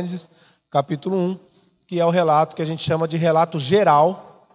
Gênesis, 0.00 0.30
capítulo 0.70 1.14
1, 1.14 1.38
que 1.86 2.00
é 2.00 2.06
o 2.06 2.10
relato 2.10 2.56
que 2.56 2.62
a 2.62 2.64
gente 2.64 2.82
chama 2.82 3.06
de 3.06 3.18
relato 3.18 3.58
geral 3.58 4.48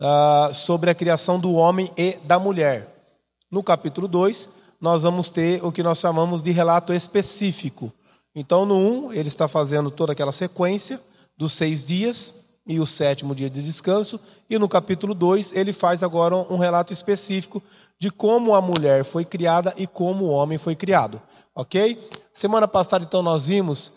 uh, 0.00 0.54
sobre 0.54 0.88
a 0.88 0.94
criação 0.94 1.40
do 1.40 1.52
homem 1.54 1.90
e 1.96 2.12
da 2.18 2.38
mulher. 2.38 3.10
No 3.50 3.60
capítulo 3.60 4.06
2, 4.06 4.48
nós 4.80 5.02
vamos 5.02 5.30
ter 5.30 5.64
o 5.64 5.72
que 5.72 5.82
nós 5.82 5.98
chamamos 5.98 6.44
de 6.44 6.52
relato 6.52 6.92
específico. 6.92 7.92
Então, 8.36 8.64
no 8.64 8.76
1, 9.08 9.12
ele 9.14 9.26
está 9.26 9.48
fazendo 9.48 9.90
toda 9.90 10.12
aquela 10.12 10.30
sequência 10.30 11.00
dos 11.36 11.54
seis 11.54 11.84
dias 11.84 12.32
e 12.64 12.78
o 12.78 12.86
sétimo 12.86 13.34
dia 13.34 13.50
de 13.50 13.62
descanso. 13.62 14.20
E 14.48 14.56
no 14.60 14.68
capítulo 14.68 15.12
2, 15.12 15.56
ele 15.56 15.72
faz 15.72 16.04
agora 16.04 16.36
um 16.36 16.56
relato 16.56 16.92
específico 16.92 17.60
de 17.98 18.12
como 18.12 18.54
a 18.54 18.60
mulher 18.60 19.04
foi 19.04 19.24
criada 19.24 19.74
e 19.76 19.88
como 19.88 20.26
o 20.26 20.30
homem 20.30 20.56
foi 20.56 20.76
criado. 20.76 21.20
Ok? 21.52 21.98
Semana 22.32 22.68
passada, 22.68 23.04
então, 23.04 23.22
nós 23.22 23.48
vimos 23.48 23.92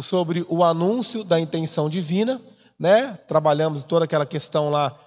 sobre 0.00 0.46
o 0.48 0.64
anúncio 0.64 1.24
da 1.24 1.38
intenção 1.38 1.90
divina, 1.90 2.40
né? 2.78 3.14
Trabalhamos 3.28 3.82
toda 3.82 4.04
aquela 4.04 4.24
questão 4.24 4.70
lá 4.70 4.98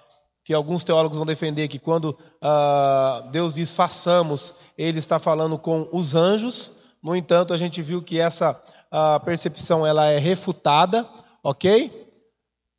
que 0.46 0.54
alguns 0.54 0.84
teólogos 0.84 1.16
vão 1.16 1.26
defender 1.26 1.66
que 1.66 1.78
quando 1.78 2.10
uh, 2.10 3.28
Deus 3.32 3.52
diz 3.52 3.74
façamos, 3.74 4.54
ele 4.78 5.00
está 5.00 5.18
falando 5.18 5.58
com 5.58 5.88
os 5.92 6.14
anjos. 6.14 6.70
No 7.02 7.16
entanto, 7.16 7.52
a 7.52 7.58
gente 7.58 7.82
viu 7.82 8.00
que 8.00 8.20
essa 8.20 8.52
uh, 8.52 9.24
percepção 9.24 9.84
ela 9.84 10.06
é 10.06 10.18
refutada, 10.18 11.04
ok? 11.42 12.08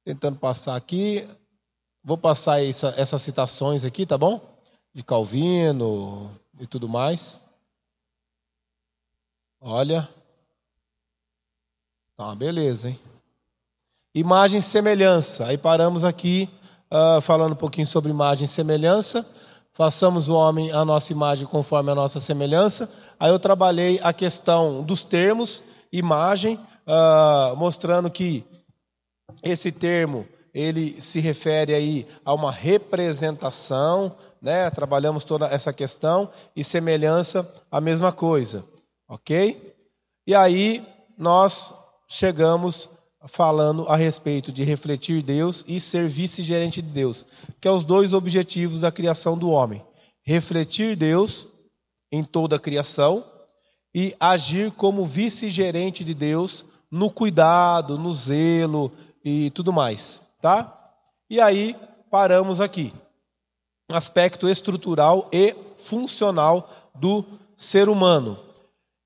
Tentando 0.06 0.40
passar 0.40 0.78
aqui, 0.78 1.28
vou 2.02 2.18
passar 2.18 2.64
essa, 2.64 2.94
essas 2.96 3.22
citações 3.22 3.84
aqui, 3.84 4.06
tá 4.06 4.18
bom? 4.18 4.40
De 4.96 5.04
Calvino 5.04 6.32
e 6.58 6.66
tudo 6.66 6.88
mais. 6.88 7.38
Olha, 9.60 10.08
tá 12.18 12.26
uma 12.26 12.36
beleza, 12.36 12.90
hein? 12.90 13.00
Imagem 14.14 14.58
e 14.58 14.64
semelhança. 14.64 15.46
Aí 15.46 15.56
paramos 15.56 16.04
aqui 16.04 16.50
uh, 16.92 17.22
falando 17.22 17.52
um 17.52 17.58
pouquinho 17.58 17.86
sobre 17.86 18.10
imagem 18.10 18.46
e 18.46 18.48
semelhança. 18.48 19.24
Façamos 19.72 20.28
o 20.28 20.34
homem 20.34 20.72
a 20.72 20.84
nossa 20.84 21.14
imagem 21.14 21.46
conforme 21.46 21.92
a 21.92 21.96
nossa 21.96 22.20
semelhança. 22.20 22.92
Aí 23.20 23.30
eu 23.30 23.38
trabalhei 23.38 24.00
a 24.02 24.12
questão 24.12 24.82
dos 24.82 25.04
termos, 25.04 25.64
imagem, 25.94 26.56
uh, 26.88 27.56
mostrando 27.56 28.10
que 28.10 28.44
esse 29.44 29.72
termo 29.72 30.28
ele 30.52 31.00
se 31.00 31.20
refere 31.20 31.76
aí 31.76 32.08
a 32.26 32.34
uma 32.34 32.52
representação, 32.52 34.16
né? 34.42 34.72
Trabalhamos 34.72 35.24
toda 35.24 35.46
essa 35.46 35.72
questão 35.72 36.32
e 36.56 36.64
semelhança 36.64 37.48
a 37.70 37.80
mesma 37.80 38.12
coisa, 38.12 38.66
ok? 39.08 39.76
E 40.26 40.34
aí 40.34 40.84
nós 41.16 41.76
chegamos 42.08 42.90
falando 43.28 43.88
a 43.88 43.96
respeito 43.96 44.52
de 44.52 44.64
refletir 44.64 45.22
Deus 45.22 45.66
e 45.68 45.80
ser 45.80 46.08
vice-gerente 46.08 46.82
de 46.82 46.90
Deus, 46.90 47.26
que 47.60 47.68
é 47.68 47.72
os 47.72 47.84
dois 47.84 48.14
objetivos 48.14 48.82
da 48.82 48.92
criação 48.92 49.38
do 49.38 49.50
homem: 49.50 49.86
refletir 50.24 50.96
Deus 50.96 51.48
em 52.12 52.24
toda 52.24 52.56
a 52.56 52.60
criação 52.60 53.26
e 53.94 54.16
agir 54.20 54.72
como 54.72 55.06
vice-gerente 55.06 56.04
de 56.04 56.14
Deus 56.14 56.66
no 56.90 57.10
cuidado, 57.10 57.98
no 57.98 58.14
zelo 58.14 58.92
e 59.24 59.50
tudo 59.52 59.74
mais, 59.74 60.22
tá? 60.42 60.74
E 61.30 61.42
aí 61.42 61.76
paramos 62.10 62.62
aqui. 62.62 62.94
Aspecto 63.90 64.48
estrutural 64.48 65.30
e 65.32 65.56
funcional 65.78 66.70
do 66.96 67.26
ser 67.56 67.90
humano. 67.90 68.40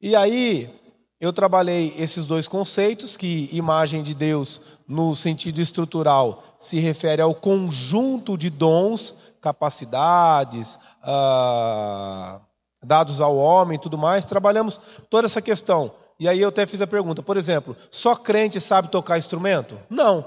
E 0.02 0.16
aí 0.16 0.81
eu 1.22 1.32
trabalhei 1.32 1.94
esses 2.00 2.26
dois 2.26 2.48
conceitos, 2.48 3.16
que 3.16 3.48
imagem 3.54 4.02
de 4.02 4.12
Deus, 4.16 4.60
no 4.88 5.16
sentido 5.16 5.62
estrutural, 5.62 6.44
se 6.58 6.80
refere 6.80 7.22
ao 7.22 7.36
conjunto 7.36 8.36
de 8.36 8.50
dons, 8.50 9.14
capacidades, 9.40 10.80
ah, 11.04 12.42
dados 12.84 13.22
ao 13.22 13.38
homem 13.38 13.78
tudo 13.78 14.00
mais. 14.00 14.26
Trabalhamos 14.26 14.82
toda 15.12 15.28
essa 15.28 15.44
questão. 15.44 15.94
E 16.20 16.28
aí 16.28 16.42
eu 16.42 16.50
até 16.50 16.66
fiz 16.66 16.82
a 16.82 16.88
pergunta, 16.88 17.22
por 17.22 17.38
exemplo, 17.38 17.78
só 17.92 18.16
crente 18.16 18.60
sabe 18.60 18.88
tocar 18.88 19.20
instrumento? 19.20 19.80
Não. 19.92 20.26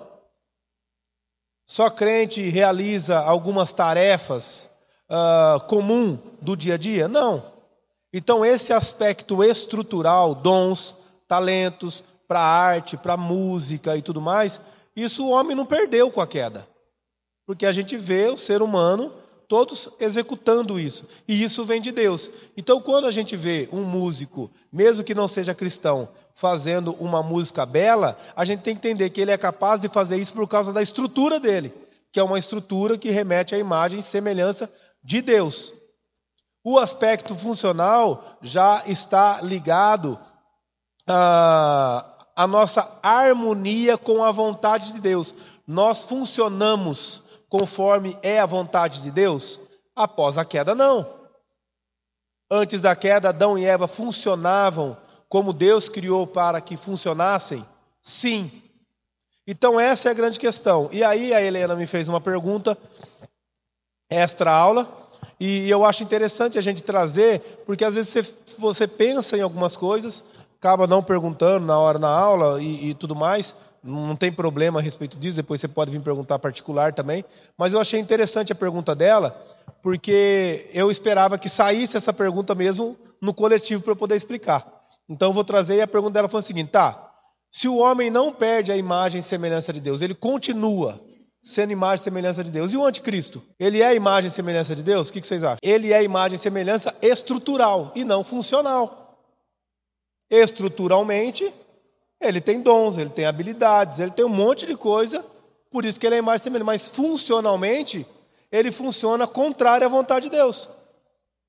Só 1.66 1.90
crente 1.90 2.40
realiza 2.50 3.18
algumas 3.18 3.72
tarefas 3.72 4.70
uh, 5.10 5.58
comum 5.66 6.16
do 6.40 6.56
dia 6.56 6.74
a 6.74 6.78
dia? 6.78 7.08
Não. 7.08 7.53
Então, 8.16 8.46
esse 8.46 8.72
aspecto 8.72 9.42
estrutural, 9.42 10.36
dons, 10.36 10.94
talentos 11.26 12.04
para 12.28 12.38
arte, 12.38 12.96
para 12.96 13.16
música 13.16 13.96
e 13.96 14.02
tudo 14.02 14.20
mais, 14.20 14.60
isso 14.94 15.26
o 15.26 15.30
homem 15.30 15.56
não 15.56 15.66
perdeu 15.66 16.08
com 16.12 16.20
a 16.20 16.26
queda. 16.26 16.64
Porque 17.44 17.66
a 17.66 17.72
gente 17.72 17.96
vê 17.96 18.28
o 18.28 18.36
ser 18.36 18.62
humano 18.62 19.12
todos 19.48 19.90
executando 19.98 20.78
isso. 20.78 21.08
E 21.26 21.42
isso 21.42 21.64
vem 21.64 21.80
de 21.80 21.90
Deus. 21.90 22.30
Então, 22.56 22.80
quando 22.80 23.08
a 23.08 23.10
gente 23.10 23.36
vê 23.36 23.68
um 23.72 23.82
músico, 23.82 24.48
mesmo 24.72 25.02
que 25.02 25.12
não 25.12 25.26
seja 25.26 25.52
cristão, 25.52 26.08
fazendo 26.36 26.92
uma 27.00 27.20
música 27.20 27.66
bela, 27.66 28.16
a 28.36 28.44
gente 28.44 28.60
tem 28.60 28.76
que 28.76 28.86
entender 28.86 29.10
que 29.10 29.20
ele 29.20 29.32
é 29.32 29.36
capaz 29.36 29.80
de 29.80 29.88
fazer 29.88 30.18
isso 30.18 30.32
por 30.34 30.46
causa 30.46 30.72
da 30.72 30.80
estrutura 30.80 31.40
dele, 31.40 31.74
que 32.12 32.20
é 32.20 32.22
uma 32.22 32.38
estrutura 32.38 32.96
que 32.96 33.10
remete 33.10 33.56
à 33.56 33.58
imagem 33.58 33.98
e 33.98 34.02
semelhança 34.02 34.70
de 35.02 35.20
Deus. 35.20 35.74
O 36.64 36.78
aspecto 36.78 37.34
funcional 37.34 38.38
já 38.40 38.82
está 38.86 39.42
ligado 39.42 40.18
à, 41.06 42.02
à 42.34 42.46
nossa 42.46 42.98
harmonia 43.02 43.98
com 43.98 44.24
a 44.24 44.32
vontade 44.32 44.94
de 44.94 45.00
Deus. 45.00 45.34
Nós 45.66 46.04
funcionamos 46.04 47.22
conforme 47.50 48.18
é 48.22 48.40
a 48.40 48.46
vontade 48.46 49.02
de 49.02 49.10
Deus? 49.10 49.60
Após 49.94 50.38
a 50.38 50.44
queda, 50.44 50.74
não. 50.74 51.06
Antes 52.50 52.80
da 52.80 52.96
queda, 52.96 53.28
Adão 53.28 53.58
e 53.58 53.64
Eva 53.66 53.86
funcionavam 53.86 54.96
como 55.28 55.52
Deus 55.52 55.88
criou 55.88 56.26
para 56.26 56.60
que 56.60 56.76
funcionassem? 56.76 57.64
Sim. 58.02 58.62
Então, 59.46 59.78
essa 59.78 60.08
é 60.08 60.12
a 60.12 60.14
grande 60.14 60.38
questão. 60.38 60.88
E 60.90 61.04
aí, 61.04 61.34
a 61.34 61.42
Helena 61.42 61.76
me 61.76 61.86
fez 61.86 62.08
uma 62.08 62.20
pergunta, 62.20 62.76
extra 64.10 64.50
aula, 64.50 65.03
e 65.44 65.70
eu 65.70 65.84
acho 65.84 66.02
interessante 66.02 66.56
a 66.56 66.60
gente 66.62 66.82
trazer, 66.82 67.40
porque 67.66 67.84
às 67.84 67.94
vezes 67.94 68.10
você, 68.10 68.34
você 68.58 68.88
pensa 68.88 69.36
em 69.36 69.42
algumas 69.42 69.76
coisas, 69.76 70.24
acaba 70.58 70.86
não 70.86 71.02
perguntando 71.02 71.66
na 71.66 71.78
hora 71.78 71.98
na 71.98 72.08
aula 72.08 72.62
e, 72.62 72.90
e 72.90 72.94
tudo 72.94 73.14
mais, 73.14 73.54
não 73.82 74.16
tem 74.16 74.32
problema 74.32 74.80
a 74.80 74.82
respeito 74.82 75.18
disso, 75.18 75.36
depois 75.36 75.60
você 75.60 75.68
pode 75.68 75.90
vir 75.90 76.00
perguntar 76.00 76.38
particular 76.38 76.94
também. 76.94 77.22
Mas 77.58 77.74
eu 77.74 77.80
achei 77.80 78.00
interessante 78.00 78.52
a 78.52 78.54
pergunta 78.54 78.94
dela, 78.94 79.38
porque 79.82 80.70
eu 80.72 80.90
esperava 80.90 81.36
que 81.36 81.50
saísse 81.50 81.94
essa 81.94 82.12
pergunta 82.12 82.54
mesmo 82.54 82.96
no 83.20 83.34
coletivo 83.34 83.82
para 83.82 83.92
eu 83.92 83.96
poder 83.96 84.16
explicar. 84.16 84.66
Então 85.06 85.28
eu 85.28 85.34
vou 85.34 85.44
trazer 85.44 85.76
e 85.76 85.82
a 85.82 85.86
pergunta 85.86 86.14
dela 86.14 86.28
foi 86.28 86.40
o 86.40 86.42
seguinte: 86.42 86.70
tá, 86.70 87.12
se 87.50 87.68
o 87.68 87.76
homem 87.76 88.10
não 88.10 88.32
perde 88.32 88.72
a 88.72 88.76
imagem 88.76 89.18
e 89.18 89.22
semelhança 89.22 89.74
de 89.74 89.80
Deus, 89.80 90.00
ele 90.00 90.14
continua 90.14 90.98
sendo 91.44 91.72
imagem 91.72 92.00
e 92.00 92.04
semelhança 92.04 92.42
de 92.42 92.50
Deus. 92.50 92.72
E 92.72 92.76
o 92.76 92.84
anticristo? 92.84 93.42
Ele 93.60 93.82
é 93.82 93.94
imagem 93.94 94.28
e 94.28 94.32
semelhança 94.32 94.74
de 94.74 94.82
Deus? 94.82 95.10
O 95.10 95.12
que 95.12 95.20
vocês 95.20 95.44
acham? 95.44 95.58
Ele 95.62 95.92
é 95.92 96.02
imagem 96.02 96.36
e 96.36 96.38
semelhança 96.38 96.92
estrutural 97.02 97.92
e 97.94 98.02
não 98.02 98.24
funcional. 98.24 99.20
Estruturalmente, 100.30 101.52
ele 102.18 102.40
tem 102.40 102.62
dons, 102.62 102.96
ele 102.96 103.10
tem 103.10 103.26
habilidades, 103.26 103.98
ele 103.98 104.10
tem 104.10 104.24
um 104.24 104.30
monte 104.30 104.64
de 104.64 104.74
coisa, 104.74 105.22
por 105.70 105.84
isso 105.84 106.00
que 106.00 106.06
ele 106.06 106.14
é 106.14 106.18
imagem 106.18 106.40
e 106.40 106.44
semelhança. 106.44 106.64
Mas 106.64 106.88
funcionalmente, 106.88 108.06
ele 108.50 108.72
funciona 108.72 109.26
contrário 109.26 109.86
à 109.86 109.90
vontade 109.90 110.30
de 110.30 110.36
Deus. 110.36 110.66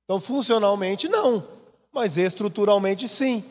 Então, 0.04 0.20
funcionalmente, 0.20 1.08
não, 1.08 1.48
mas 1.92 2.18
estruturalmente, 2.18 3.08
sim. 3.08 3.46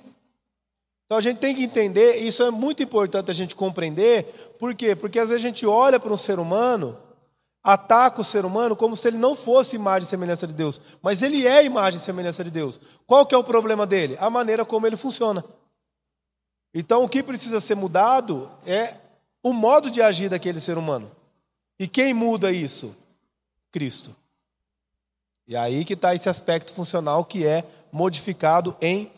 Então 1.07 1.19
a 1.19 1.21
gente 1.21 1.39
tem 1.39 1.55
que 1.55 1.63
entender, 1.63 2.23
e 2.23 2.29
isso 2.29 2.43
é 2.43 2.51
muito 2.51 2.83
importante 2.83 3.31
a 3.31 3.35
gente 3.35 3.55
compreender, 3.55 4.25
por 4.59 4.75
quê? 4.75 4.97
Porque 4.97 5.19
às 5.19 5.29
vezes 5.29 5.45
a 5.45 5.47
gente 5.47 5.67
olha 5.67 6.01
para 6.01 6.13
um 6.13 6.17
ser 6.17 6.39
humano, 6.39 6.99
ataca 7.63 8.21
o 8.21 8.25
ser 8.25 8.45
humano 8.45 8.75
como 8.75 8.97
se 8.97 9.09
ele 9.09 9.19
não 9.19 9.37
fosse 9.37 9.77
imagem 9.77 10.07
e 10.07 10.11
semelhança 10.11 10.47
de 10.47 10.55
Deus, 10.55 10.81
mas 11.03 11.23
ele 11.23 11.47
é 11.47 11.65
imagem 11.65 12.01
e 12.01 12.03
semelhança 12.03 12.43
de 12.43 12.51
Deus. 12.51 12.81
Qual 13.07 13.27
que 13.27 13.35
é 13.35 13.39
o 13.39 13.45
problema 13.45 13.87
dele? 13.87 14.17
A 14.19 14.31
maneira 14.31 14.65
como 14.65 14.87
ele 14.87 14.97
funciona. 14.97 15.45
Então 16.73 17.05
o 17.05 17.09
que 17.09 17.23
precisa 17.23 17.61
ser 17.61 17.75
mudado 17.75 18.51
é 18.67 18.97
o 19.43 19.53
modo 19.53 19.91
de 19.91 20.01
agir 20.01 20.29
daquele 20.31 20.59
ser 20.59 20.79
humano. 20.79 21.11
E 21.79 21.87
quem 21.87 22.15
muda 22.15 22.51
isso? 22.51 22.95
Cristo. 23.71 24.15
E 25.47 25.55
aí 25.55 25.85
que 25.85 25.93
está 25.93 26.15
esse 26.15 26.29
aspecto 26.29 26.73
funcional 26.73 27.25
que 27.25 27.47
é 27.47 27.65
modificado 27.93 28.75
em 28.81 29.13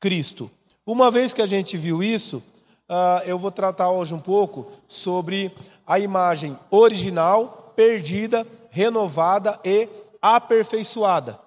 Cristo. 0.00 0.50
Uma 0.88 1.10
vez 1.10 1.34
que 1.34 1.42
a 1.42 1.46
gente 1.46 1.76
viu 1.76 2.02
isso, 2.02 2.38
uh, 2.88 3.22
eu 3.26 3.38
vou 3.38 3.52
tratar 3.52 3.90
hoje 3.90 4.14
um 4.14 4.18
pouco 4.18 4.72
sobre 4.88 5.54
a 5.86 5.98
imagem 5.98 6.58
original, 6.70 7.74
perdida, 7.76 8.46
renovada 8.70 9.60
e 9.62 9.86
aperfeiçoada, 10.22 11.38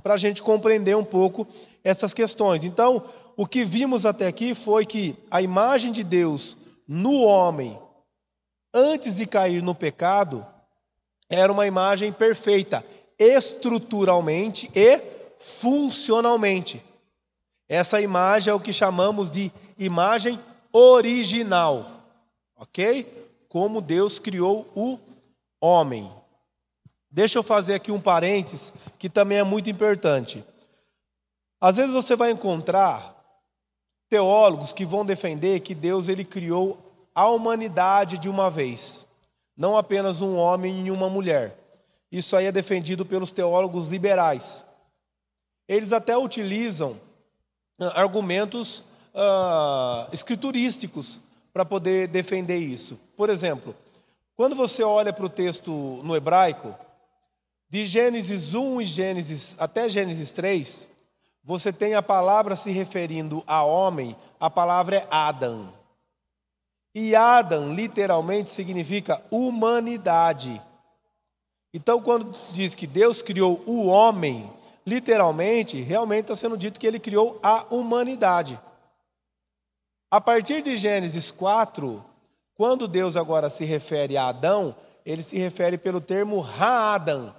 para 0.00 0.14
a 0.14 0.16
gente 0.16 0.44
compreender 0.44 0.96
um 0.96 1.02
pouco 1.02 1.44
essas 1.82 2.14
questões. 2.14 2.62
Então, 2.62 3.02
o 3.36 3.48
que 3.48 3.64
vimos 3.64 4.06
até 4.06 4.28
aqui 4.28 4.54
foi 4.54 4.86
que 4.86 5.16
a 5.28 5.42
imagem 5.42 5.90
de 5.90 6.04
Deus 6.04 6.56
no 6.86 7.24
homem 7.24 7.76
antes 8.72 9.16
de 9.16 9.26
cair 9.26 9.60
no 9.60 9.74
pecado 9.74 10.46
era 11.28 11.52
uma 11.52 11.66
imagem 11.66 12.12
perfeita, 12.12 12.84
estruturalmente 13.18 14.70
e 14.72 15.02
funcionalmente. 15.40 16.80
Essa 17.68 18.00
imagem 18.00 18.50
é 18.50 18.54
o 18.54 18.60
que 18.60 18.72
chamamos 18.72 19.30
de 19.30 19.50
imagem 19.78 20.38
original, 20.72 21.90
ok? 22.56 23.06
Como 23.48 23.80
Deus 23.80 24.18
criou 24.18 24.70
o 24.74 24.98
homem. 25.60 26.10
Deixa 27.10 27.38
eu 27.38 27.42
fazer 27.42 27.74
aqui 27.74 27.92
um 27.92 28.00
parênteses 28.00 28.72
que 28.98 29.08
também 29.08 29.38
é 29.38 29.44
muito 29.44 29.70
importante. 29.70 30.44
Às 31.60 31.76
vezes 31.76 31.92
você 31.92 32.16
vai 32.16 32.30
encontrar 32.30 33.14
teólogos 34.08 34.72
que 34.72 34.84
vão 34.84 35.04
defender 35.04 35.60
que 35.60 35.74
Deus 35.74 36.08
ele 36.08 36.24
criou 36.24 36.78
a 37.14 37.28
humanidade 37.28 38.18
de 38.18 38.28
uma 38.28 38.50
vez, 38.50 39.06
não 39.56 39.76
apenas 39.76 40.20
um 40.20 40.36
homem 40.36 40.86
e 40.86 40.90
uma 40.90 41.08
mulher. 41.08 41.56
Isso 42.10 42.36
aí 42.36 42.46
é 42.46 42.52
defendido 42.52 43.06
pelos 43.06 43.32
teólogos 43.32 43.88
liberais. 43.88 44.64
Eles 45.66 45.92
até 45.92 46.18
utilizam 46.18 47.00
argumentos 47.94 48.80
uh, 49.14 50.12
escriturísticos 50.12 51.20
para 51.52 51.64
poder 51.64 52.08
defender 52.08 52.58
isso. 52.58 52.98
Por 53.16 53.30
exemplo, 53.30 53.74
quando 54.36 54.56
você 54.56 54.82
olha 54.82 55.12
para 55.12 55.26
o 55.26 55.30
texto 55.30 55.70
no 56.02 56.16
hebraico, 56.16 56.74
de 57.68 57.84
Gênesis 57.84 58.54
1 58.54 58.80
e 58.80 58.86
Gênesis 58.86 59.56
até 59.58 59.88
Gênesis 59.88 60.30
3, 60.32 60.88
você 61.42 61.72
tem 61.72 61.94
a 61.94 62.02
palavra 62.02 62.56
se 62.56 62.70
referindo 62.70 63.42
a 63.46 63.62
homem, 63.62 64.16
a 64.40 64.48
palavra 64.48 64.96
é 64.96 65.06
Adam. 65.10 65.72
E 66.94 67.14
Adam 67.14 67.74
literalmente 67.74 68.50
significa 68.50 69.22
humanidade. 69.30 70.62
Então, 71.72 72.00
quando 72.00 72.32
diz 72.52 72.74
que 72.74 72.86
Deus 72.86 73.20
criou 73.20 73.60
o 73.66 73.86
homem, 73.86 74.48
literalmente, 74.86 75.80
realmente 75.80 76.24
está 76.24 76.36
sendo 76.36 76.56
dito 76.56 76.78
que 76.78 76.86
ele 76.86 76.98
criou 76.98 77.38
a 77.42 77.64
humanidade. 77.70 78.60
A 80.10 80.20
partir 80.20 80.62
de 80.62 80.76
Gênesis 80.76 81.30
4, 81.30 82.04
quando 82.54 82.86
Deus 82.86 83.16
agora 83.16 83.50
se 83.50 83.64
refere 83.64 84.16
a 84.16 84.28
Adão, 84.28 84.76
ele 85.04 85.22
se 85.22 85.36
refere 85.36 85.76
pelo 85.76 86.00
termo 86.00 86.40
Ra-Adam. 86.40 87.34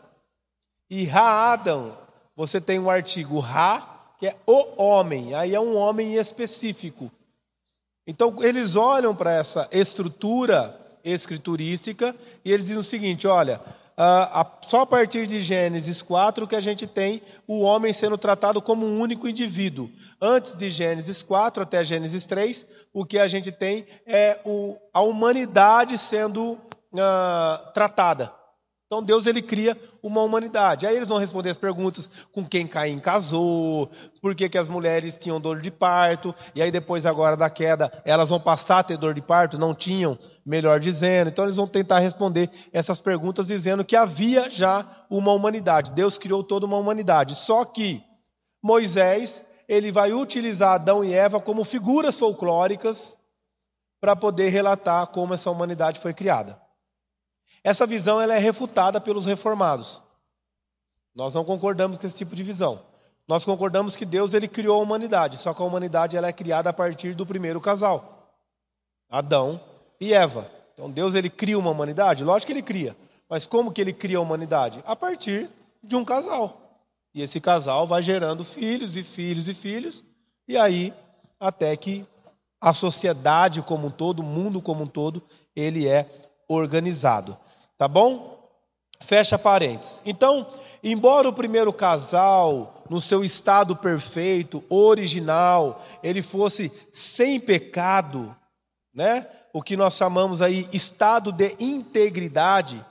E 0.90 1.06
Ra-Adam, 1.06 1.98
você 2.36 2.60
tem 2.60 2.80
um 2.80 2.90
artigo 2.90 3.40
Ra, 3.40 4.14
que 4.20 4.28
é 4.28 4.36
o 4.46 4.82
homem, 4.82 5.34
aí 5.34 5.56
é 5.56 5.60
um 5.60 5.76
homem 5.76 6.16
específico. 6.16 7.12
Então, 8.08 8.36
eles 8.42 8.76
olham 8.76 9.16
para 9.16 9.32
essa 9.32 9.68
estrutura 9.72 10.80
escriturística 11.04 12.16
e 12.44 12.52
eles 12.52 12.66
dizem 12.66 12.80
o 12.80 12.84
seguinte: 12.84 13.26
olha, 13.26 13.62
só 14.68 14.82
a 14.82 14.86
partir 14.86 15.26
de 15.26 15.40
Gênesis 15.42 16.02
4 16.02 16.48
que 16.48 16.56
a 16.56 16.60
gente 16.60 16.86
tem 16.86 17.22
o 17.48 17.62
homem 17.62 17.94
sendo 17.94 18.18
tratado 18.18 18.62
como 18.62 18.86
um 18.86 19.00
único 19.00 19.28
indivíduo. 19.28 19.90
Antes 20.22 20.56
de 20.56 20.70
Gênesis 20.70 21.24
4 21.24 21.64
até 21.64 21.84
Gênesis 21.84 22.26
3, 22.26 22.66
o 22.94 23.06
que 23.06 23.18
a 23.18 23.28
gente 23.28 23.52
tem 23.52 23.86
é 24.06 24.40
a 24.94 25.02
humanidade 25.02 25.98
sendo 25.98 26.58
ah, 26.98 27.72
tratada. 27.74 28.34
Então 28.88 29.02
Deus 29.02 29.26
ele 29.26 29.42
cria 29.42 29.76
uma 30.02 30.22
humanidade. 30.22 30.86
Aí 30.86 30.96
eles 30.96 31.08
vão 31.08 31.18
responder 31.18 31.50
as 31.50 31.58
perguntas 31.58 32.08
com 32.32 32.46
quem 32.46 32.68
Caim 32.68 33.00
casou, 33.00 33.90
por 34.22 34.36
que, 34.36 34.48
que 34.48 34.60
as 34.60 34.68
mulheres 34.68 35.18
tinham 35.18 35.42
dor 35.42 35.60
de 35.60 35.72
parto, 35.72 36.36
e 36.54 36.62
aí 36.62 36.70
depois 36.70 37.06
agora 37.06 37.36
da 37.36 37.50
queda 37.50 37.92
elas 38.06 38.30
vão 38.30 38.40
passar 38.40 38.80
a 38.80 38.84
ter 38.84 38.98
dor 38.98 39.16
de 39.16 39.24
parto, 39.24 39.58
não 39.58 39.74
tinham, 39.74 40.18
melhor 40.46 40.80
dizendo. 40.80 41.30
Então 41.30 41.46
eles 41.46 41.56
vão 41.56 41.68
tentar 41.68 41.98
responder 41.98 42.50
essas 42.72 43.00
perguntas 43.00 43.48
dizendo 43.48 43.84
que 43.84 43.96
havia 43.96 44.50
já 44.52 44.86
uma 45.10 45.32
humanidade. 45.32 45.92
Deus 45.92 46.20
criou 46.20 46.44
toda 46.44 46.68
uma 46.68 46.78
humanidade. 46.78 47.34
Só 47.36 47.66
que 47.66 48.04
Moisés, 48.64 49.42
ele 49.68 49.92
vai 49.92 50.14
utilizar 50.14 50.74
Adão 50.74 51.04
e 51.04 51.12
Eva 51.12 51.40
como 51.40 51.64
figuras 51.64 52.20
folclóricas 52.20 53.18
para 54.00 54.16
poder 54.16 54.50
relatar 54.50 55.08
como 55.08 55.34
essa 55.34 55.50
humanidade 55.50 56.00
foi 56.00 56.14
criada. 56.14 56.65
Essa 57.66 57.88
visão 57.88 58.22
ela 58.22 58.36
é 58.36 58.38
refutada 58.38 59.02
pelos 59.02 59.26
reformados. 59.26 60.00
Nós 61.16 61.34
não 61.34 61.44
concordamos 61.44 61.98
com 61.98 62.06
esse 62.06 62.16
tipo 62.16 62.36
de 62.36 62.44
visão. 62.44 62.80
Nós 63.28 63.44
concordamos 63.44 63.96
que 63.96 64.06
Deus 64.06 64.36
ele 64.36 64.48
criou 64.48 64.80
a 64.80 64.84
humanidade, 64.84 65.40
só 65.40 65.52
que 65.52 65.64
a 65.64 65.66
humanidade 65.66 66.16
ela 66.16 66.28
é 66.28 66.32
criada 66.32 66.70
a 66.70 66.74
partir 66.74 67.16
do 67.16 67.26
primeiro 67.26 67.60
casal, 67.60 68.30
Adão 69.10 69.60
e 70.00 70.14
Eva. 70.14 70.48
Então 70.76 70.92
Deus 70.92 71.16
ele 71.16 71.28
cria 71.28 71.58
uma 71.58 71.72
humanidade, 71.72 72.24
lógico 72.24 72.52
que 72.52 72.54
ele 72.54 72.62
cria, 72.62 72.96
mas 73.28 73.48
como 73.48 73.72
que 73.72 73.82
ele 73.82 73.94
cria 73.94 74.20
a 74.20 74.22
humanidade? 74.22 74.84
A 74.86 74.96
partir 74.96 75.50
de 75.84 75.96
um 75.96 76.06
casal. 76.06 76.62
E 77.16 77.24
esse 77.24 77.42
casal 77.42 77.88
vai 77.88 78.04
gerando 78.04 78.46
filhos 78.46 78.96
e 78.96 79.02
filhos 79.02 79.50
e 79.50 79.56
filhos, 79.56 80.04
e 80.48 80.56
aí 80.56 80.94
até 81.40 81.76
que 81.76 82.06
a 82.62 82.74
sociedade 82.74 83.64
como 83.64 83.88
um 83.88 83.92
todo, 83.92 84.20
o 84.20 84.24
mundo 84.24 84.62
como 84.62 84.84
um 84.84 84.88
todo, 84.88 85.24
ele 85.56 85.88
é 85.88 86.08
organizado. 86.48 87.36
Tá 87.78 87.88
bom? 87.88 88.36
Fecha 89.00 89.38
parênteses. 89.38 90.02
Então, 90.06 90.50
embora 90.84 91.28
o 91.28 91.34
primeiro 91.34 91.74
casal, 91.74 92.84
no 92.90 93.02
seu 93.02 93.24
estado 93.24 93.76
perfeito, 93.76 94.64
original, 94.70 95.84
ele 96.02 96.22
fosse 96.22 96.72
sem 96.92 97.40
pecado, 97.40 98.36
né? 98.94 99.28
O 99.54 99.62
que 99.62 99.76
nós 99.76 99.96
chamamos 99.96 100.42
aí 100.42 100.68
estado 100.72 101.32
de 101.32 101.56
integridade, 101.60 102.84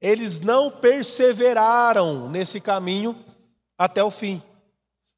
eles 0.00 0.40
não 0.40 0.70
perseveraram 0.70 2.28
nesse 2.28 2.60
caminho 2.60 3.16
até 3.78 4.02
o 4.02 4.10
fim. 4.10 4.42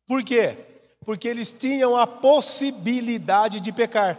Por 0.06 0.22
quê? 0.22 0.56
Porque 1.04 1.28
eles 1.28 1.52
tinham 1.52 1.96
a 1.96 2.06
possibilidade 2.06 3.60
de 3.60 3.72
pecar. 3.72 4.18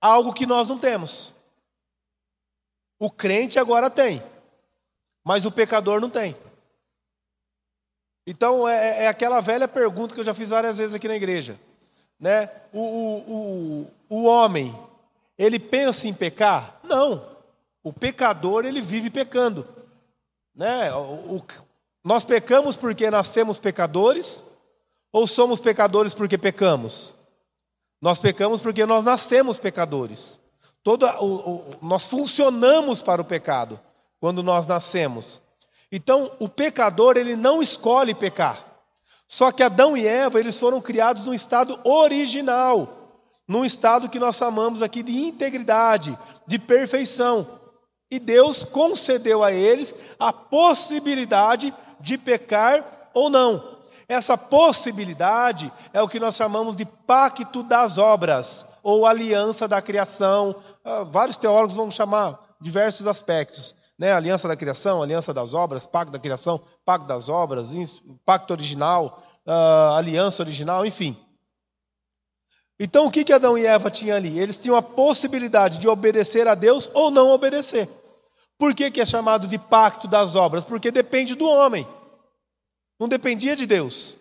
Algo 0.00 0.32
que 0.32 0.46
nós 0.46 0.66
não 0.66 0.78
temos. 0.78 1.32
O 3.00 3.10
crente 3.10 3.58
agora 3.58 3.88
tem, 3.88 4.22
mas 5.24 5.46
o 5.46 5.50
pecador 5.50 6.02
não 6.02 6.10
tem. 6.10 6.36
Então 8.26 8.68
é, 8.68 9.04
é, 9.04 9.08
aquela 9.08 9.40
velha 9.40 9.66
pergunta 9.66 10.14
que 10.14 10.20
eu 10.20 10.24
já 10.24 10.34
fiz 10.34 10.50
várias 10.50 10.76
vezes 10.76 10.94
aqui 10.94 11.08
na 11.08 11.16
igreja. 11.16 11.58
Né? 12.18 12.50
O, 12.74 12.78
o, 12.80 13.86
o, 14.10 14.16
o 14.16 14.24
homem, 14.24 14.78
ele 15.38 15.58
pensa 15.58 16.06
em 16.06 16.12
pecar? 16.12 16.78
Não. 16.84 17.26
O 17.82 17.90
pecador, 17.90 18.66
ele 18.66 18.82
vive 18.82 19.08
pecando. 19.08 19.66
Né? 20.54 20.92
O, 20.92 21.36
o, 21.36 21.46
nós 22.04 22.26
pecamos 22.26 22.76
porque 22.76 23.10
nascemos 23.10 23.58
pecadores? 23.58 24.44
Ou 25.10 25.26
somos 25.26 25.58
pecadores 25.58 26.12
porque 26.12 26.36
pecamos? 26.36 27.14
Nós 28.00 28.18
pecamos 28.18 28.60
porque 28.60 28.84
nós 28.84 29.06
nascemos 29.06 29.58
pecadores. 29.58 30.38
Todo 30.82 31.06
o, 31.06 31.24
o, 31.24 31.64
nós 31.82 32.06
funcionamos 32.06 33.02
para 33.02 33.20
o 33.20 33.24
pecado 33.24 33.78
quando 34.18 34.42
nós 34.42 34.66
nascemos. 34.66 35.40
Então, 35.92 36.32
o 36.38 36.48
pecador, 36.48 37.16
ele 37.16 37.36
não 37.36 37.62
escolhe 37.62 38.14
pecar. 38.14 38.64
Só 39.26 39.52
que 39.52 39.62
Adão 39.62 39.96
e 39.96 40.06
Eva, 40.06 40.40
eles 40.40 40.58
foram 40.58 40.80
criados 40.80 41.24
num 41.24 41.34
estado 41.34 41.78
original, 41.84 43.22
num 43.46 43.64
estado 43.64 44.08
que 44.08 44.18
nós 44.18 44.36
chamamos 44.36 44.82
aqui 44.82 45.02
de 45.02 45.18
integridade, 45.20 46.18
de 46.46 46.58
perfeição. 46.58 47.46
E 48.10 48.18
Deus 48.18 48.64
concedeu 48.64 49.44
a 49.44 49.52
eles 49.52 49.94
a 50.18 50.32
possibilidade 50.32 51.72
de 52.00 52.18
pecar 52.18 53.10
ou 53.14 53.30
não. 53.30 53.78
Essa 54.08 54.36
possibilidade 54.36 55.72
é 55.92 56.02
o 56.02 56.08
que 56.08 56.18
nós 56.18 56.34
chamamos 56.34 56.74
de 56.74 56.84
pacto 56.84 57.62
das 57.62 57.98
obras 57.98 58.66
ou 58.82 59.06
aliança 59.06 59.66
da 59.66 59.80
criação. 59.80 60.54
Ah, 60.84 61.04
vários 61.04 61.36
teólogos 61.36 61.74
vão 61.74 61.90
chamar 61.90 62.38
diversos 62.60 63.06
aspectos. 63.06 63.74
Né? 63.98 64.12
Aliança 64.12 64.48
da 64.48 64.56
criação, 64.56 65.02
aliança 65.02 65.32
das 65.34 65.52
obras, 65.52 65.86
pacto 65.86 66.12
da 66.12 66.18
criação, 66.18 66.60
pacto 66.84 67.06
das 67.06 67.28
obras, 67.28 67.68
pacto 68.24 68.52
original, 68.52 69.22
uh, 69.46 69.94
aliança 69.96 70.42
original, 70.42 70.86
enfim. 70.86 71.16
Então 72.78 73.06
o 73.06 73.10
que, 73.10 73.24
que 73.24 73.32
Adão 73.32 73.58
e 73.58 73.66
Eva 73.66 73.90
tinham 73.90 74.16
ali? 74.16 74.38
Eles 74.38 74.58
tinham 74.58 74.74
a 74.74 74.80
possibilidade 74.80 75.78
de 75.78 75.86
obedecer 75.86 76.48
a 76.48 76.54
Deus 76.54 76.88
ou 76.94 77.10
não 77.10 77.28
obedecer. 77.30 77.88
Por 78.58 78.74
que, 78.74 78.90
que 78.90 79.00
é 79.00 79.04
chamado 79.04 79.46
de 79.46 79.58
pacto 79.58 80.08
das 80.08 80.34
obras? 80.34 80.64
Porque 80.64 80.90
depende 80.90 81.34
do 81.34 81.46
homem. 81.46 81.86
Não 82.98 83.08
dependia 83.08 83.54
de 83.54 83.66
Deus. 83.66 84.16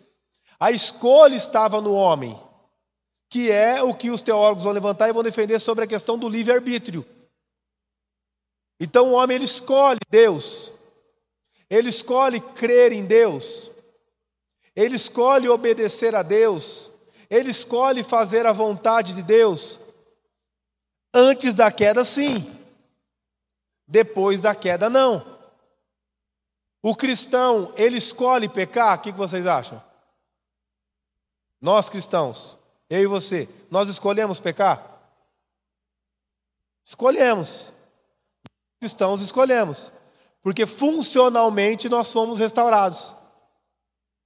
A 0.60 0.72
escolha 0.72 1.36
estava 1.36 1.80
no 1.80 1.94
homem 1.94 2.38
que 3.30 3.52
é 3.52 3.84
o 3.84 3.94
que 3.94 4.10
os 4.10 4.22
teólogos 4.22 4.64
vão 4.64 4.74
levantar 4.74 5.08
e 5.08 5.14
vão 5.14 5.22
defender 5.22 5.60
sobre 5.60 5.84
a 5.84 5.88
questão 5.88 6.18
do 6.18 6.28
livre-arbítrio. 6.28 7.06
Então 8.80 9.10
o 9.10 9.14
homem 9.14 9.36
ele 9.36 9.46
escolhe 9.46 10.00
Deus, 10.10 10.72
ele 11.70 11.90
escolhe 11.90 12.40
crer 12.40 12.92
em 12.92 13.06
Deus, 13.06 13.70
ele 14.76 14.96
escolhe 14.96 15.48
obedecer 15.48 16.16
a 16.16 16.24
Deus, 16.24 16.90
ele 17.30 17.52
escolhe 17.52 18.04
fazer 18.04 18.46
a 18.46 18.54
vontade 18.54 19.14
de 19.14 19.22
Deus. 19.22 19.80
Antes 21.14 21.54
da 21.54 21.72
queda, 21.72 22.04
sim. 22.04 22.56
Depois 23.88 24.42
da 24.42 24.56
queda, 24.56 24.90
não. 24.90 25.38
O 26.82 26.96
cristão, 26.96 27.74
ele 27.76 27.98
escolhe 27.98 28.48
pecar? 28.48 28.98
O 28.98 29.02
que 29.02 29.12
vocês 29.12 29.46
acham? 29.46 29.84
Nós 31.60 31.90
cristãos, 31.90 32.59
eu 32.89 33.03
e 33.03 33.08
você, 33.08 33.48
nós 33.69 33.88
escolhemos 33.88 34.39
pecar? 34.39 34.84
Escolhemos. 36.84 37.72
Cristãos 38.79 39.22
escolhemos. 39.22 39.91
Porque 40.41 40.65
funcionalmente 40.65 41.88
nós 41.88 42.12
fomos 42.12 42.39
restaurados. 42.39 43.15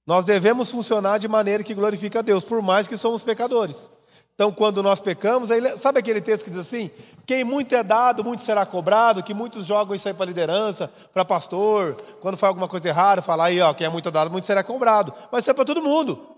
Nós 0.06 0.24
devemos 0.24 0.70
funcionar 0.70 1.18
de 1.18 1.28
maneira 1.28 1.62
que 1.62 1.74
glorifica 1.74 2.20
a 2.20 2.22
Deus, 2.22 2.44
por 2.44 2.62
mais 2.62 2.86
que 2.86 2.96
somos 2.96 3.22
pecadores. 3.22 3.88
Então, 4.34 4.50
quando 4.50 4.82
nós 4.82 5.00
pecamos, 5.00 5.50
aí, 5.50 5.78
sabe 5.78 6.00
aquele 6.00 6.20
texto 6.20 6.44
que 6.44 6.50
diz 6.50 6.58
assim: 6.58 6.90
quem 7.24 7.44
muito 7.44 7.74
é 7.74 7.82
dado, 7.82 8.24
muito 8.24 8.42
será 8.42 8.66
cobrado, 8.66 9.22
que 9.22 9.32
muitos 9.32 9.64
jogam 9.66 9.94
isso 9.94 10.08
aí 10.08 10.14
para 10.14 10.26
liderança, 10.26 10.90
para 11.12 11.24
pastor, 11.24 11.96
quando 12.20 12.36
faz 12.36 12.48
alguma 12.48 12.66
coisa 12.66 12.88
errada, 12.88 13.22
fala 13.22 13.44
aí, 13.44 13.60
ó, 13.60 13.72
quem 13.72 13.86
é 13.86 13.90
muito 13.90 14.10
dado, 14.10 14.30
muito 14.30 14.46
será 14.46 14.64
cobrado. 14.64 15.14
Mas 15.30 15.44
isso 15.44 15.50
é 15.50 15.54
para 15.54 15.64
todo 15.64 15.82
mundo. 15.82 16.33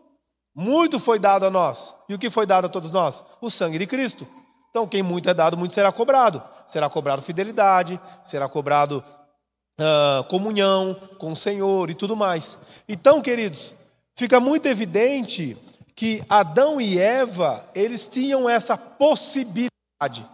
Muito 0.58 0.98
foi 0.98 1.18
dado 1.18 1.44
a 1.44 1.50
nós. 1.50 1.94
E 2.08 2.14
o 2.14 2.18
que 2.18 2.30
foi 2.30 2.46
dado 2.46 2.64
a 2.64 2.68
todos 2.70 2.90
nós? 2.90 3.22
O 3.42 3.50
sangue 3.50 3.78
de 3.78 3.86
Cristo. 3.86 4.26
Então, 4.70 4.88
quem 4.88 5.02
muito 5.02 5.28
é 5.28 5.34
dado, 5.34 5.54
muito 5.54 5.74
será 5.74 5.92
cobrado. 5.92 6.42
Será 6.66 6.88
cobrado 6.88 7.20
fidelidade, 7.20 8.00
será 8.24 8.48
cobrado 8.48 9.04
uh, 9.78 10.24
comunhão 10.24 10.94
com 11.18 11.32
o 11.32 11.36
Senhor 11.36 11.90
e 11.90 11.94
tudo 11.94 12.16
mais. 12.16 12.58
Então, 12.88 13.20
queridos, 13.20 13.74
fica 14.14 14.40
muito 14.40 14.64
evidente 14.64 15.58
que 15.94 16.24
Adão 16.26 16.80
e 16.80 16.98
Eva, 16.98 17.68
eles 17.74 18.08
tinham 18.08 18.48
essa 18.48 18.78
possibilidade, 18.78 20.26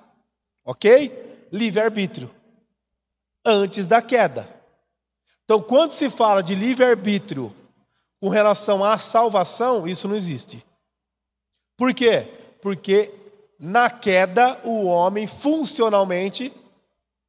ok? 0.64 1.46
Livre-arbítrio, 1.52 2.30
antes 3.44 3.88
da 3.88 4.00
queda. 4.00 4.48
Então, 5.44 5.60
quando 5.60 5.92
se 5.92 6.08
fala 6.08 6.42
de 6.42 6.54
livre-arbítrio 6.54 7.54
com 8.22 8.28
relação 8.28 8.84
à 8.84 8.96
salvação, 8.98 9.84
isso 9.84 10.06
não 10.06 10.14
existe. 10.14 10.64
Por 11.76 11.92
quê? 11.92 12.28
Porque 12.60 13.12
na 13.58 13.90
queda 13.90 14.60
o 14.62 14.84
homem 14.84 15.26
funcionalmente 15.26 16.52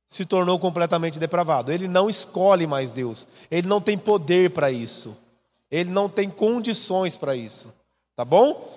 se 0.05 0.23
tornou 0.23 0.59
completamente 0.59 1.17
depravado. 1.17 1.71
Ele 1.71 1.87
não 1.87 2.11
escolhe 2.11 2.67
mais 2.67 2.93
Deus, 2.93 3.25
ele 3.49 3.67
não 3.67 3.81
tem 3.81 3.97
poder 3.97 4.51
para 4.51 4.69
isso, 4.69 5.17
ele 5.71 5.89
não 5.89 6.07
tem 6.07 6.29
condições 6.29 7.17
para 7.17 7.35
isso. 7.35 7.73
Tá 8.15 8.23
bom? 8.23 8.71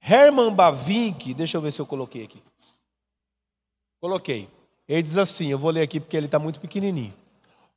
Herman 0.00 0.54
Bavinck, 0.54 1.34
deixa 1.34 1.56
eu 1.56 1.60
ver 1.60 1.72
se 1.72 1.80
eu 1.80 1.86
coloquei 1.86 2.22
aqui. 2.22 2.40
Coloquei. 4.00 4.48
Ele 4.86 5.02
diz 5.02 5.16
assim, 5.16 5.48
eu 5.48 5.58
vou 5.58 5.72
ler 5.72 5.82
aqui 5.82 5.98
porque 5.98 6.16
ele 6.16 6.26
está 6.26 6.38
muito 6.38 6.60
pequenininho. 6.60 7.19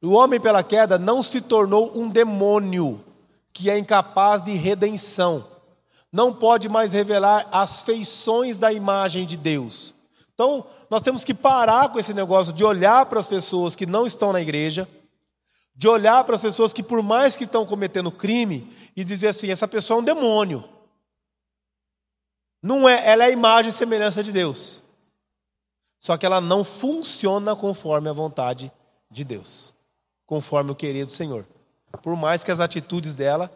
O 0.04 0.12
homem 0.12 0.40
pela 0.40 0.62
queda 0.62 1.00
não 1.00 1.24
se 1.24 1.40
tornou 1.40 1.98
um 1.98 2.10
demônio 2.10 3.04
que 3.54 3.70
é 3.70 3.78
incapaz 3.78 4.44
de 4.44 4.52
redenção. 4.54 5.48
Não 6.12 6.34
pode 6.34 6.68
mais 6.68 6.92
revelar 6.92 7.48
as 7.52 7.82
feições 7.82 8.58
da 8.58 8.74
imagem 8.74 9.26
de 9.26 9.38
Deus. 9.38 9.94
Então, 10.34 10.66
nós 10.90 11.02
temos 11.02 11.24
que 11.24 11.34
parar 11.34 11.90
com 11.90 11.98
esse 11.98 12.14
negócio 12.14 12.52
de 12.52 12.64
olhar 12.64 13.06
para 13.06 13.20
as 13.20 13.26
pessoas 13.26 13.76
que 13.76 13.86
não 13.86 14.06
estão 14.06 14.34
na 14.34 14.42
igreja, 14.42 14.90
de 15.76 15.88
olhar 15.88 16.24
para 16.24 16.36
as 16.36 16.42
pessoas 16.42 16.74
que, 16.74 16.84
por 16.84 17.02
mais 17.02 17.36
que 17.36 17.46
estão 17.46 17.66
cometendo 17.66 18.12
crime, 18.12 18.72
e 18.96 19.04
dizer 19.04 19.30
assim: 19.30 19.50
essa 19.50 19.68
pessoa 19.68 19.98
é 19.98 20.02
um 20.02 20.06
demônio. 20.06 20.64
Não 22.62 22.88
é, 22.88 23.10
ela 23.10 23.24
é 23.24 23.28
a 23.28 23.32
imagem 23.32 23.70
e 23.70 23.74
semelhança 23.74 24.24
de 24.24 24.32
Deus. 24.32 24.84
Só 26.00 26.18
que 26.18 26.26
ela 26.26 26.42
não 26.42 26.64
funciona 26.64 27.56
conforme 27.56 28.10
a 28.10 28.14
vontade 28.14 28.72
de 29.10 29.24
Deus, 29.24 29.73
conforme 30.34 30.72
o 30.72 30.76
querer 30.76 31.06
do 31.06 31.12
Senhor. 31.12 31.46
Por 32.02 32.16
mais 32.16 32.44
que 32.44 32.52
as 32.52 32.60
atitudes 32.60 33.14
dela 33.14 33.52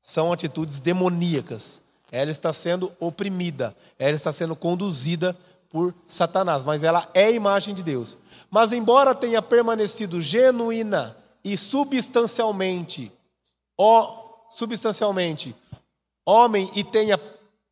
são 0.00 0.32
atitudes 0.32 0.80
demoníacas, 0.80 1.82
ela 2.10 2.30
está 2.30 2.54
sendo 2.54 2.90
oprimida, 2.98 3.76
ela 3.98 4.16
está 4.16 4.32
sendo 4.32 4.56
conduzida 4.56 5.36
por 5.68 5.94
Satanás, 6.06 6.64
mas 6.64 6.82
ela 6.82 7.06
é 7.12 7.30
imagem 7.30 7.74
de 7.74 7.82
Deus. 7.82 8.16
Mas 8.50 8.72
embora 8.72 9.14
tenha 9.14 9.42
permanecido 9.42 10.18
genuína 10.18 11.14
e 11.44 11.54
substancialmente, 11.54 13.12
ó, 13.76 14.46
substancialmente 14.48 15.54
homem 16.24 16.70
e 16.74 16.82
tenha 16.82 17.18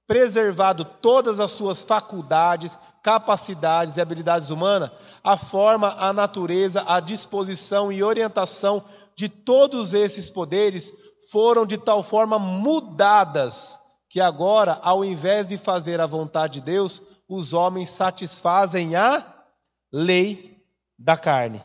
preservado 0.07 0.85
todas 0.85 1.41
as 1.41 1.51
suas 1.51 1.83
faculdades, 1.83 2.79
capacidades 3.03 3.97
e 3.97 4.01
habilidades 4.01 4.51
humanas, 4.51 4.91
a 5.23 5.37
forma, 5.37 5.95
a 5.99 6.13
natureza, 6.13 6.85
a 6.87 7.01
disposição 7.01 7.91
e 7.91 8.03
orientação 8.03 8.85
de 9.17 9.29
todos 9.29 9.95
esses 9.95 10.29
poderes 10.29 10.93
foram 11.31 11.65
de 11.65 11.79
tal 11.79 12.03
forma 12.03 12.39
mudadas 12.39 13.79
que 14.09 14.21
agora, 14.21 14.79
ao 14.83 15.05
invés 15.05 15.49
de 15.49 15.59
fazer 15.59 16.01
a 16.01 16.07
vontade 16.07 16.55
de 16.55 16.67
Deus, 16.67 17.03
os 17.29 17.53
homens 17.53 17.91
satisfazem 17.91 18.95
a 18.95 19.25
lei 19.93 20.63
da 20.99 21.17
carne. 21.17 21.61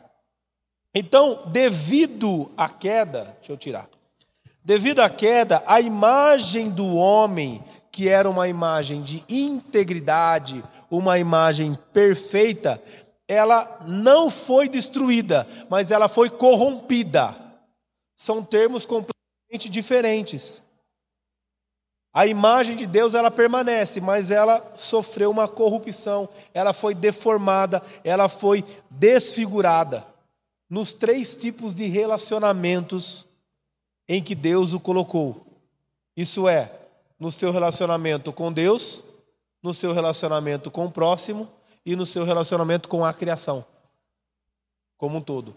Então, 0.94 1.44
devido 1.46 2.50
à 2.56 2.68
queda, 2.68 3.36
deixa 3.38 3.52
eu 3.52 3.56
tirar. 3.56 3.88
Devido 4.64 5.00
à 5.00 5.08
queda, 5.08 5.62
a 5.66 5.80
imagem 5.80 6.68
do 6.68 6.94
homem, 6.94 7.62
que 8.00 8.08
era 8.08 8.30
uma 8.30 8.48
imagem 8.48 9.02
de 9.02 9.22
integridade, 9.28 10.64
uma 10.90 11.18
imagem 11.18 11.78
perfeita, 11.92 12.82
ela 13.28 13.78
não 13.86 14.30
foi 14.30 14.70
destruída, 14.70 15.46
mas 15.68 15.90
ela 15.90 16.08
foi 16.08 16.30
corrompida. 16.30 17.36
São 18.14 18.42
termos 18.42 18.86
completamente 18.86 19.68
diferentes. 19.68 20.62
A 22.10 22.26
imagem 22.26 22.74
de 22.74 22.86
Deus 22.86 23.12
ela 23.12 23.30
permanece, 23.30 24.00
mas 24.00 24.30
ela 24.30 24.72
sofreu 24.78 25.30
uma 25.30 25.46
corrupção, 25.46 26.26
ela 26.54 26.72
foi 26.72 26.94
deformada, 26.94 27.82
ela 28.02 28.30
foi 28.30 28.64
desfigurada 28.88 30.06
nos 30.70 30.94
três 30.94 31.36
tipos 31.36 31.74
de 31.74 31.84
relacionamentos 31.84 33.26
em 34.08 34.22
que 34.22 34.34
Deus 34.34 34.72
o 34.72 34.80
colocou. 34.80 35.44
Isso 36.16 36.48
é, 36.48 36.79
no 37.20 37.30
seu 37.30 37.52
relacionamento 37.52 38.32
com 38.32 38.50
Deus, 38.50 39.02
no 39.62 39.74
seu 39.74 39.92
relacionamento 39.92 40.70
com 40.70 40.86
o 40.86 40.90
próximo 40.90 41.46
e 41.84 41.94
no 41.94 42.06
seu 42.06 42.24
relacionamento 42.24 42.88
com 42.88 43.04
a 43.04 43.12
criação, 43.12 43.62
como 44.96 45.18
um 45.18 45.20
todo. 45.20 45.54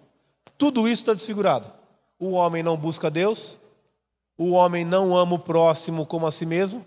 Tudo 0.57 0.87
isso 0.87 1.03
está 1.03 1.13
desfigurado. 1.13 1.71
O 2.19 2.31
homem 2.31 2.61
não 2.61 2.75
busca 2.75 3.09
Deus, 3.09 3.57
o 4.37 4.51
homem 4.51 4.83
não 4.83 5.15
ama 5.15 5.35
o 5.35 5.39
próximo 5.39 6.05
como 6.05 6.27
a 6.27 6.31
si 6.31 6.45
mesmo, 6.45 6.85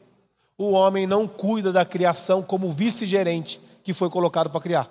o 0.58 0.70
homem 0.70 1.06
não 1.06 1.26
cuida 1.26 1.72
da 1.72 1.84
criação 1.84 2.42
como 2.42 2.70
vice-gerente 2.70 3.60
que 3.82 3.94
foi 3.94 4.10
colocado 4.10 4.50
para 4.50 4.60
criar. 4.60 4.90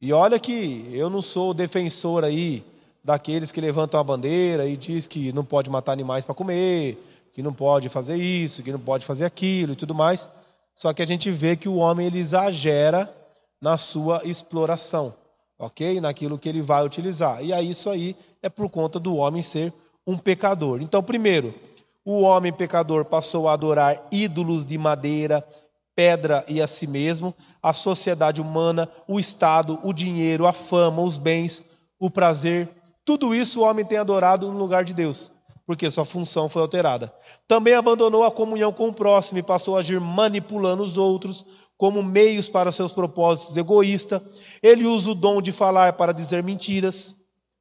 E 0.00 0.12
olha 0.12 0.38
que 0.38 0.88
eu 0.92 1.08
não 1.08 1.22
sou 1.22 1.54
defensor 1.54 2.22
aí 2.22 2.64
daqueles 3.02 3.50
que 3.50 3.60
levantam 3.60 3.98
a 3.98 4.04
bandeira 4.04 4.66
e 4.66 4.76
diz 4.76 5.06
que 5.06 5.32
não 5.32 5.44
pode 5.44 5.70
matar 5.70 5.92
animais 5.92 6.24
para 6.24 6.34
comer, 6.34 6.98
que 7.36 7.42
não 7.42 7.52
pode 7.52 7.90
fazer 7.90 8.16
isso, 8.16 8.62
que 8.62 8.72
não 8.72 8.78
pode 8.78 9.04
fazer 9.04 9.26
aquilo 9.26 9.74
e 9.74 9.76
tudo 9.76 9.94
mais. 9.94 10.26
Só 10.74 10.94
que 10.94 11.02
a 11.02 11.06
gente 11.06 11.30
vê 11.30 11.54
que 11.54 11.68
o 11.68 11.76
homem 11.76 12.06
ele 12.06 12.18
exagera 12.18 13.14
na 13.60 13.76
sua 13.76 14.22
exploração, 14.24 15.14
ok? 15.58 16.00
Naquilo 16.00 16.38
que 16.38 16.48
ele 16.48 16.62
vai 16.62 16.82
utilizar. 16.82 17.44
E 17.44 17.52
aí 17.52 17.68
isso 17.68 17.90
aí 17.90 18.16
é 18.42 18.48
por 18.48 18.70
conta 18.70 18.98
do 18.98 19.16
homem 19.16 19.42
ser 19.42 19.70
um 20.06 20.16
pecador. 20.16 20.80
Então, 20.80 21.02
primeiro, 21.02 21.54
o 22.02 22.22
homem 22.22 22.50
pecador 22.50 23.04
passou 23.04 23.50
a 23.50 23.52
adorar 23.52 24.02
ídolos 24.10 24.64
de 24.64 24.78
madeira, 24.78 25.46
pedra 25.94 26.42
e 26.48 26.62
a 26.62 26.66
si 26.66 26.86
mesmo, 26.86 27.34
a 27.62 27.74
sociedade 27.74 28.40
humana, 28.40 28.88
o 29.06 29.20
Estado, 29.20 29.78
o 29.82 29.92
dinheiro, 29.92 30.46
a 30.46 30.54
fama, 30.54 31.02
os 31.02 31.18
bens, 31.18 31.62
o 31.98 32.08
prazer. 32.08 32.66
Tudo 33.04 33.34
isso 33.34 33.60
o 33.60 33.62
homem 33.62 33.84
tem 33.84 33.98
adorado 33.98 34.50
no 34.50 34.56
lugar 34.56 34.84
de 34.84 34.94
Deus, 34.94 35.30
porque 35.66 35.90
sua 35.90 36.04
função 36.04 36.48
foi 36.48 36.62
alterada. 36.62 37.12
Também 37.46 37.74
abandonou 37.74 38.24
a 38.24 38.30
comunhão 38.30 38.72
com 38.72 38.88
o 38.88 38.94
próximo 38.94 39.38
e 39.38 39.42
passou 39.42 39.76
a 39.76 39.80
agir 39.80 40.00
manipulando 40.00 40.82
os 40.82 40.96
outros 40.96 41.44
como 41.76 42.02
meios 42.02 42.48
para 42.48 42.72
seus 42.72 42.92
propósitos 42.92 43.56
egoístas. 43.56 44.22
Ele 44.62 44.86
usa 44.86 45.10
o 45.10 45.14
dom 45.14 45.42
de 45.42 45.52
falar 45.52 45.92
para 45.94 46.12
dizer 46.12 46.42
mentiras. 46.42 47.14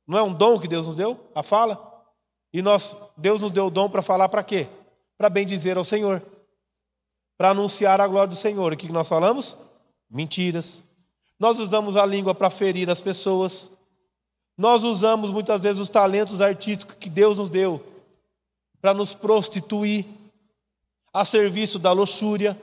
Não 0.07 0.17
é 0.17 0.23
um 0.23 0.33
dom 0.33 0.59
que 0.59 0.67
Deus 0.67 0.85
nos 0.85 0.95
deu? 0.95 1.19
A 1.33 1.43
fala? 1.43 2.05
E 2.53 2.61
nós, 2.61 2.95
Deus 3.17 3.41
nos 3.41 3.51
deu 3.51 3.65
o 3.65 3.71
dom 3.71 3.89
para 3.89 4.01
falar 4.01 4.29
para 4.29 4.43
quê? 4.43 4.69
Para 5.17 5.29
bem 5.29 5.45
dizer 5.45 5.75
ao 5.75 5.83
Senhor 5.83 6.21
para 7.37 7.49
anunciar 7.49 7.99
a 7.99 8.07
glória 8.07 8.29
do 8.29 8.35
Senhor. 8.35 8.71
O 8.71 8.77
que 8.77 8.91
nós 8.91 9.07
falamos? 9.07 9.57
Mentiras. 10.09 10.83
Nós 11.39 11.59
usamos 11.59 11.97
a 11.97 12.05
língua 12.05 12.33
para 12.33 12.49
ferir 12.49 12.89
as 12.89 13.01
pessoas. 13.01 13.69
Nós 14.57 14.83
usamos 14.83 15.29
muitas 15.31 15.63
vezes 15.63 15.79
os 15.79 15.89
talentos 15.89 16.39
artísticos 16.39 16.95
que 16.97 17.09
Deus 17.09 17.37
nos 17.37 17.49
deu 17.49 17.83
para 18.85 18.93
nos 18.93 19.15
prostituir 19.15 20.05
a 21.11 21.25
serviço 21.25 21.79
da 21.79 21.91
luxúria. 21.91 22.55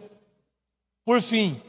Por 1.04 1.20
fim, 1.20 1.60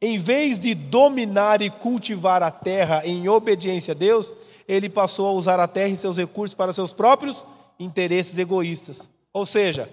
em 0.00 0.16
vez 0.16 0.60
de 0.60 0.76
dominar 0.76 1.60
e 1.60 1.68
cultivar 1.68 2.40
a 2.40 2.52
terra 2.52 3.04
em 3.04 3.28
obediência 3.28 3.90
a 3.90 3.96
Deus, 3.96 4.32
ele 4.68 4.88
passou 4.88 5.26
a 5.26 5.32
usar 5.32 5.58
a 5.58 5.66
terra 5.66 5.88
e 5.88 5.96
seus 5.96 6.16
recursos 6.16 6.54
para 6.54 6.72
seus 6.72 6.92
próprios 6.92 7.44
interesses 7.80 8.38
egoístas. 8.38 9.10
Ou 9.32 9.44
seja, 9.44 9.92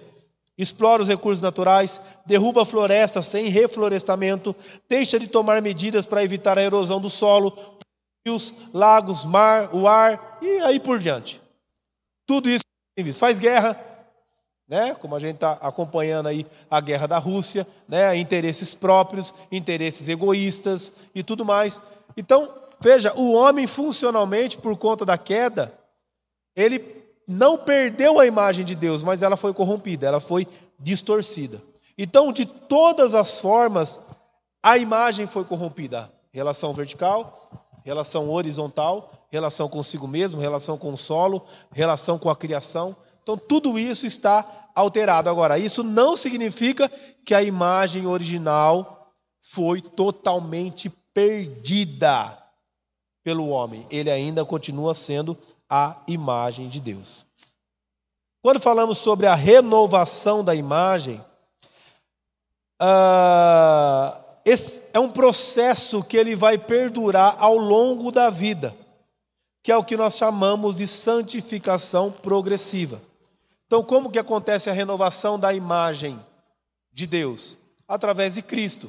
explora 0.56 1.02
os 1.02 1.08
recursos 1.08 1.42
naturais, 1.42 2.00
derruba 2.24 2.64
florestas 2.64 3.26
sem 3.26 3.48
reflorestamento, 3.48 4.54
deixa 4.88 5.18
de 5.18 5.26
tomar 5.26 5.60
medidas 5.60 6.06
para 6.06 6.22
evitar 6.22 6.56
a 6.56 6.62
erosão 6.62 7.00
do 7.00 7.10
solo, 7.10 7.52
rios, 8.24 8.54
lagos, 8.72 9.24
mar, 9.24 9.74
o 9.74 9.88
ar 9.88 10.38
e 10.40 10.60
aí 10.60 10.78
por 10.78 11.00
diante. 11.00 11.42
Tudo 12.24 12.48
isso 12.48 12.62
faz 13.18 13.40
guerra, 13.40 13.93
né? 14.68 14.94
Como 14.94 15.14
a 15.14 15.18
gente 15.18 15.36
está 15.36 15.52
acompanhando 15.52 16.28
aí 16.28 16.46
a 16.70 16.80
guerra 16.80 17.06
da 17.06 17.18
Rússia, 17.18 17.66
né? 17.88 18.16
Interesses 18.16 18.74
próprios, 18.74 19.34
interesses 19.50 20.08
egoístas 20.08 20.92
e 21.14 21.22
tudo 21.22 21.44
mais. 21.44 21.80
Então, 22.16 22.52
veja, 22.80 23.12
o 23.14 23.32
homem 23.32 23.66
funcionalmente 23.66 24.58
por 24.58 24.76
conta 24.76 25.04
da 25.04 25.18
queda, 25.18 25.72
ele 26.56 27.04
não 27.26 27.56
perdeu 27.58 28.18
a 28.18 28.26
imagem 28.26 28.64
de 28.64 28.74
Deus, 28.74 29.02
mas 29.02 29.22
ela 29.22 29.36
foi 29.36 29.52
corrompida, 29.52 30.06
ela 30.06 30.20
foi 30.20 30.46
distorcida. 30.78 31.62
Então, 31.96 32.32
de 32.32 32.44
todas 32.44 33.14
as 33.14 33.38
formas, 33.38 34.00
a 34.62 34.76
imagem 34.78 35.26
foi 35.26 35.44
corrompida. 35.44 36.12
Relação 36.32 36.72
vertical, 36.72 37.68
relação 37.84 38.30
horizontal, 38.30 39.12
relação 39.30 39.68
consigo 39.68 40.08
mesmo, 40.08 40.40
relação 40.40 40.76
com 40.76 40.92
o 40.92 40.96
solo, 40.96 41.44
relação 41.70 42.18
com 42.18 42.28
a 42.28 42.36
criação. 42.36 42.96
Então, 43.24 43.36
tudo 43.38 43.78
isso 43.78 44.06
está 44.06 44.68
alterado. 44.74 45.30
Agora, 45.30 45.58
isso 45.58 45.82
não 45.82 46.14
significa 46.14 46.90
que 47.24 47.34
a 47.34 47.42
imagem 47.42 48.06
original 48.06 49.10
foi 49.40 49.80
totalmente 49.80 50.90
perdida 51.12 52.38
pelo 53.24 53.48
homem. 53.48 53.86
Ele 53.90 54.10
ainda 54.10 54.44
continua 54.44 54.94
sendo 54.94 55.36
a 55.70 56.02
imagem 56.06 56.68
de 56.68 56.80
Deus. 56.80 57.24
Quando 58.42 58.60
falamos 58.60 58.98
sobre 58.98 59.26
a 59.26 59.34
renovação 59.34 60.44
da 60.44 60.54
imagem, 60.54 61.18
uh, 62.82 64.20
esse 64.44 64.82
é 64.92 65.00
um 65.00 65.08
processo 65.08 66.04
que 66.04 66.18
ele 66.18 66.36
vai 66.36 66.58
perdurar 66.58 67.36
ao 67.38 67.56
longo 67.56 68.12
da 68.12 68.28
vida, 68.28 68.76
que 69.62 69.72
é 69.72 69.76
o 69.78 69.82
que 69.82 69.96
nós 69.96 70.18
chamamos 70.18 70.76
de 70.76 70.86
santificação 70.86 72.12
progressiva. 72.12 73.00
Então, 73.74 73.82
como 73.82 74.08
que 74.08 74.20
acontece 74.20 74.70
a 74.70 74.72
renovação 74.72 75.36
da 75.36 75.52
imagem 75.52 76.16
de 76.92 77.08
Deus? 77.08 77.58
Através 77.88 78.34
de 78.34 78.42
Cristo. 78.42 78.88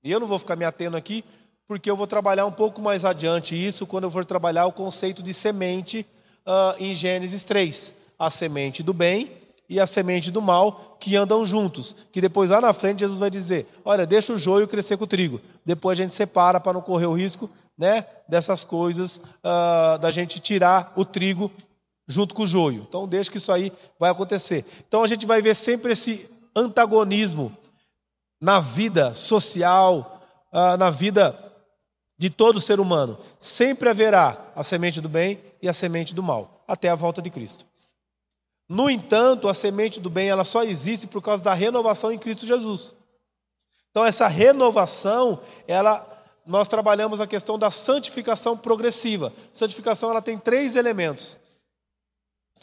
E 0.00 0.12
eu 0.12 0.20
não 0.20 0.28
vou 0.28 0.38
ficar 0.38 0.54
me 0.54 0.64
atendo 0.64 0.96
aqui, 0.96 1.24
porque 1.66 1.90
eu 1.90 1.96
vou 1.96 2.06
trabalhar 2.06 2.46
um 2.46 2.52
pouco 2.52 2.80
mais 2.80 3.04
adiante 3.04 3.56
isso 3.56 3.84
quando 3.84 4.04
eu 4.04 4.12
for 4.12 4.24
trabalhar 4.24 4.66
o 4.66 4.72
conceito 4.72 5.24
de 5.24 5.34
semente 5.34 6.06
uh, 6.46 6.80
em 6.80 6.94
Gênesis 6.94 7.42
3. 7.42 7.92
A 8.16 8.30
semente 8.30 8.80
do 8.80 8.94
bem 8.94 9.32
e 9.68 9.80
a 9.80 9.88
semente 9.88 10.30
do 10.30 10.40
mal 10.40 10.96
que 11.00 11.16
andam 11.16 11.44
juntos. 11.44 11.92
Que 12.12 12.20
depois 12.20 12.50
lá 12.50 12.60
na 12.60 12.72
frente 12.72 13.00
Jesus 13.00 13.18
vai 13.18 13.28
dizer: 13.28 13.66
olha, 13.84 14.06
deixa 14.06 14.32
o 14.32 14.38
joio 14.38 14.68
crescer 14.68 14.96
com 14.96 15.02
o 15.02 15.08
trigo. 15.08 15.40
Depois 15.64 15.98
a 15.98 16.02
gente 16.02 16.14
separa 16.14 16.60
para 16.60 16.74
não 16.74 16.80
correr 16.80 17.06
o 17.06 17.12
risco 17.12 17.50
né, 17.76 18.06
dessas 18.28 18.62
coisas, 18.62 19.16
uh, 19.16 19.98
da 19.98 20.12
gente 20.12 20.38
tirar 20.38 20.92
o 20.94 21.04
trigo 21.04 21.50
junto 22.12 22.34
com 22.34 22.42
o 22.42 22.46
joio. 22.46 22.86
Então 22.88 23.08
deixa 23.08 23.30
que 23.30 23.38
isso 23.38 23.50
aí 23.50 23.72
vai 23.98 24.10
acontecer. 24.10 24.64
Então 24.86 25.02
a 25.02 25.06
gente 25.06 25.26
vai 25.26 25.42
ver 25.42 25.54
sempre 25.54 25.92
esse 25.92 26.28
antagonismo 26.54 27.56
na 28.40 28.60
vida 28.60 29.14
social, 29.14 30.22
uh, 30.52 30.76
na 30.76 30.90
vida 30.90 31.36
de 32.18 32.30
todo 32.30 32.60
ser 32.60 32.78
humano. 32.78 33.18
Sempre 33.40 33.88
haverá 33.88 34.52
a 34.54 34.62
semente 34.62 35.00
do 35.00 35.08
bem 35.08 35.40
e 35.60 35.68
a 35.68 35.72
semente 35.72 36.14
do 36.14 36.22
mal, 36.22 36.62
até 36.68 36.88
a 36.88 36.94
volta 36.94 37.22
de 37.22 37.30
Cristo. 37.30 37.64
No 38.68 38.88
entanto, 38.88 39.48
a 39.48 39.54
semente 39.54 40.00
do 40.00 40.08
bem 40.08 40.28
ela 40.28 40.44
só 40.44 40.62
existe 40.62 41.06
por 41.06 41.20
causa 41.20 41.42
da 41.42 41.54
renovação 41.54 42.12
em 42.12 42.18
Cristo 42.18 42.46
Jesus. 42.46 42.94
Então 43.90 44.04
essa 44.04 44.26
renovação, 44.26 45.40
ela 45.66 46.08
nós 46.44 46.66
trabalhamos 46.66 47.20
a 47.20 47.26
questão 47.26 47.58
da 47.58 47.70
santificação 47.70 48.56
progressiva. 48.56 49.32
Santificação 49.52 50.10
ela 50.10 50.22
tem 50.22 50.38
três 50.38 50.76
elementos: 50.76 51.36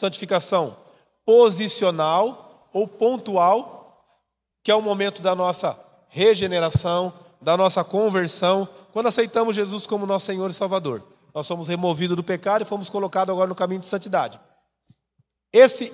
santificação 0.00 0.76
posicional 1.26 2.68
ou 2.72 2.88
pontual, 2.88 4.02
que 4.64 4.70
é 4.70 4.74
o 4.74 4.80
momento 4.80 5.20
da 5.20 5.34
nossa 5.34 5.78
regeneração, 6.08 7.12
da 7.40 7.56
nossa 7.56 7.84
conversão, 7.84 8.66
quando 8.92 9.08
aceitamos 9.08 9.54
Jesus 9.54 9.86
como 9.86 10.06
nosso 10.06 10.26
Senhor 10.26 10.48
e 10.48 10.54
Salvador. 10.54 11.02
Nós 11.34 11.46
somos 11.46 11.68
removidos 11.68 12.16
do 12.16 12.24
pecado 12.24 12.62
e 12.62 12.64
fomos 12.64 12.88
colocados 12.88 13.32
agora 13.32 13.46
no 13.46 13.54
caminho 13.54 13.80
de 13.80 13.86
santidade. 13.86 14.40
Esse 15.52 15.92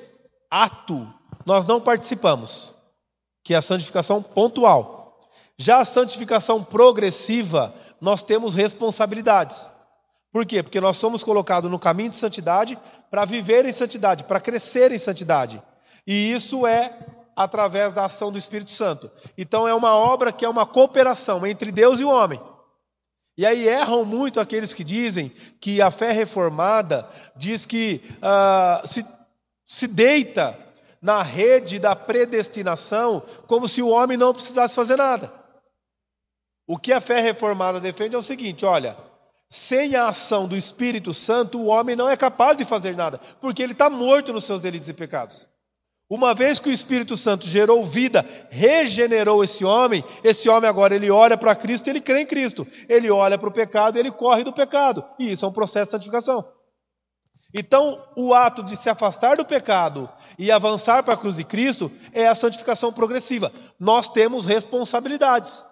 ato 0.50 1.12
nós 1.44 1.66
não 1.66 1.80
participamos, 1.80 2.72
que 3.44 3.54
é 3.54 3.56
a 3.56 3.62
santificação 3.62 4.22
pontual. 4.22 5.20
Já 5.58 5.80
a 5.80 5.84
santificação 5.84 6.62
progressiva, 6.62 7.74
nós 8.00 8.22
temos 8.22 8.54
responsabilidades. 8.54 9.70
Por 10.36 10.44
quê? 10.44 10.62
Porque 10.62 10.82
nós 10.82 10.98
somos 10.98 11.24
colocados 11.24 11.70
no 11.70 11.78
caminho 11.78 12.10
de 12.10 12.16
santidade 12.16 12.78
para 13.10 13.24
viver 13.24 13.64
em 13.64 13.72
santidade, 13.72 14.24
para 14.24 14.38
crescer 14.38 14.92
em 14.92 14.98
santidade. 14.98 15.62
E 16.06 16.30
isso 16.30 16.66
é 16.66 16.94
através 17.34 17.94
da 17.94 18.04
ação 18.04 18.30
do 18.30 18.36
Espírito 18.36 18.70
Santo. 18.70 19.10
Então 19.38 19.66
é 19.66 19.72
uma 19.72 19.94
obra 19.94 20.30
que 20.30 20.44
é 20.44 20.48
uma 20.50 20.66
cooperação 20.66 21.46
entre 21.46 21.72
Deus 21.72 22.00
e 22.00 22.04
o 22.04 22.10
homem. 22.10 22.38
E 23.34 23.46
aí 23.46 23.66
erram 23.66 24.04
muito 24.04 24.38
aqueles 24.38 24.74
que 24.74 24.84
dizem 24.84 25.32
que 25.58 25.80
a 25.80 25.90
fé 25.90 26.12
reformada 26.12 27.08
diz 27.34 27.64
que 27.64 28.02
uh, 28.16 28.86
se 28.86 29.06
se 29.64 29.86
deita 29.86 30.58
na 31.00 31.22
rede 31.22 31.78
da 31.78 31.96
predestinação 31.96 33.22
como 33.46 33.66
se 33.66 33.80
o 33.80 33.88
homem 33.88 34.18
não 34.18 34.34
precisasse 34.34 34.74
fazer 34.74 34.96
nada. 34.96 35.32
O 36.66 36.76
que 36.76 36.92
a 36.92 37.00
fé 37.00 37.20
reformada 37.20 37.80
defende 37.80 38.14
é 38.14 38.18
o 38.18 38.22
seguinte: 38.22 38.66
olha, 38.66 38.98
sem 39.48 39.94
a 39.94 40.08
ação 40.08 40.48
do 40.48 40.56
Espírito 40.56 41.14
Santo, 41.14 41.60
o 41.60 41.66
homem 41.66 41.94
não 41.94 42.08
é 42.08 42.16
capaz 42.16 42.56
de 42.56 42.64
fazer 42.64 42.96
nada, 42.96 43.18
porque 43.40 43.62
ele 43.62 43.72
está 43.72 43.88
morto 43.88 44.32
nos 44.32 44.44
seus 44.44 44.60
delitos 44.60 44.88
e 44.88 44.92
pecados. 44.92 45.48
Uma 46.08 46.34
vez 46.34 46.60
que 46.60 46.68
o 46.68 46.72
Espírito 46.72 47.16
Santo 47.16 47.46
gerou 47.46 47.84
vida, 47.84 48.24
regenerou 48.48 49.42
esse 49.42 49.64
homem, 49.64 50.04
esse 50.22 50.48
homem 50.48 50.70
agora 50.70 50.94
ele 50.94 51.10
olha 51.10 51.36
para 51.36 51.54
Cristo, 51.56 51.88
ele 51.88 52.00
crê 52.00 52.20
em 52.20 52.26
Cristo. 52.26 52.64
Ele 52.88 53.10
olha 53.10 53.36
para 53.36 53.48
o 53.48 53.52
pecado, 53.52 53.98
ele 53.98 54.12
corre 54.12 54.44
do 54.44 54.52
pecado. 54.52 55.04
E 55.18 55.32
isso 55.32 55.44
é 55.44 55.48
um 55.48 55.52
processo 55.52 55.86
de 55.86 55.90
santificação. 55.90 56.46
Então, 57.52 58.00
o 58.14 58.32
ato 58.32 58.62
de 58.62 58.76
se 58.76 58.88
afastar 58.88 59.36
do 59.36 59.44
pecado 59.44 60.08
e 60.38 60.52
avançar 60.52 61.02
para 61.02 61.14
a 61.14 61.16
cruz 61.16 61.36
de 61.36 61.44
Cristo 61.44 61.90
é 62.12 62.28
a 62.28 62.34
santificação 62.36 62.92
progressiva. 62.92 63.50
Nós 63.78 64.08
temos 64.08 64.46
responsabilidades. 64.46 65.64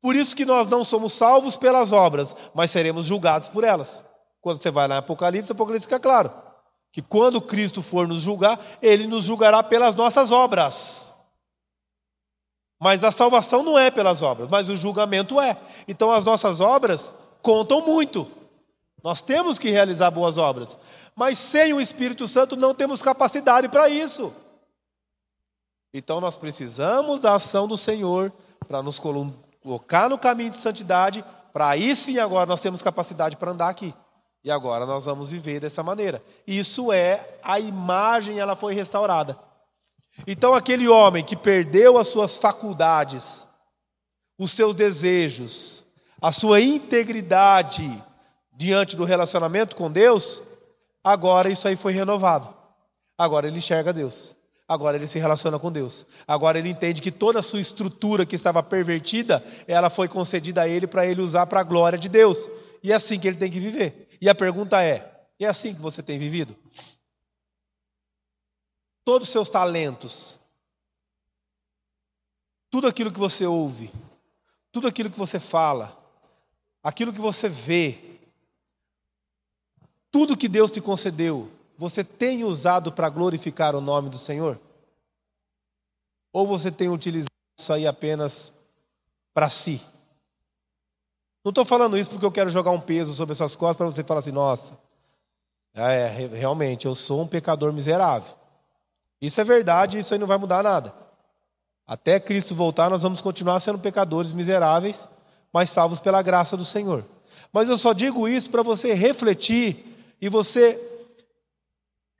Por 0.00 0.16
isso 0.16 0.34
que 0.34 0.44
nós 0.44 0.66
não 0.66 0.84
somos 0.84 1.12
salvos 1.12 1.56
pelas 1.56 1.92
obras, 1.92 2.34
mas 2.54 2.70
seremos 2.70 3.04
julgados 3.04 3.48
por 3.48 3.64
elas. 3.64 4.02
Quando 4.40 4.62
você 4.62 4.70
vai 4.70 4.88
lá 4.88 4.96
em 4.96 4.98
Apocalipse, 4.98 5.52
Apocalipse 5.52 5.86
fica 5.86 6.00
claro 6.00 6.32
que 6.92 7.02
quando 7.02 7.40
Cristo 7.40 7.82
for 7.82 8.08
nos 8.08 8.20
julgar, 8.20 8.58
ele 8.82 9.06
nos 9.06 9.24
julgará 9.24 9.62
pelas 9.62 9.94
nossas 9.94 10.30
obras. 10.32 11.14
Mas 12.80 13.04
a 13.04 13.12
salvação 13.12 13.62
não 13.62 13.78
é 13.78 13.90
pelas 13.90 14.22
obras, 14.22 14.48
mas 14.50 14.68
o 14.68 14.76
julgamento 14.76 15.40
é. 15.40 15.56
Então 15.86 16.10
as 16.10 16.24
nossas 16.24 16.60
obras 16.60 17.12
contam 17.42 17.82
muito. 17.82 18.26
Nós 19.04 19.22
temos 19.22 19.58
que 19.58 19.70
realizar 19.70 20.10
boas 20.10 20.38
obras, 20.38 20.76
mas 21.14 21.38
sem 21.38 21.72
o 21.72 21.80
Espírito 21.80 22.26
Santo 22.26 22.56
não 22.56 22.74
temos 22.74 23.02
capacidade 23.02 23.68
para 23.68 23.88
isso. 23.88 24.32
Então 25.92 26.20
nós 26.20 26.36
precisamos 26.36 27.20
da 27.20 27.34
ação 27.34 27.68
do 27.68 27.76
Senhor 27.76 28.32
para 28.66 28.82
nos 28.82 28.98
colocar 29.60 30.08
no 30.08 30.18
caminho 30.18 30.50
de 30.50 30.56
santidade, 30.56 31.24
para 31.52 31.68
aí 31.68 31.94
sim 31.94 32.18
agora 32.18 32.46
nós 32.46 32.60
temos 32.60 32.82
capacidade 32.82 33.36
para 33.36 33.50
andar 33.50 33.68
aqui. 33.68 33.94
E 34.42 34.50
agora 34.50 34.86
nós 34.86 35.04
vamos 35.04 35.30
viver 35.30 35.60
dessa 35.60 35.82
maneira. 35.82 36.22
Isso 36.46 36.92
é 36.92 37.38
a 37.42 37.60
imagem, 37.60 38.38
ela 38.38 38.56
foi 38.56 38.74
restaurada. 38.74 39.38
Então 40.26 40.54
aquele 40.54 40.88
homem 40.88 41.24
que 41.24 41.36
perdeu 41.36 41.98
as 41.98 42.08
suas 42.08 42.38
faculdades, 42.38 43.46
os 44.38 44.52
seus 44.52 44.74
desejos, 44.74 45.84
a 46.20 46.32
sua 46.32 46.60
integridade, 46.60 48.02
diante 48.52 48.96
do 48.96 49.04
relacionamento 49.04 49.74
com 49.74 49.90
Deus, 49.90 50.42
agora 51.02 51.48
isso 51.48 51.66
aí 51.66 51.76
foi 51.76 51.92
renovado. 51.92 52.54
Agora 53.16 53.46
ele 53.46 53.58
enxerga 53.58 53.92
Deus. 53.92 54.34
Agora 54.70 54.96
ele 54.96 55.08
se 55.08 55.18
relaciona 55.18 55.58
com 55.58 55.72
Deus. 55.72 56.06
Agora 56.28 56.56
ele 56.56 56.68
entende 56.68 57.02
que 57.02 57.10
toda 57.10 57.40
a 57.40 57.42
sua 57.42 57.60
estrutura 57.60 58.24
que 58.24 58.36
estava 58.36 58.62
pervertida, 58.62 59.44
ela 59.66 59.90
foi 59.90 60.06
concedida 60.06 60.62
a 60.62 60.68
ele 60.68 60.86
para 60.86 61.04
ele 61.04 61.20
usar 61.20 61.44
para 61.48 61.58
a 61.58 61.64
glória 61.64 61.98
de 61.98 62.08
Deus. 62.08 62.48
E 62.80 62.92
é 62.92 62.94
assim 62.94 63.18
que 63.18 63.26
ele 63.26 63.36
tem 63.36 63.50
que 63.50 63.58
viver. 63.58 64.16
E 64.20 64.28
a 64.28 64.34
pergunta 64.34 64.80
é: 64.80 65.26
é 65.40 65.46
assim 65.46 65.74
que 65.74 65.80
você 65.80 66.04
tem 66.04 66.20
vivido? 66.20 66.56
Todos 69.02 69.26
os 69.26 69.32
seus 69.32 69.50
talentos, 69.50 70.38
tudo 72.70 72.86
aquilo 72.86 73.10
que 73.10 73.18
você 73.18 73.44
ouve, 73.44 73.90
tudo 74.70 74.86
aquilo 74.86 75.10
que 75.10 75.18
você 75.18 75.40
fala, 75.40 76.00
aquilo 76.80 77.12
que 77.12 77.20
você 77.20 77.48
vê, 77.48 77.98
tudo 80.12 80.36
que 80.36 80.46
Deus 80.46 80.70
te 80.70 80.80
concedeu, 80.80 81.50
você 81.80 82.04
tem 82.04 82.44
usado 82.44 82.92
para 82.92 83.08
glorificar 83.08 83.74
o 83.74 83.80
nome 83.80 84.10
do 84.10 84.18
Senhor? 84.18 84.60
Ou 86.30 86.46
você 86.46 86.70
tem 86.70 86.90
utilizado 86.90 87.30
isso 87.58 87.72
aí 87.72 87.86
apenas 87.86 88.52
para 89.32 89.48
si? 89.48 89.80
Não 91.42 91.48
estou 91.48 91.64
falando 91.64 91.96
isso 91.96 92.10
porque 92.10 92.26
eu 92.26 92.30
quero 92.30 92.50
jogar 92.50 92.70
um 92.70 92.80
peso 92.80 93.14
sobre 93.14 93.32
essas 93.32 93.56
costas 93.56 93.78
para 93.78 93.86
você 93.86 94.04
falar 94.04 94.20
assim, 94.20 94.30
nossa, 94.30 94.78
é, 95.72 96.06
realmente, 96.30 96.84
eu 96.84 96.94
sou 96.94 97.22
um 97.22 97.26
pecador 97.26 97.72
miserável. 97.72 98.34
Isso 99.18 99.40
é 99.40 99.44
verdade, 99.44 99.96
isso 99.96 100.12
aí 100.12 100.20
não 100.20 100.26
vai 100.26 100.36
mudar 100.36 100.62
nada. 100.62 100.94
Até 101.86 102.20
Cristo 102.20 102.54
voltar, 102.54 102.90
nós 102.90 103.04
vamos 103.04 103.22
continuar 103.22 103.58
sendo 103.58 103.78
pecadores 103.78 104.32
miseráveis, 104.32 105.08
mas 105.50 105.70
salvos 105.70 105.98
pela 105.98 106.20
graça 106.20 106.58
do 106.58 106.64
Senhor. 106.64 107.06
Mas 107.50 107.70
eu 107.70 107.78
só 107.78 107.94
digo 107.94 108.28
isso 108.28 108.50
para 108.50 108.62
você 108.62 108.92
refletir 108.92 110.14
e 110.20 110.28
você 110.28 110.89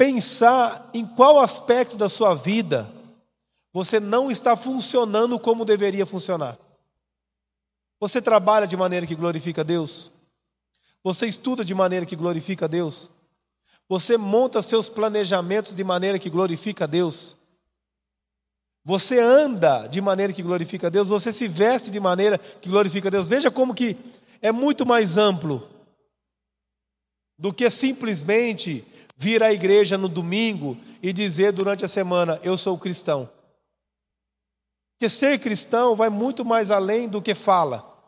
pensar 0.00 0.88
em 0.94 1.04
qual 1.04 1.38
aspecto 1.40 1.94
da 1.94 2.08
sua 2.08 2.34
vida 2.34 2.90
você 3.70 4.00
não 4.00 4.30
está 4.30 4.56
funcionando 4.56 5.38
como 5.38 5.62
deveria 5.62 6.06
funcionar. 6.06 6.58
Você 8.00 8.22
trabalha 8.22 8.66
de 8.66 8.78
maneira 8.78 9.06
que 9.06 9.14
glorifica 9.14 9.60
a 9.60 9.64
Deus? 9.64 10.10
Você 11.04 11.26
estuda 11.26 11.62
de 11.62 11.74
maneira 11.74 12.06
que 12.06 12.16
glorifica 12.16 12.64
a 12.64 12.68
Deus? 12.68 13.10
Você 13.90 14.16
monta 14.16 14.62
seus 14.62 14.88
planejamentos 14.88 15.74
de 15.74 15.84
maneira 15.84 16.18
que 16.18 16.30
glorifica 16.30 16.84
a 16.84 16.86
Deus? 16.86 17.36
Você 18.82 19.20
anda 19.20 19.86
de 19.86 20.00
maneira 20.00 20.32
que 20.32 20.42
glorifica 20.42 20.86
a 20.86 20.90
Deus? 20.90 21.08
Você 21.08 21.30
se 21.30 21.46
veste 21.46 21.90
de 21.90 22.00
maneira 22.00 22.38
que 22.38 22.70
glorifica 22.70 23.08
a 23.08 23.10
Deus? 23.10 23.28
Veja 23.28 23.50
como 23.50 23.74
que 23.74 23.98
é 24.40 24.50
muito 24.50 24.86
mais 24.86 25.18
amplo 25.18 25.68
do 27.40 27.54
que 27.54 27.70
simplesmente 27.70 28.86
vir 29.16 29.42
à 29.42 29.50
igreja 29.50 29.96
no 29.96 30.10
domingo 30.10 30.76
e 31.02 31.10
dizer 31.10 31.52
durante 31.52 31.82
a 31.82 31.88
semana: 31.88 32.38
Eu 32.44 32.54
sou 32.54 32.78
cristão. 32.78 33.30
Porque 34.92 35.08
ser 35.08 35.38
cristão 35.38 35.96
vai 35.96 36.10
muito 36.10 36.44
mais 36.44 36.70
além 36.70 37.08
do 37.08 37.22
que 37.22 37.34
fala, 37.34 37.98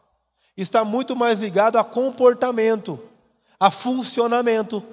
está 0.55 0.85
muito 0.85 1.17
mais 1.17 1.41
ligado 1.41 1.79
a 1.79 1.83
comportamento, 1.83 3.01
a 3.59 3.71
funcionamento. 3.71 4.85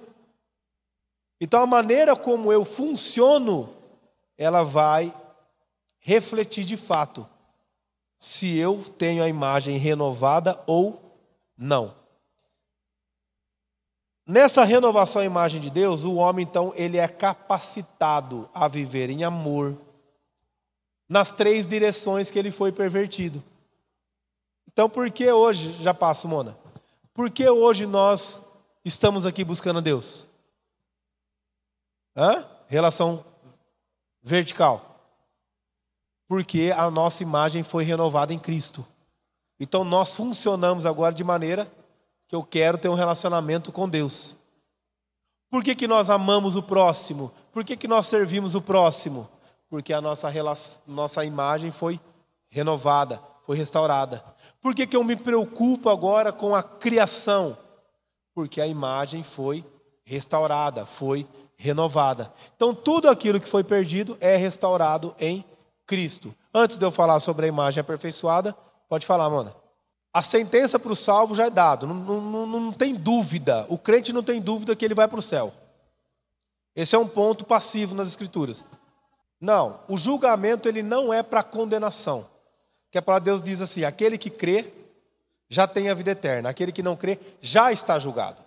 Então, 1.41 1.61
a 1.61 1.67
maneira 1.67 2.15
como 2.15 2.53
eu 2.53 2.63
funciono, 2.63 3.75
ela 4.37 4.63
vai 4.63 5.13
refletir 5.99 6.63
de 6.63 6.77
fato 6.77 7.27
se 8.17 8.57
eu 8.57 8.85
tenho 8.97 9.21
a 9.21 9.27
imagem 9.27 9.77
renovada 9.77 10.57
ou 10.65 11.17
não. 11.57 11.98
Nessa 14.29 14.63
renovação 14.63 15.23
à 15.23 15.25
imagem 15.25 15.59
de 15.59 15.71
Deus, 15.71 16.03
o 16.03 16.13
homem 16.13 16.45
então 16.47 16.71
ele 16.75 16.99
é 16.99 17.07
capacitado 17.07 18.47
a 18.53 18.67
viver 18.67 19.09
em 19.09 19.23
amor 19.23 19.75
nas 21.09 21.31
três 21.33 21.65
direções 21.65 22.29
que 22.29 22.37
ele 22.37 22.51
foi 22.51 22.71
pervertido. 22.71 23.43
Então, 24.71 24.87
por 24.87 25.09
que 25.09 25.31
hoje, 25.31 25.81
já 25.81 25.95
passo, 25.95 26.27
Mona? 26.27 26.55
Por 27.11 27.31
que 27.31 27.49
hoje 27.49 27.87
nós 27.87 28.43
estamos 28.85 29.25
aqui 29.25 29.43
buscando 29.43 29.81
Deus? 29.81 30.27
Hã? 32.15 32.45
Relação 32.67 33.25
vertical. 34.21 35.09
Porque 36.27 36.71
a 36.77 36.91
nossa 36.91 37.23
imagem 37.23 37.63
foi 37.63 37.83
renovada 37.83 38.31
em 38.31 38.37
Cristo. 38.37 38.85
Então 39.59 39.83
nós 39.83 40.15
funcionamos 40.15 40.85
agora 40.85 41.15
de 41.15 41.23
maneira 41.23 41.67
que 42.29 42.35
eu 42.35 42.43
quero 42.43 42.77
ter 42.77 42.87
um 42.87 42.93
relacionamento 42.93 43.71
com 43.71 43.89
Deus. 43.89 44.37
Por 45.49 45.63
que, 45.63 45.73
que 45.73 45.87
nós 45.87 46.11
amamos 46.11 46.55
o 46.55 46.61
próximo? 46.61 47.33
Por 47.51 47.65
que, 47.65 47.75
que 47.75 47.87
nós 47.87 48.05
servimos 48.05 48.53
o 48.53 48.61
próximo? 48.61 49.27
Porque 49.67 49.91
a 49.91 49.99
nossa, 49.99 50.31
nossa 50.85 51.25
imagem 51.25 51.71
foi 51.71 51.99
renovada, 52.47 53.19
foi 53.47 53.57
restaurada. 53.57 54.23
Por 54.61 54.75
que, 54.75 54.85
que 54.85 54.95
eu 54.95 55.03
me 55.03 55.15
preocupo 55.15 55.89
agora 55.89 56.31
com 56.31 56.53
a 56.53 56.61
criação? 56.61 57.57
Porque 58.35 58.61
a 58.61 58.67
imagem 58.67 59.23
foi 59.23 59.65
restaurada, 60.03 60.85
foi 60.85 61.27
renovada. 61.57 62.31
Então, 62.55 62.75
tudo 62.75 63.09
aquilo 63.09 63.39
que 63.39 63.49
foi 63.49 63.63
perdido 63.63 64.15
é 64.21 64.35
restaurado 64.35 65.15
em 65.19 65.43
Cristo. 65.87 66.33
Antes 66.53 66.77
de 66.77 66.85
eu 66.85 66.91
falar 66.91 67.19
sobre 67.21 67.47
a 67.47 67.49
imagem 67.49 67.81
aperfeiçoada, 67.81 68.55
pode 68.87 69.03
falar, 69.03 69.31
Mona. 69.31 69.58
A 70.13 70.23
sentença 70.23 70.79
para 70.79 70.91
o 70.91 70.95
salvo 70.95 71.35
já 71.35 71.45
é 71.45 71.49
dado, 71.49 71.85
não, 71.85 71.95
não, 72.21 72.45
não 72.47 72.71
tem 72.73 72.95
dúvida. 72.95 73.65
O 73.69 73.77
crente 73.77 74.11
não 74.11 74.23
tem 74.23 74.41
dúvida 74.41 74.75
que 74.75 74.83
ele 74.83 74.95
vai 74.95 75.07
para 75.07 75.19
o 75.19 75.21
céu. 75.21 75.53
Esse 76.75 76.95
é 76.95 76.99
um 76.99 77.07
ponto 77.07 77.45
passivo 77.45 77.93
nas 77.93 78.07
Escrituras. 78.07 78.63
Não, 79.39 79.79
o 79.87 79.97
julgamento 79.97 80.67
ele 80.67 80.81
não 80.81 81.13
é 81.13 81.21
para 81.21 81.43
condenação. 81.43 82.27
Que 82.91 82.97
a 82.97 83.01
palavra 83.01 83.25
de 83.25 83.31
Deus 83.31 83.43
diz 83.43 83.61
assim: 83.61 83.83
aquele 83.83 84.17
que 84.17 84.29
crê 84.29 84.73
já 85.47 85.67
tem 85.67 85.89
a 85.89 85.93
vida 85.93 86.11
eterna, 86.11 86.49
aquele 86.49 86.71
que 86.71 86.83
não 86.83 86.95
crê 86.95 87.19
já 87.39 87.71
está 87.71 87.97
julgado. 87.99 88.43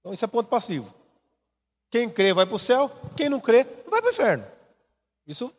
Então 0.00 0.12
isso 0.12 0.24
é 0.24 0.28
ponto 0.28 0.48
passivo. 0.48 0.94
Quem 1.90 2.08
crê 2.08 2.32
vai 2.32 2.46
para 2.46 2.56
o 2.56 2.58
céu, 2.58 2.90
quem 3.16 3.28
não 3.28 3.40
crê 3.40 3.66
vai 3.88 4.00
para 4.00 4.10
o 4.10 4.12
inferno. 4.12 4.46
Isso 5.26 5.52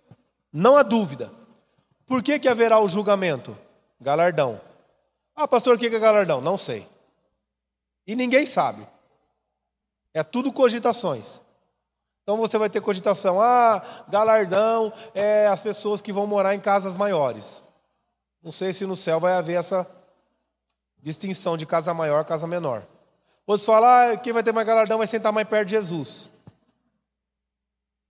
não 0.51 0.77
há 0.77 0.83
dúvida. 0.83 1.31
Por 2.05 2.23
que, 2.23 2.39
que 2.39 2.47
haverá 2.47 2.79
o 2.79 2.87
julgamento? 2.87 3.57
Galardão. 3.99 4.59
Ah, 5.41 5.47
pastor, 5.47 5.75
o 5.75 5.79
que 5.79 5.87
é 5.87 5.99
galardão? 5.99 6.39
Não 6.39 6.55
sei. 6.55 6.87
E 8.05 8.15
ninguém 8.15 8.45
sabe. 8.45 8.87
É 10.13 10.21
tudo 10.21 10.53
cogitações. 10.53 11.41
Então 12.21 12.37
você 12.37 12.59
vai 12.59 12.69
ter 12.69 12.79
cogitação. 12.79 13.41
Ah, 13.41 13.81
galardão 14.07 14.93
é 15.15 15.47
as 15.47 15.59
pessoas 15.59 15.99
que 15.99 16.13
vão 16.13 16.27
morar 16.27 16.53
em 16.53 16.59
casas 16.59 16.95
maiores. 16.95 17.63
Não 18.43 18.51
sei 18.51 18.71
se 18.71 18.85
no 18.85 18.95
céu 18.95 19.19
vai 19.19 19.33
haver 19.33 19.57
essa 19.57 19.89
distinção 21.01 21.57
de 21.57 21.65
casa 21.65 21.91
maior, 21.91 22.23
casa 22.23 22.45
menor. 22.45 22.85
Outros 23.47 23.65
falam, 23.65 23.89
ah, 23.89 24.17
quem 24.17 24.33
vai 24.33 24.43
ter 24.43 24.51
mais 24.51 24.67
galardão 24.67 24.99
vai 24.99 25.07
sentar 25.07 25.33
mais 25.33 25.47
perto 25.47 25.69
de 25.69 25.71
Jesus. 25.71 26.29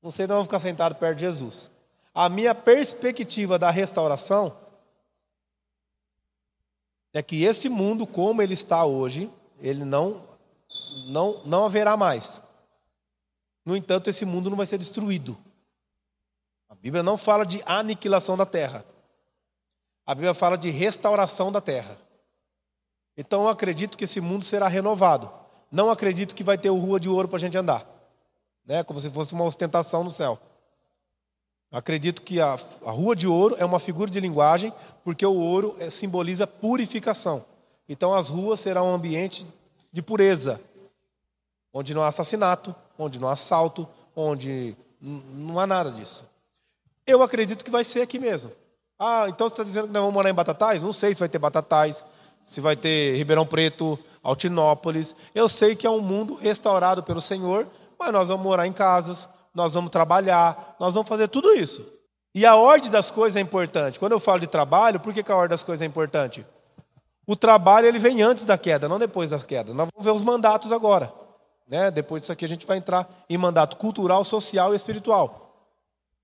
Não 0.03 0.11
sei, 0.11 0.27
não 0.27 0.35
vão 0.35 0.43
ficar 0.43 0.59
sentado 0.59 0.95
perto 0.95 1.15
de 1.19 1.25
Jesus. 1.27 1.71
A 2.13 2.27
minha 2.27 2.53
perspectiva 2.53 3.57
da 3.57 3.69
restauração 3.69 4.53
é 7.13 7.21
que 7.21 7.43
esse 7.43 7.67
mundo 7.69 8.07
como 8.07 8.41
ele 8.41 8.53
está 8.53 8.85
hoje, 8.85 9.29
ele 9.59 9.83
não 9.83 10.23
não 11.07 11.41
não 11.45 11.65
haverá 11.65 11.97
mais. 11.97 12.41
No 13.65 13.75
entanto, 13.75 14.09
esse 14.09 14.25
mundo 14.25 14.49
não 14.49 14.57
vai 14.57 14.65
ser 14.65 14.77
destruído. 14.77 15.37
A 16.69 16.75
Bíblia 16.75 17.03
não 17.03 17.17
fala 17.17 17.45
de 17.45 17.61
aniquilação 17.65 18.35
da 18.35 18.45
terra. 18.45 18.85
A 20.05 20.15
Bíblia 20.15 20.33
fala 20.33 20.57
de 20.57 20.69
restauração 20.69 21.51
da 21.51 21.61
terra. 21.61 21.97
Então 23.15 23.43
eu 23.43 23.49
acredito 23.49 23.97
que 23.97 24.05
esse 24.05 24.19
mundo 24.19 24.43
será 24.43 24.67
renovado. 24.67 25.31
Não 25.71 25.89
acredito 25.89 26.33
que 26.33 26.43
vai 26.43 26.57
ter 26.57 26.69
rua 26.69 26.99
de 26.99 27.07
ouro 27.07 27.27
para 27.27 27.37
a 27.37 27.39
gente 27.39 27.57
andar, 27.57 27.85
né? 28.65 28.83
Como 28.83 28.99
se 28.99 29.09
fosse 29.09 29.33
uma 29.33 29.45
ostentação 29.45 30.03
no 30.03 30.09
céu. 30.09 30.39
Acredito 31.71 32.21
que 32.21 32.41
a, 32.41 32.57
a 32.85 32.91
rua 32.91 33.15
de 33.15 33.27
ouro 33.27 33.55
é 33.57 33.63
uma 33.63 33.79
figura 33.79 34.11
de 34.11 34.19
linguagem, 34.19 34.73
porque 35.05 35.25
o 35.25 35.35
ouro 35.35 35.75
é, 35.79 35.89
simboliza 35.89 36.45
purificação. 36.45 37.45
Então 37.87 38.13
as 38.13 38.27
ruas 38.27 38.59
serão 38.59 38.87
um 38.87 38.93
ambiente 38.93 39.47
de 39.91 40.01
pureza, 40.01 40.59
onde 41.73 41.93
não 41.93 42.03
há 42.03 42.07
assassinato, 42.07 42.75
onde 42.97 43.19
não 43.19 43.29
há 43.29 43.33
assalto, 43.33 43.87
onde 44.15 44.75
não 45.01 45.59
há 45.59 45.65
nada 45.65 45.91
disso. 45.91 46.25
Eu 47.07 47.23
acredito 47.23 47.63
que 47.63 47.71
vai 47.71 47.83
ser 47.83 48.01
aqui 48.01 48.19
mesmo. 48.19 48.51
Ah, 48.99 49.25
então 49.29 49.47
você 49.47 49.53
está 49.53 49.63
dizendo 49.63 49.87
que 49.87 49.93
nós 49.93 50.01
vamos 50.01 50.13
morar 50.13 50.29
em 50.29 50.33
Batatais? 50.33 50.81
Não 50.81 50.93
sei 50.93 51.13
se 51.13 51.19
vai 51.19 51.29
ter 51.29 51.39
Batatais, 51.39 52.03
se 52.45 52.61
vai 52.61 52.75
ter 52.75 53.15
Ribeirão 53.15 53.45
Preto, 53.45 53.97
Altinópolis. 54.21 55.15
Eu 55.33 55.49
sei 55.49 55.75
que 55.75 55.87
é 55.87 55.89
um 55.89 56.01
mundo 56.01 56.35
restaurado 56.35 57.01
pelo 57.01 57.21
Senhor, 57.21 57.67
mas 57.97 58.11
nós 58.11 58.27
vamos 58.27 58.43
morar 58.43 58.67
em 58.67 58.73
casas, 58.73 59.27
nós 59.53 59.73
vamos 59.73 59.89
trabalhar, 59.89 60.75
nós 60.79 60.93
vamos 60.93 61.09
fazer 61.09 61.27
tudo 61.27 61.53
isso. 61.53 61.85
E 62.33 62.45
a 62.45 62.55
ordem 62.55 62.89
das 62.89 63.11
coisas 63.11 63.35
é 63.35 63.41
importante. 63.41 63.99
Quando 63.99 64.13
eu 64.13 64.19
falo 64.19 64.39
de 64.39 64.47
trabalho, 64.47 64.99
por 64.99 65.13
que, 65.13 65.21
que 65.21 65.31
a 65.31 65.35
ordem 65.35 65.49
das 65.49 65.63
coisas 65.63 65.81
é 65.81 65.85
importante? 65.85 66.45
O 67.27 67.35
trabalho 67.35 67.87
ele 67.87 67.99
vem 67.99 68.21
antes 68.21 68.45
da 68.45 68.57
queda, 68.57 68.87
não 68.87 68.97
depois 68.97 69.31
da 69.31 69.39
queda. 69.39 69.73
Nós 69.73 69.89
vamos 69.93 70.05
ver 70.05 70.11
os 70.11 70.23
mandatos 70.23 70.71
agora. 70.71 71.13
Né? 71.67 71.91
Depois 71.91 72.21
disso 72.21 72.31
aqui 72.31 72.45
a 72.45 72.47
gente 72.47 72.65
vai 72.65 72.77
entrar 72.77 73.09
em 73.29 73.37
mandato 73.37 73.75
cultural, 73.75 74.23
social 74.23 74.73
e 74.73 74.75
espiritual. 74.75 75.69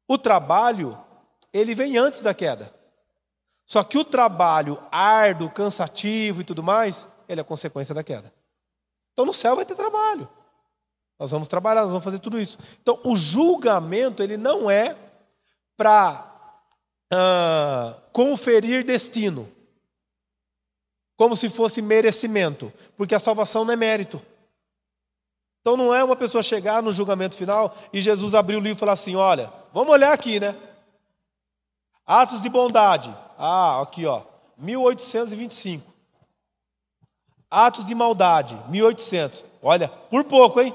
O 0.08 0.18
trabalho, 0.18 0.98
ele 1.54 1.76
vem 1.76 1.98
antes 1.98 2.22
da 2.22 2.34
queda. 2.34 2.74
Só 3.66 3.84
que 3.84 3.98
o 3.98 4.06
trabalho 4.06 4.82
árduo, 4.90 5.50
cansativo 5.50 6.40
e 6.40 6.44
tudo 6.46 6.64
mais, 6.64 7.06
ele 7.28 7.42
é 7.42 7.44
consequência 7.44 7.94
da 7.94 8.04
queda. 8.04 8.34
Então 9.12 9.26
no 9.26 9.34
céu 9.34 9.58
vai 9.58 9.66
ter 9.66 9.76
trabalho. 9.76 10.28
Nós 11.20 11.32
vamos 11.32 11.48
trabalhar, 11.48 11.82
nós 11.82 11.90
vamos 11.90 12.04
fazer 12.04 12.20
tudo 12.20 12.40
isso. 12.40 12.58
Então, 12.82 13.00
o 13.04 13.16
julgamento, 13.18 14.22
ele 14.22 14.38
não 14.38 14.70
é 14.70 14.96
para 15.76 16.28
ah, 17.12 17.96
conferir 18.12 18.84
destino. 18.84 19.50
como 21.16 21.36
se 21.36 21.50
fosse 21.50 21.82
merecimento, 21.82 22.72
porque 22.96 23.16
a 23.16 23.20
salvação 23.20 23.66
não 23.66 23.74
é 23.74 23.76
mérito. 23.76 24.22
Então 25.62 25.76
não 25.76 25.94
é 25.94 26.04
uma 26.04 26.16
pessoa 26.16 26.44
chegar 26.44 26.82
no 26.82 26.94
julgamento 26.94 27.36
final 27.36 27.76
e 27.92 28.00
Jesus 28.00 28.34
abrir 28.34 28.56
o 28.56 28.60
livro 28.60 28.78
e 28.78 28.80
falar 28.80 28.94
assim: 28.94 29.16
olha, 29.16 29.52
vamos 29.74 29.92
olhar 29.92 30.14
aqui, 30.14 30.40
né? 30.40 30.56
Atos 32.06 32.40
de 32.40 32.50
bondade. 32.50 33.14
Ah, 33.38 33.82
aqui, 33.82 34.06
ó, 34.06 34.22
1825. 34.58 35.92
Atos 37.50 37.84
de 37.84 37.94
maldade, 37.96 38.58
1800. 38.70 39.44
Olha, 39.62 39.90
por 39.90 40.24
pouco, 40.24 40.62
hein? 40.62 40.74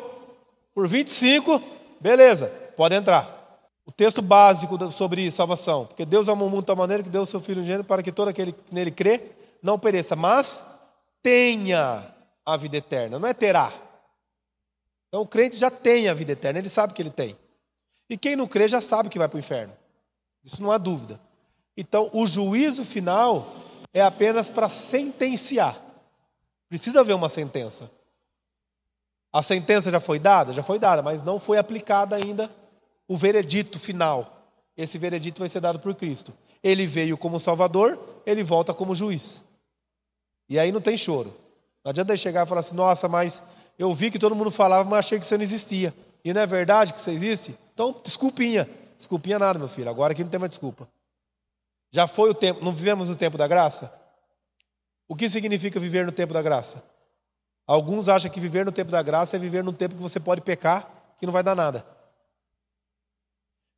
Por 0.74 0.88
25, 0.88 1.62
beleza, 2.00 2.48
pode 2.76 2.94
entrar. 2.94 3.40
O 3.84 3.92
texto 3.92 4.22
básico 4.22 4.90
sobre 4.90 5.30
salvação. 5.30 5.86
Porque 5.86 6.04
Deus 6.06 6.28
amou 6.28 6.48
o 6.48 6.50
mundo 6.50 6.62
de 6.62 6.66
tal 6.66 6.76
maneira 6.76 7.02
que 7.02 7.10
deu 7.10 7.22
o 7.22 7.26
seu 7.26 7.40
Filho 7.40 7.64
gênero 7.64 7.84
para 7.84 8.02
que 8.02 8.12
todo 8.12 8.28
aquele 8.28 8.52
que 8.52 8.72
nele 8.72 8.90
crê 8.90 9.22
não 9.62 9.78
pereça, 9.78 10.16
mas 10.16 10.64
tenha 11.22 12.06
a 12.44 12.56
vida 12.56 12.76
eterna. 12.76 13.18
Não 13.18 13.28
é 13.28 13.34
terá. 13.34 13.72
Então 15.08 15.22
o 15.22 15.26
crente 15.26 15.56
já 15.56 15.70
tem 15.70 16.08
a 16.08 16.14
vida 16.14 16.32
eterna, 16.32 16.58
ele 16.58 16.68
sabe 16.68 16.94
que 16.94 17.02
ele 17.02 17.10
tem. 17.10 17.36
E 18.08 18.16
quem 18.16 18.34
não 18.34 18.46
crê 18.46 18.66
já 18.66 18.80
sabe 18.80 19.08
que 19.08 19.18
vai 19.18 19.28
para 19.28 19.36
o 19.36 19.40
inferno. 19.40 19.74
Isso 20.44 20.62
não 20.62 20.70
há 20.70 20.78
dúvida. 20.78 21.20
Então 21.76 22.10
o 22.12 22.26
juízo 22.26 22.84
final 22.84 23.54
é 23.92 24.00
apenas 24.00 24.48
para 24.48 24.68
sentenciar. 24.68 25.78
Precisa 26.68 27.00
haver 27.00 27.14
uma 27.14 27.28
sentença. 27.28 27.90
A 29.32 29.42
sentença 29.42 29.90
já 29.90 29.98
foi 29.98 30.18
dada? 30.18 30.52
Já 30.52 30.62
foi 30.62 30.78
dada, 30.78 31.02
mas 31.02 31.22
não 31.22 31.38
foi 31.38 31.56
aplicada 31.56 32.14
ainda 32.14 32.50
o 33.08 33.16
veredito 33.16 33.78
final. 33.78 34.42
Esse 34.76 34.98
veredito 34.98 35.40
vai 35.40 35.48
ser 35.48 35.60
dado 35.60 35.78
por 35.78 35.94
Cristo. 35.94 36.32
Ele 36.62 36.86
veio 36.86 37.16
como 37.16 37.40
Salvador, 37.40 37.98
ele 38.26 38.42
volta 38.42 38.74
como 38.74 38.94
juiz. 38.94 39.42
E 40.48 40.58
aí 40.58 40.70
não 40.70 40.80
tem 40.80 40.96
choro. 40.96 41.34
Não 41.84 41.90
adianta 41.90 42.16
chegar 42.16 42.44
e 42.44 42.48
falar 42.48 42.60
assim: 42.60 42.74
nossa, 42.74 43.08
mas 43.08 43.42
eu 43.78 43.92
vi 43.94 44.10
que 44.10 44.18
todo 44.18 44.34
mundo 44.34 44.50
falava, 44.50 44.88
mas 44.88 45.06
achei 45.06 45.18
que 45.18 45.26
você 45.26 45.36
não 45.36 45.42
existia. 45.42 45.94
E 46.24 46.32
não 46.32 46.40
é 46.40 46.46
verdade 46.46 46.92
que 46.92 47.00
você 47.00 47.10
existe? 47.10 47.56
Então, 47.74 47.94
desculpinha. 48.04 48.68
Desculpinha 48.96 49.38
nada, 49.38 49.58
meu 49.58 49.68
filho. 49.68 49.90
Agora 49.90 50.12
aqui 50.12 50.22
não 50.22 50.30
tem 50.30 50.38
mais 50.38 50.50
desculpa. 50.50 50.88
Já 51.90 52.06
foi 52.06 52.30
o 52.30 52.34
tempo, 52.34 52.64
não 52.64 52.72
vivemos 52.72 53.08
no 53.08 53.16
tempo 53.16 53.36
da 53.36 53.48
graça? 53.48 53.92
O 55.08 55.16
que 55.16 55.28
significa 55.28 55.80
viver 55.80 56.06
no 56.06 56.12
tempo 56.12 56.32
da 56.32 56.40
graça? 56.40 56.82
Alguns 57.66 58.08
acham 58.08 58.30
que 58.30 58.40
viver 58.40 58.64
no 58.64 58.72
tempo 58.72 58.90
da 58.90 59.02
graça 59.02 59.36
é 59.36 59.38
viver 59.38 59.62
no 59.62 59.72
tempo 59.72 59.94
que 59.94 60.02
você 60.02 60.18
pode 60.18 60.40
pecar, 60.40 60.88
que 61.16 61.26
não 61.26 61.32
vai 61.32 61.42
dar 61.42 61.54
nada. 61.54 61.86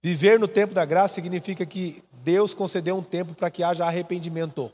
Viver 0.02 0.38
no 0.38 0.48
tempo 0.48 0.74
da 0.74 0.84
graça 0.84 1.14
significa 1.14 1.64
que 1.64 2.02
Deus 2.12 2.54
concedeu 2.54 2.96
um 2.96 3.02
tempo 3.02 3.34
para 3.34 3.50
que 3.50 3.62
haja 3.62 3.84
arrependimento. 3.84 4.72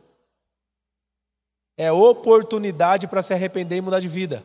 É 1.77 1.90
oportunidade 1.90 3.07
para 3.07 3.23
se 3.23 3.33
arrepender 3.33 3.77
e 3.77 3.81
mudar 3.81 4.01
de 4.01 4.09
vida. 4.09 4.44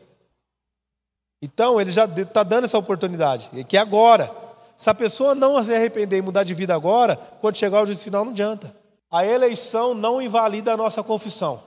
Então, 1.40 1.80
ele 1.80 1.90
já 1.90 2.04
está 2.04 2.42
dando 2.42 2.64
essa 2.64 2.78
oportunidade, 2.78 3.50
que 3.64 3.76
é 3.76 3.80
agora. 3.80 4.34
Se 4.76 4.90
a 4.90 4.94
pessoa 4.94 5.34
não 5.34 5.62
se 5.62 5.74
arrepender 5.74 6.18
e 6.18 6.22
mudar 6.22 6.44
de 6.44 6.54
vida 6.54 6.74
agora, 6.74 7.16
quando 7.40 7.56
chegar 7.56 7.82
o 7.82 7.86
juízo 7.86 8.04
final, 8.04 8.24
não 8.24 8.32
adianta. 8.32 8.74
A 9.10 9.24
eleição 9.24 9.94
não 9.94 10.20
invalida 10.20 10.72
a 10.72 10.76
nossa 10.76 11.02
confissão. 11.02 11.62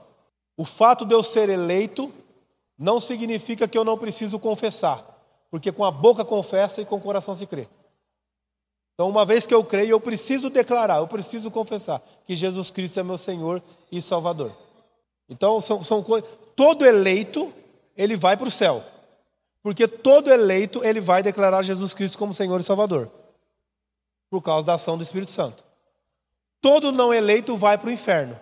O 0.56 0.64
fato 0.64 1.04
de 1.04 1.14
eu 1.14 1.22
ser 1.22 1.48
eleito 1.48 2.12
não 2.80 2.98
significa 2.98 3.68
que 3.68 3.76
eu 3.76 3.84
não 3.84 3.98
preciso 3.98 4.38
confessar, 4.38 5.04
porque 5.50 5.70
com 5.70 5.84
a 5.84 5.90
boca 5.90 6.24
confessa 6.24 6.80
e 6.80 6.86
com 6.86 6.96
o 6.96 7.00
coração 7.00 7.36
se 7.36 7.46
crê. 7.46 7.68
Então, 8.94 9.06
uma 9.06 9.26
vez 9.26 9.46
que 9.46 9.52
eu 9.52 9.62
creio, 9.62 9.90
eu 9.90 10.00
preciso 10.00 10.48
declarar, 10.48 10.96
eu 10.96 11.06
preciso 11.06 11.50
confessar 11.50 12.02
que 12.24 12.34
Jesus 12.34 12.70
Cristo 12.70 12.98
é 12.98 13.02
meu 13.02 13.18
Senhor 13.18 13.62
e 13.92 14.00
Salvador. 14.00 14.56
Então, 15.28 15.60
são, 15.60 15.84
são 15.84 16.02
coisas. 16.02 16.28
Todo 16.56 16.86
eleito, 16.86 17.52
ele 17.94 18.16
vai 18.16 18.34
para 18.34 18.48
o 18.48 18.50
céu. 18.50 18.82
Porque 19.62 19.86
todo 19.86 20.30
eleito, 20.30 20.82
ele 20.82 21.00
vai 21.00 21.22
declarar 21.22 21.62
Jesus 21.62 21.92
Cristo 21.92 22.16
como 22.16 22.32
Senhor 22.32 22.60
e 22.60 22.64
Salvador. 22.64 23.10
Por 24.30 24.40
causa 24.40 24.66
da 24.66 24.74
ação 24.74 24.96
do 24.96 25.04
Espírito 25.04 25.30
Santo. 25.30 25.62
Todo 26.62 26.92
não 26.92 27.12
eleito 27.12 27.56
vai 27.58 27.76
para 27.76 27.88
o 27.88 27.92
inferno. 27.92 28.40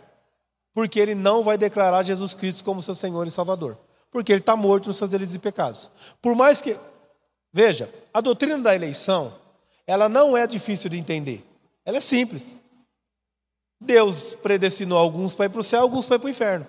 Porque 0.72 1.00
ele 1.00 1.16
não 1.16 1.42
vai 1.42 1.58
declarar 1.58 2.04
Jesus 2.04 2.34
Cristo 2.34 2.62
como 2.62 2.82
seu 2.82 2.94
Senhor 2.94 3.26
e 3.26 3.30
Salvador. 3.30 3.76
Porque 4.10 4.32
ele 4.32 4.40
está 4.40 4.56
morto 4.56 4.88
nos 4.88 4.96
seus 4.96 5.10
delitos 5.10 5.34
e 5.34 5.38
pecados. 5.38 5.90
Por 6.20 6.34
mais 6.34 6.60
que. 6.60 6.78
Veja, 7.52 7.92
a 8.12 8.20
doutrina 8.20 8.58
da 8.58 8.74
eleição 8.74 9.34
ela 9.88 10.06
não 10.06 10.36
é 10.36 10.46
difícil 10.46 10.90
de 10.90 10.98
entender. 10.98 11.42
Ela 11.82 11.96
é 11.96 12.00
simples. 12.00 12.58
Deus 13.80 14.34
predestinou 14.42 14.98
alguns 14.98 15.34
para 15.34 15.46
ir 15.46 15.48
para 15.48 15.60
o 15.60 15.64
céu, 15.64 15.80
alguns 15.80 16.04
para 16.04 16.16
ir 16.16 16.18
para 16.18 16.26
o 16.26 16.30
inferno. 16.30 16.68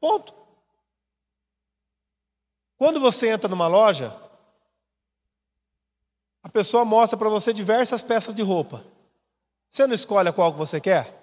Ponto. 0.00 0.32
Quando 2.78 3.00
você 3.00 3.28
entra 3.28 3.48
numa 3.48 3.66
loja, 3.66 4.16
a 6.44 6.48
pessoa 6.48 6.84
mostra 6.84 7.18
para 7.18 7.28
você 7.28 7.52
diversas 7.52 8.04
peças 8.04 8.36
de 8.36 8.42
roupa. 8.42 8.84
Você 9.68 9.84
não 9.88 9.94
escolhe 9.94 10.28
a 10.28 10.32
qual 10.32 10.52
que 10.52 10.58
você 10.58 10.80
quer? 10.80 11.18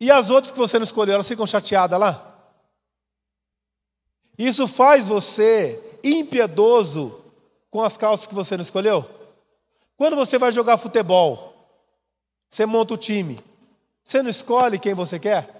E 0.00 0.08
as 0.08 0.30
outras 0.30 0.52
que 0.52 0.58
você 0.58 0.78
não 0.78 0.84
escolheu, 0.84 1.14
elas 1.14 1.26
ficam 1.26 1.46
chateadas 1.48 1.98
lá? 1.98 2.37
Isso 4.38 4.68
faz 4.68 5.06
você 5.06 5.82
impiedoso 6.02 7.20
com 7.70 7.82
as 7.82 7.96
calças 7.96 8.26
que 8.26 8.34
você 8.34 8.56
não 8.56 8.62
escolheu? 8.62 9.04
Quando 9.96 10.14
você 10.14 10.38
vai 10.38 10.52
jogar 10.52 10.78
futebol, 10.78 11.54
você 12.48 12.64
monta 12.64 12.94
o 12.94 12.96
time, 12.96 13.38
você 14.04 14.22
não 14.22 14.30
escolhe 14.30 14.78
quem 14.78 14.94
você 14.94 15.18
quer? 15.18 15.58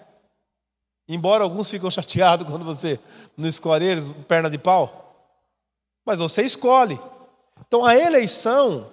Embora 1.09 1.43
alguns 1.43 1.71
ficam 1.71 1.91
chateados 1.91 2.47
quando 2.47 2.65
você 2.65 3.01
não 3.37 3.49
escolhe 3.49 3.85
eles, 3.85 4.13
perna 4.29 4.49
de 4.49 4.59
pau. 4.59 5.33
Mas 6.07 6.19
você 6.19 6.43
escolhe. 6.43 7.01
Então 7.67 7.85
a 7.85 7.97
eleição, 7.97 8.91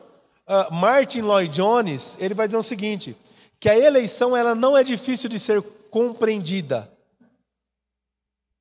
uh, 0.47 0.73
Martin 0.73 1.21
Lloyd 1.21 1.53
Jones, 1.53 2.17
ele 2.19 2.33
vai 2.33 2.47
dizer 2.47 2.57
o 2.57 2.63
seguinte: 2.63 3.15
que 3.59 3.69
a 3.69 3.77
eleição 3.77 4.35
ela 4.35 4.55
não 4.55 4.77
é 4.77 4.83
difícil 4.83 5.29
de 5.29 5.39
ser 5.39 5.61
compreendida, 5.91 6.89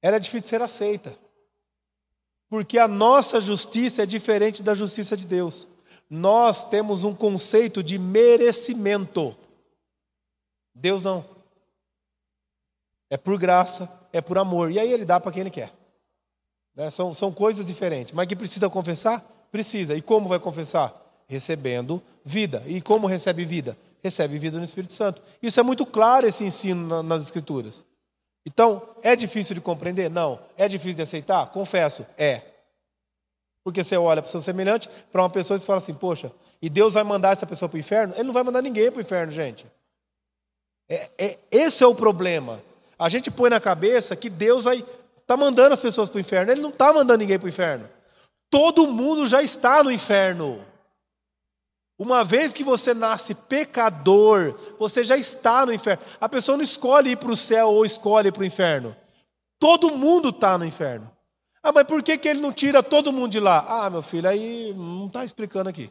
ela 0.04 0.16
é 0.16 0.20
difícil 0.20 0.42
de 0.42 0.48
ser 0.48 0.62
aceita. 0.62 1.16
Porque 2.48 2.78
a 2.78 2.86
nossa 2.86 3.40
justiça 3.40 4.02
é 4.02 4.06
diferente 4.06 4.62
da 4.62 4.74
justiça 4.74 5.16
de 5.16 5.24
Deus 5.24 5.66
nós 6.08 6.64
temos 6.64 7.04
um 7.04 7.14
conceito 7.14 7.82
de 7.82 7.98
merecimento. 7.98 9.36
Deus 10.74 11.02
não. 11.02 11.24
É 13.10 13.16
por 13.16 13.38
graça, 13.38 13.90
é 14.12 14.20
por 14.20 14.38
amor. 14.38 14.70
E 14.70 14.78
aí 14.78 14.92
ele 14.92 15.04
dá 15.04 15.20
para 15.20 15.32
quem 15.32 15.42
ele 15.42 15.50
quer. 15.50 15.72
Né? 16.74 16.90
São, 16.90 17.14
são 17.14 17.32
coisas 17.32 17.64
diferentes. 17.64 18.12
Mas 18.12 18.26
que 18.26 18.36
precisa 18.36 18.68
confessar? 18.68 19.20
Precisa. 19.50 19.96
E 19.96 20.02
como 20.02 20.28
vai 20.28 20.38
confessar? 20.38 20.94
Recebendo 21.26 22.02
vida. 22.24 22.62
E 22.66 22.80
como 22.80 23.06
recebe 23.06 23.44
vida? 23.44 23.76
Recebe 24.02 24.38
vida 24.38 24.58
no 24.58 24.64
Espírito 24.64 24.92
Santo. 24.92 25.22
Isso 25.42 25.58
é 25.58 25.62
muito 25.62 25.86
claro, 25.86 26.26
esse 26.26 26.44
ensino 26.44 26.86
na, 26.86 27.02
nas 27.02 27.22
Escrituras. 27.22 27.84
Então, 28.46 28.83
é 29.02 29.16
difícil 29.16 29.54
de 29.54 29.61
compreender? 29.61 30.11
Não. 30.11 30.38
É 30.57 30.68
difícil 30.68 30.96
de 30.96 31.02
aceitar? 31.02 31.46
Confesso, 31.46 32.07
é. 32.18 32.42
Porque 33.62 33.83
você 33.83 33.96
olha 33.96 34.20
para 34.20 34.28
o 34.28 34.30
seu 34.30 34.42
semelhante, 34.42 34.88
para 35.11 35.22
uma 35.22 35.30
pessoa 35.30 35.57
e 35.57 35.61
fala 35.61 35.78
assim, 35.78 35.94
poxa, 35.94 36.30
e 36.61 36.68
Deus 36.68 36.94
vai 36.94 37.04
mandar 37.04 37.33
essa 37.33 37.46
pessoa 37.46 37.68
para 37.68 37.76
o 37.76 37.80
inferno? 37.80 38.14
Ele 38.14 38.24
não 38.24 38.35
vai 38.35 38.42
mandar 38.42 38.61
ninguém 38.61 38.90
para 38.90 38.98
o 38.98 39.02
inferno, 39.02 39.33
gente. 39.33 39.66
É, 40.88 41.11
é, 41.16 41.38
esse 41.50 41.83
é 41.83 41.87
o 41.87 41.94
problema. 41.94 42.62
A 42.98 43.09
gente 43.09 43.30
põe 43.30 43.48
na 43.48 43.59
cabeça 43.59 44.14
que 44.14 44.28
Deus 44.28 44.64
vai 44.64 44.85
tá 45.26 45.37
mandando 45.37 45.72
as 45.72 45.80
pessoas 45.80 46.09
para 46.11 46.18
o 46.18 46.20
inferno. 46.20 46.52
Ele 46.52 46.61
não 46.61 46.68
está 46.68 46.92
mandando 46.92 47.18
ninguém 47.18 47.38
para 47.38 47.46
o 47.46 47.48
inferno. 47.48 47.88
Todo 48.50 48.87
mundo 48.87 49.26
já 49.26 49.42
está 49.42 49.83
no 49.83 49.90
inferno. 49.90 50.64
Uma 51.98 52.24
vez 52.24 52.52
que 52.52 52.64
você 52.64 52.92
nasce 52.92 53.35
pecador, 53.35 54.59
você 54.78 55.04
já 55.04 55.16
está 55.16 55.64
no 55.64 55.72
inferno. 55.72 56.02
A 56.20 56.28
pessoa 56.28 56.57
não 56.57 56.64
escolhe 56.64 57.11
ir 57.11 57.16
para 57.16 57.30
o 57.30 57.37
céu 57.37 57.68
ou 57.68 57.87
escolhe 57.87 58.28
ir 58.28 58.33
para 58.33 58.42
o 58.42 58.46
inferno. 58.46 58.96
Todo 59.61 59.96
mundo 59.96 60.30
está 60.30 60.59
no 60.59 60.64
inferno. 60.64 61.11
Ah, 61.62 61.72
mas 61.72 61.85
por 61.85 62.02
que, 62.02 62.18
que 62.18 62.28
ele 62.28 62.40
não 62.40 62.52
tira 62.52 62.83
todo 62.83 63.12
mundo 63.12 63.33
de 63.33 63.40
lá? 63.40 63.64
Ah, 63.66 63.88
meu 63.88 64.02
filho, 64.02 64.28
aí 64.28 64.74
não 64.74 65.07
está 65.07 65.24
explicando 65.24 65.70
aqui. 65.70 65.90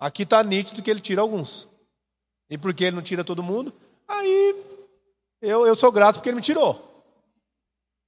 Aqui 0.00 0.24
está 0.24 0.42
nítido 0.42 0.82
que 0.82 0.90
ele 0.90 1.00
tira 1.00 1.20
alguns. 1.20 1.68
E 2.50 2.58
por 2.58 2.74
que 2.74 2.84
ele 2.84 2.96
não 2.96 3.02
tira 3.02 3.22
todo 3.22 3.42
mundo? 3.42 3.72
Aí 4.08 4.56
eu, 5.40 5.66
eu 5.66 5.76
sou 5.76 5.92
grato 5.92 6.16
porque 6.16 6.30
ele 6.30 6.36
me 6.36 6.42
tirou. 6.42 7.04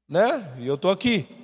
Né? 0.09 0.57
E 0.59 0.67
eu 0.67 0.75
estou 0.75 0.91
aqui. 0.91 1.44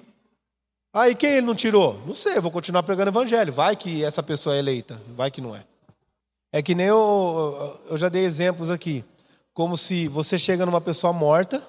Aí 0.93 1.15
quem 1.15 1.31
ele 1.31 1.47
não 1.47 1.55
tirou? 1.55 2.01
Não 2.05 2.15
sei, 2.15 2.41
vou 2.41 2.51
continuar 2.51 2.83
pregando 2.83 3.11
evangelho. 3.11 3.53
Vai 3.53 3.77
que 3.77 4.05
essa 4.05 4.23
pessoa 4.23 4.57
é 4.57 4.59
eleita, 4.59 5.01
vai 5.09 5.31
que 5.31 5.41
não 5.41 5.55
é. 5.55 5.65
É 6.53 6.61
que 6.61 6.75
nem 6.75 6.87
eu, 6.87 7.81
eu 7.89 7.97
já 7.97 8.09
dei 8.09 8.25
exemplos 8.25 8.71
aqui. 8.71 9.05
Como 9.55 9.77
se 9.77 10.09
você 10.09 10.39
chega 10.39 10.67
numa 10.67 10.81
pessoa 10.81 11.13
morta 11.13 11.65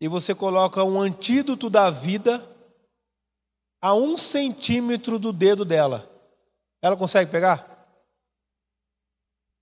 e 0.00 0.08
você 0.08 0.34
coloca 0.34 0.82
um 0.82 1.00
antídoto 1.00 1.68
da 1.68 1.90
vida 1.90 2.46
a 3.82 3.94
um 3.94 4.16
centímetro 4.16 5.18
do 5.18 5.32
dedo 5.32 5.64
dela, 5.64 6.10
ela 6.80 6.96
consegue 6.96 7.30
pegar? 7.30 7.76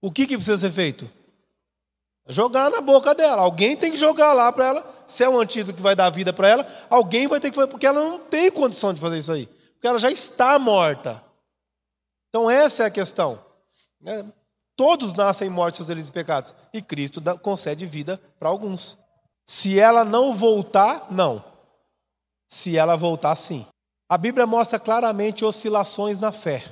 O 0.01 0.13
que, 0.13 0.27
que 0.27 0.37
precisa 0.37 0.59
ser 0.59 0.71
feito? 0.71 1.11
Jogar 2.29 2.71
na 2.71 2.81
boca 2.81 3.15
dela. 3.15 3.43
Alguém 3.43 3.77
tem 3.77 3.91
que 3.91 3.97
jogar 3.97 4.33
lá 4.33 4.53
para 4.53 4.67
ela. 4.67 4.94
Se 5.07 5.23
é 5.25 5.29
um 5.29 5.39
antídoto 5.39 5.77
que 5.77 5.83
vai 5.83 5.95
dar 5.95 6.11
vida 6.11 6.33
para 6.33 6.49
ela, 6.49 6.67
alguém 6.89 7.27
vai 7.27 7.41
ter 7.41 7.51
que 7.51 7.57
fazer, 7.57 7.69
porque 7.69 7.87
ela 7.87 8.01
não 8.01 8.19
tem 8.19 8.51
condição 8.51 8.93
de 8.93 9.01
fazer 9.01 9.19
isso 9.19 9.33
aí. 9.33 9.47
Porque 9.47 9.87
ela 9.87 9.99
já 9.99 10.11
está 10.11 10.59
morta. 10.59 11.23
Então, 12.29 12.51
essa 12.51 12.83
é 12.83 12.87
a 12.87 12.91
questão. 12.91 13.45
Né? 14.01 14.25
Todos 14.77 15.15
nascem 15.15 15.49
mortos 15.49 15.79
seus 15.79 15.89
delitos 15.89 16.09
e 16.09 16.13
pecados. 16.13 16.55
E 16.73 16.83
Cristo 16.83 17.23
concede 17.41 17.87
vida 17.87 18.21
para 18.39 18.49
alguns. 18.49 18.99
Se 19.45 19.79
ela 19.79 20.05
não 20.05 20.33
voltar, 20.33 21.07
não. 21.11 21.45
Se 22.49 22.77
ela 22.77 22.97
voltar, 22.97 23.37
sim. 23.37 23.67
A 24.09 24.19
Bíblia 24.19 24.47
mostra 24.47 24.79
claramente 24.79 25.45
oscilações 25.45 26.21
na 26.21 26.33
fé. 26.33 26.65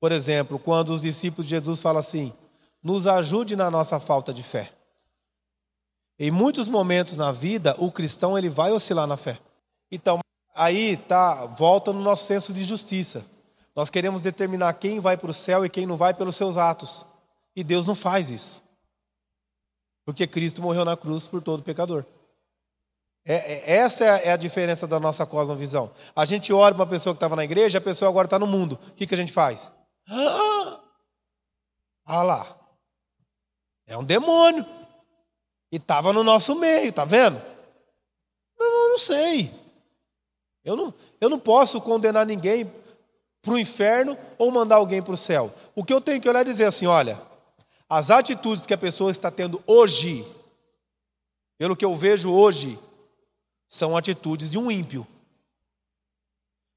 Por 0.00 0.12
exemplo, 0.12 0.58
quando 0.58 0.90
os 0.90 1.00
discípulos 1.00 1.46
de 1.46 1.50
Jesus 1.50 1.80
falam 1.80 2.00
assim: 2.00 2.32
nos 2.82 3.06
ajude 3.06 3.54
na 3.56 3.70
nossa 3.70 4.00
falta 4.00 4.32
de 4.32 4.42
fé. 4.42 4.72
Em 6.22 6.30
muitos 6.30 6.68
momentos 6.68 7.16
na 7.16 7.32
vida, 7.32 7.74
o 7.78 7.90
cristão 7.90 8.36
ele 8.36 8.50
vai 8.50 8.70
oscilar 8.72 9.06
na 9.06 9.16
fé. 9.16 9.38
Então, 9.90 10.20
aí 10.54 10.98
tá, 10.98 11.46
volta 11.46 11.94
no 11.94 12.00
nosso 12.02 12.26
senso 12.26 12.52
de 12.52 12.62
justiça. 12.62 13.24
Nós 13.74 13.88
queremos 13.88 14.20
determinar 14.20 14.74
quem 14.74 15.00
vai 15.00 15.16
para 15.16 15.30
o 15.30 15.34
céu 15.34 15.64
e 15.64 15.70
quem 15.70 15.86
não 15.86 15.96
vai 15.96 16.12
pelos 16.12 16.36
seus 16.36 16.58
atos. 16.58 17.06
E 17.56 17.64
Deus 17.64 17.86
não 17.86 17.94
faz 17.94 18.28
isso. 18.28 18.62
Porque 20.04 20.26
Cristo 20.26 20.60
morreu 20.60 20.84
na 20.84 20.94
cruz 20.94 21.24
por 21.24 21.40
todo 21.40 21.62
pecador. 21.62 22.04
É, 23.24 23.72
é, 23.72 23.76
essa 23.78 24.04
é 24.04 24.30
a 24.30 24.36
diferença 24.36 24.86
da 24.86 25.00
nossa 25.00 25.24
cosmovisão. 25.24 25.90
A 26.14 26.26
gente 26.26 26.52
olha 26.52 26.74
para 26.74 26.84
uma 26.84 26.90
pessoa 26.90 27.14
que 27.14 27.16
estava 27.16 27.34
na 27.34 27.44
igreja, 27.44 27.78
a 27.78 27.80
pessoa 27.80 28.10
agora 28.10 28.26
está 28.26 28.38
no 28.38 28.46
mundo. 28.46 28.78
O 28.88 28.92
que, 28.92 29.06
que 29.06 29.14
a 29.14 29.16
gente 29.16 29.32
faz? 29.32 29.72
Ah, 30.06 30.80
ah 32.04 32.22
lá. 32.22 32.56
É 33.86 33.96
um 33.96 34.04
demônio. 34.04 34.79
E 35.70 35.76
estava 35.76 36.12
no 36.12 36.24
nosso 36.24 36.54
meio, 36.56 36.92
tá 36.92 37.04
vendo? 37.04 37.40
Eu 38.58 38.90
não 38.90 38.98
sei. 38.98 39.52
Eu 40.64 40.76
não, 40.76 40.94
eu 41.20 41.30
não 41.30 41.38
posso 41.38 41.80
condenar 41.80 42.26
ninguém 42.26 42.70
para 43.40 43.54
o 43.54 43.58
inferno 43.58 44.16
ou 44.36 44.50
mandar 44.50 44.76
alguém 44.76 45.02
para 45.02 45.14
o 45.14 45.16
céu. 45.16 45.52
O 45.74 45.84
que 45.84 45.92
eu 45.92 46.00
tenho 46.00 46.20
que 46.20 46.28
olhar 46.28 46.40
é 46.40 46.44
dizer 46.44 46.64
assim: 46.64 46.86
olha, 46.86 47.20
as 47.88 48.10
atitudes 48.10 48.66
que 48.66 48.74
a 48.74 48.78
pessoa 48.78 49.10
está 49.10 49.30
tendo 49.30 49.62
hoje, 49.66 50.26
pelo 51.56 51.76
que 51.76 51.84
eu 51.84 51.96
vejo 51.96 52.30
hoje, 52.30 52.78
são 53.66 53.96
atitudes 53.96 54.50
de 54.50 54.58
um 54.58 54.70
ímpio. 54.70 55.06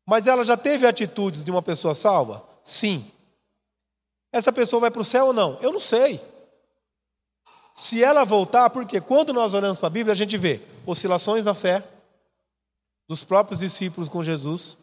Mas 0.05 0.27
ela 0.27 0.43
já 0.43 0.57
teve 0.57 0.85
atitudes 0.85 1.43
de 1.43 1.51
uma 1.51 1.61
pessoa 1.61 1.95
salva? 1.95 2.43
Sim. 2.63 3.09
Essa 4.31 4.51
pessoa 4.51 4.81
vai 4.81 4.91
para 4.91 5.01
o 5.01 5.05
céu 5.05 5.27
ou 5.27 5.33
não? 5.33 5.57
Eu 5.61 5.71
não 5.71 5.79
sei. 5.79 6.19
Se 7.73 8.03
ela 8.03 8.23
voltar, 8.23 8.69
porque 8.69 9.01
quando 9.01 9.33
nós 9.33 9.53
olhamos 9.53 9.79
para 9.79 9.87
a 9.87 9.89
Bíblia, 9.89 10.11
a 10.11 10.15
gente 10.15 10.37
vê 10.37 10.61
oscilações 10.85 11.45
na 11.45 11.55
fé 11.55 11.83
dos 13.07 13.23
próprios 13.23 13.59
discípulos 13.59 14.07
com 14.07 14.23
Jesus. 14.23 14.77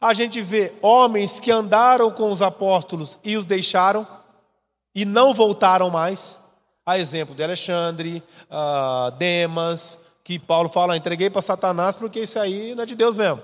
A 0.00 0.14
gente 0.14 0.40
vê 0.40 0.72
homens 0.80 1.38
que 1.38 1.50
andaram 1.50 2.10
com 2.10 2.32
os 2.32 2.40
apóstolos 2.40 3.18
e 3.22 3.36
os 3.36 3.44
deixaram 3.44 4.06
e 4.94 5.04
não 5.04 5.34
voltaram 5.34 5.90
mais. 5.90 6.40
A 6.84 6.98
exemplo 6.98 7.34
de 7.34 7.44
Alexandre, 7.44 8.22
uh, 8.50 9.10
Demas, 9.12 9.98
que 10.24 10.38
Paulo 10.38 10.68
fala, 10.68 10.96
entreguei 10.96 11.30
para 11.30 11.42
Satanás 11.42 11.94
porque 11.94 12.20
isso 12.20 12.38
aí 12.38 12.74
não 12.74 12.82
é 12.82 12.86
de 12.86 12.96
Deus 12.96 13.14
mesmo. 13.14 13.42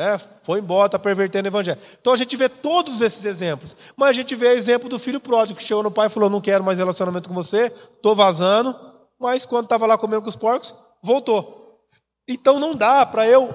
Né? 0.00 0.18
Foi 0.42 0.60
embora, 0.60 0.86
está 0.86 0.98
pervertendo 0.98 1.46
o 1.46 1.50
evangelho. 1.50 1.78
Então 2.00 2.14
a 2.14 2.16
gente 2.16 2.34
vê 2.34 2.48
todos 2.48 3.02
esses 3.02 3.22
exemplos. 3.22 3.76
Mas 3.94 4.08
a 4.08 4.12
gente 4.14 4.34
vê 4.34 4.46
o 4.46 4.52
exemplo 4.52 4.88
do 4.88 4.98
filho 4.98 5.20
pródigo 5.20 5.58
que 5.58 5.62
chegou 5.62 5.82
no 5.82 5.90
pai 5.90 6.06
e 6.06 6.10
falou: 6.10 6.30
Não 6.30 6.40
quero 6.40 6.64
mais 6.64 6.78
relacionamento 6.78 7.28
com 7.28 7.34
você, 7.34 7.66
estou 7.66 8.16
vazando. 8.16 8.74
Mas 9.18 9.44
quando 9.44 9.64
estava 9.64 9.84
lá 9.84 9.98
comendo 9.98 10.22
com 10.22 10.30
os 10.30 10.36
porcos, 10.36 10.74
voltou. 11.02 11.84
Então 12.26 12.58
não 12.58 12.74
dá 12.74 13.04
para 13.04 13.26
eu 13.26 13.54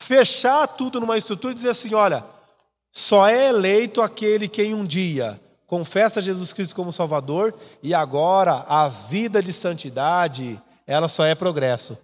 fechar 0.00 0.66
tudo 0.66 1.00
numa 1.00 1.16
estrutura 1.16 1.52
e 1.52 1.54
dizer 1.54 1.70
assim: 1.70 1.94
olha, 1.94 2.24
só 2.90 3.28
é 3.28 3.50
eleito 3.50 4.02
aquele 4.02 4.48
que 4.48 4.64
em 4.64 4.74
um 4.74 4.84
dia 4.84 5.40
confessa 5.64 6.20
Jesus 6.20 6.52
Cristo 6.52 6.74
como 6.74 6.92
Salvador 6.92 7.54
e 7.80 7.94
agora 7.94 8.64
a 8.66 8.88
vida 8.88 9.40
de 9.40 9.52
santidade, 9.52 10.60
ela 10.88 11.06
só 11.06 11.24
é 11.24 11.36
progresso. 11.36 11.96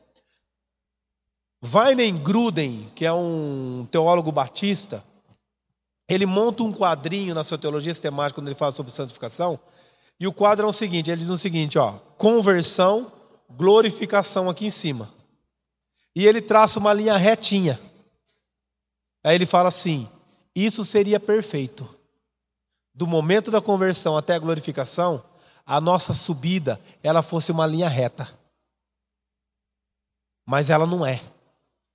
Weinen 1.65 2.19
Gruden, 2.19 2.91
que 2.95 3.07
é 3.07 3.13
um 3.13 3.87
teólogo 3.91 4.33
batista, 4.33 5.05
ele 6.09 6.27
monta 6.27 6.63
um 6.63 6.73
quadrinho 6.73 7.35
na 7.35 7.45
sua 7.45 7.57
teologia 7.57 7.95
sistemática 7.95 8.41
quando 8.41 8.49
ele 8.49 8.57
fala 8.57 8.73
sobre 8.73 8.93
santificação, 8.93 9.59
e 10.19 10.27
o 10.27 10.33
quadro 10.33 10.67
é 10.67 10.69
o 10.69 10.73
seguinte, 10.73 11.11
ele 11.11 11.21
diz 11.21 11.31
o 11.31 11.39
seguinte, 11.39 11.79
ó, 11.79 11.99
conversão, 12.19 13.11
glorificação 13.51 14.51
aqui 14.51 14.67
em 14.67 14.71
cima. 14.71 15.13
E 16.15 16.27
ele 16.27 16.43
traça 16.43 16.79
uma 16.79 16.93
linha 16.93 17.17
retinha. 17.17 17.81
Aí 19.25 19.35
ele 19.35 19.47
fala 19.47 19.69
assim: 19.69 20.09
isso 20.55 20.85
seria 20.85 21.19
perfeito. 21.19 21.89
Do 22.95 23.07
momento 23.07 23.51
da 23.51 23.61
conversão 23.61 24.17
até 24.17 24.35
a 24.35 24.39
glorificação, 24.39 25.25
a 25.65 25.81
nossa 25.81 26.13
subida, 26.13 26.79
ela 27.03 27.23
fosse 27.23 27.51
uma 27.51 27.67
linha 27.67 27.89
reta. 27.89 28.29
Mas 30.47 30.69
ela 30.69 30.87
não 30.87 31.07
é. 31.07 31.32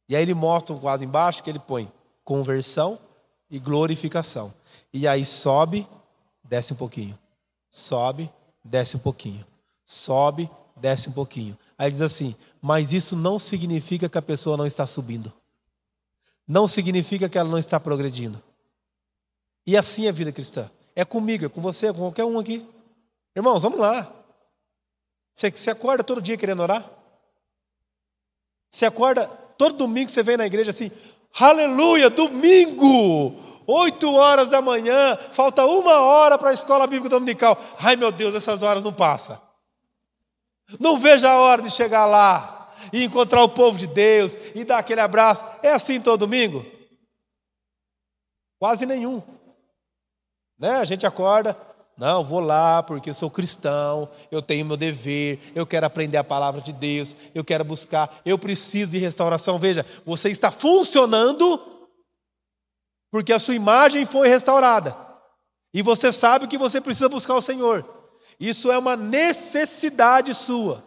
E 0.10 0.16
aí 0.16 0.22
ele 0.22 0.34
mostra 0.34 0.74
um 0.74 0.80
quadro 0.80 1.06
embaixo 1.06 1.44
que 1.44 1.50
ele 1.50 1.60
põe 1.60 1.92
conversão 2.24 3.00
e 3.50 3.60
glorificação. 3.60 4.54
E 4.94 5.08
aí 5.08 5.26
sobe, 5.26 5.88
desce 6.44 6.74
um 6.74 6.76
pouquinho. 6.76 7.18
Sobe, 7.70 8.32
desce 8.64 8.96
um 8.96 9.00
pouquinho. 9.00 9.46
Sobe, 9.86 10.50
desce 10.76 11.10
um 11.10 11.12
pouquinho. 11.12 11.58
Aí 11.78 11.88
ele 11.88 11.92
diz 11.92 12.02
assim: 12.02 12.36
mas 12.62 12.94
isso 12.94 13.16
não 13.16 13.38
significa 13.40 14.10
que 14.10 14.18
a 14.18 14.22
pessoa 14.22 14.58
não 14.58 14.66
está 14.66 14.86
subindo. 14.86 15.32
Não 16.48 16.68
significa 16.68 17.28
que 17.28 17.38
ela 17.38 17.50
não 17.50 17.58
está 17.58 17.80
progredindo. 17.80 18.42
E 19.66 19.76
assim 19.76 20.06
é 20.06 20.10
a 20.10 20.14
vida 20.14 20.32
cristã. 20.32 20.70
É 20.96 21.04
comigo, 21.04 21.46
é 21.46 21.50
com 21.50 21.62
você, 21.62 21.88
é 21.88 21.94
com 21.94 22.00
qualquer 22.00 22.26
um 22.26 22.40
aqui. 22.40 22.66
Irmãos, 23.36 23.62
vamos 23.62 23.80
lá. 23.80 24.12
Você, 25.34 25.52
você 25.52 25.70
acorda 25.70 26.04
todo 26.04 26.22
dia 26.22 26.38
querendo 26.38 26.62
orar? 26.62 26.90
Você 28.70 28.86
acorda 28.86 29.30
todo 29.58 29.78
domingo 29.78 30.10
você 30.10 30.24
vem 30.24 30.38
na 30.38 30.46
igreja 30.46 30.72
assim, 30.72 30.92
aleluia, 31.40 32.10
domingo, 32.10 33.36
oito 33.66 34.14
horas 34.14 34.50
da 34.50 34.62
manhã, 34.62 35.18
falta 35.32 35.66
uma 35.66 36.02
hora 36.02 36.38
para 36.38 36.52
a 36.52 36.54
escola 36.54 36.88
bíblica 36.88 37.10
dominical. 37.10 37.58
Ai 37.80 37.96
meu 37.96 38.12
Deus, 38.12 38.36
essas 38.36 38.64
horas 38.64 38.84
não 38.84 38.94
passam. 38.94 39.40
Não 40.80 40.98
vejo 40.98 41.26
a 41.26 41.38
hora 41.38 41.62
de 41.62 41.70
chegar 41.70 42.06
lá 42.06 42.74
e 42.92 43.04
encontrar 43.04 43.42
o 43.44 43.50
povo 43.50 43.78
de 43.78 43.88
Deus 43.88 44.38
e 44.54 44.64
dar 44.64 44.80
aquele 44.80 45.02
abraço. 45.02 45.44
É 45.64 45.72
assim 45.72 46.00
todo 46.02 46.20
domingo? 46.20 46.66
Quase 48.60 48.86
nenhum. 48.86 49.22
Né? 50.58 50.72
A 50.72 50.86
gente 50.86 51.06
acorda, 51.06 51.58
não, 51.98 52.24
vou 52.24 52.40
lá 52.40 52.84
porque 52.84 53.10
eu 53.10 53.14
sou 53.14 53.30
cristão, 53.32 54.08
eu 54.32 54.40
tenho 54.42 54.66
meu 54.66 54.78
dever, 54.78 55.40
eu 55.56 55.66
quero 55.66 55.88
aprender 55.88 56.18
a 56.18 56.24
palavra 56.24 56.62
de 56.62 56.72
Deus, 56.72 57.16
eu 57.34 57.44
quero 57.44 57.66
buscar, 57.66 58.22
eu 58.24 58.38
preciso 58.38 58.92
de 58.92 59.00
restauração. 59.00 59.58
Veja, 59.58 59.84
você 60.06 60.30
está 60.30 60.52
funcionando 60.52 61.60
porque 63.10 63.34
a 63.34 63.40
sua 63.40 63.56
imagem 63.56 64.06
foi 64.06 64.28
restaurada. 64.28 64.96
E 65.74 65.82
você 65.82 66.12
sabe 66.12 66.48
que 66.48 66.58
você 66.58 66.80
precisa 66.80 67.10
buscar 67.10 67.34
o 67.34 67.42
Senhor. 67.42 67.84
Isso 68.40 68.72
é 68.72 68.78
uma 68.78 68.96
necessidade 68.96 70.36
sua. 70.36 70.84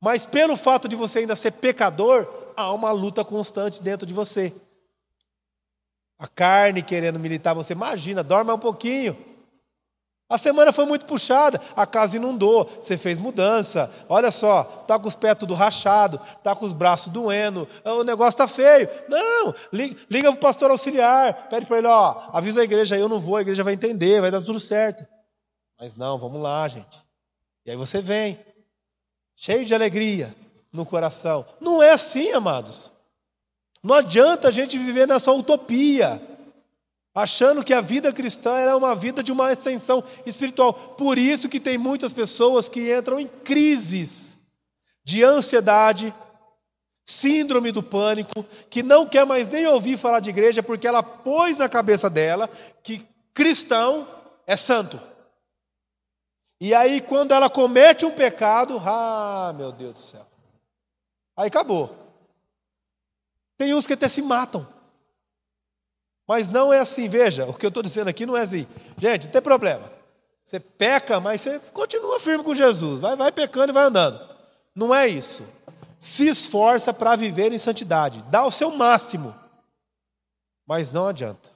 Mas 0.00 0.24
pelo 0.24 0.56
fato 0.56 0.88
de 0.88 0.94
você 0.94 1.20
ainda 1.20 1.34
ser 1.34 1.50
pecador, 1.52 2.52
há 2.56 2.72
uma 2.72 2.92
luta 2.92 3.24
constante 3.24 3.82
dentro 3.82 4.06
de 4.06 4.14
você. 4.14 4.54
A 6.16 6.28
carne 6.28 6.80
querendo 6.80 7.18
militar 7.18 7.54
você, 7.54 7.72
imagina, 7.72 8.22
dorme 8.22 8.52
um 8.52 8.58
pouquinho. 8.58 9.35
A 10.28 10.36
semana 10.36 10.72
foi 10.72 10.84
muito 10.84 11.06
puxada, 11.06 11.60
a 11.76 11.86
casa 11.86 12.16
inundou, 12.16 12.64
você 12.64 12.98
fez 12.98 13.16
mudança. 13.16 13.92
Olha 14.08 14.32
só, 14.32 14.64
tá 14.64 14.98
com 14.98 15.06
os 15.06 15.14
pés 15.14 15.36
tudo 15.38 15.54
rachado, 15.54 16.20
tá 16.42 16.54
com 16.54 16.66
os 16.66 16.72
braços 16.72 17.12
doendo, 17.12 17.68
o 17.84 18.02
negócio 18.02 18.36
tá 18.36 18.48
feio. 18.48 18.88
Não, 19.08 19.54
liga, 19.72 19.96
liga 20.10 20.32
pro 20.32 20.40
pastor 20.40 20.72
auxiliar, 20.72 21.48
pede 21.48 21.66
para 21.66 21.78
ele, 21.78 21.86
ó, 21.86 22.30
avisa 22.32 22.60
a 22.60 22.64
igreja, 22.64 22.98
eu 22.98 23.08
não 23.08 23.20
vou, 23.20 23.36
a 23.36 23.42
igreja 23.42 23.62
vai 23.62 23.74
entender, 23.74 24.20
vai 24.20 24.32
dar 24.32 24.42
tudo 24.42 24.58
certo. 24.58 25.06
Mas 25.78 25.94
não, 25.94 26.18
vamos 26.18 26.42
lá, 26.42 26.66
gente. 26.66 27.00
E 27.64 27.70
aí 27.70 27.76
você 27.76 28.00
vem, 28.00 28.40
cheio 29.36 29.64
de 29.64 29.74
alegria 29.74 30.34
no 30.72 30.84
coração. 30.84 31.46
Não 31.60 31.80
é 31.80 31.92
assim, 31.92 32.32
amados. 32.32 32.92
Não 33.80 33.94
adianta 33.94 34.48
a 34.48 34.50
gente 34.50 34.76
viver 34.76 35.06
nessa 35.06 35.30
utopia 35.30 36.20
achando 37.16 37.64
que 37.64 37.72
a 37.72 37.80
vida 37.80 38.12
cristã 38.12 38.58
era 38.58 38.76
uma 38.76 38.94
vida 38.94 39.22
de 39.22 39.32
uma 39.32 39.50
extensão 39.50 40.04
espiritual. 40.26 40.74
Por 40.74 41.16
isso 41.16 41.48
que 41.48 41.58
tem 41.58 41.78
muitas 41.78 42.12
pessoas 42.12 42.68
que 42.68 42.94
entram 42.94 43.18
em 43.18 43.26
crises 43.26 44.38
de 45.02 45.24
ansiedade, 45.24 46.14
síndrome 47.06 47.72
do 47.72 47.82
pânico, 47.82 48.44
que 48.68 48.82
não 48.82 49.06
quer 49.06 49.24
mais 49.24 49.48
nem 49.48 49.66
ouvir 49.66 49.96
falar 49.96 50.20
de 50.20 50.28
igreja 50.28 50.62
porque 50.62 50.86
ela 50.86 51.02
pôs 51.02 51.56
na 51.56 51.70
cabeça 51.70 52.10
dela 52.10 52.50
que 52.82 53.02
cristão 53.32 54.06
é 54.46 54.54
santo. 54.54 55.00
E 56.60 56.74
aí, 56.74 57.00
quando 57.00 57.32
ela 57.32 57.48
comete 57.48 58.04
um 58.04 58.10
pecado, 58.10 58.78
ah, 58.84 59.54
meu 59.56 59.72
Deus 59.72 59.92
do 59.94 59.98
céu. 59.98 60.26
Aí 61.34 61.48
acabou. 61.48 61.96
Tem 63.56 63.72
uns 63.72 63.86
que 63.86 63.94
até 63.94 64.06
se 64.06 64.20
matam. 64.20 64.75
Mas 66.26 66.48
não 66.48 66.72
é 66.72 66.80
assim, 66.80 67.08
veja, 67.08 67.46
o 67.46 67.54
que 67.54 67.64
eu 67.64 67.68
estou 67.68 67.82
dizendo 67.82 68.08
aqui 68.08 68.26
não 68.26 68.36
é 68.36 68.42
assim. 68.42 68.66
Gente, 68.98 69.26
não 69.26 69.32
tem 69.32 69.42
problema. 69.42 69.92
Você 70.44 70.58
peca, 70.58 71.20
mas 71.20 71.40
você 71.40 71.58
continua 71.72 72.20
firme 72.20 72.42
com 72.42 72.54
Jesus. 72.54 73.00
Vai, 73.00 73.16
vai 73.16 73.32
pecando 73.32 73.72
e 73.72 73.74
vai 73.74 73.84
andando. 73.84 74.20
Não 74.74 74.94
é 74.94 75.06
isso. 75.06 75.42
Se 75.98 76.28
esforça 76.28 76.92
para 76.92 77.16
viver 77.16 77.52
em 77.52 77.58
santidade. 77.58 78.22
Dá 78.30 78.44
o 78.44 78.50
seu 78.50 78.70
máximo. 78.70 79.34
Mas 80.66 80.90
não 80.90 81.06
adianta. 81.08 81.50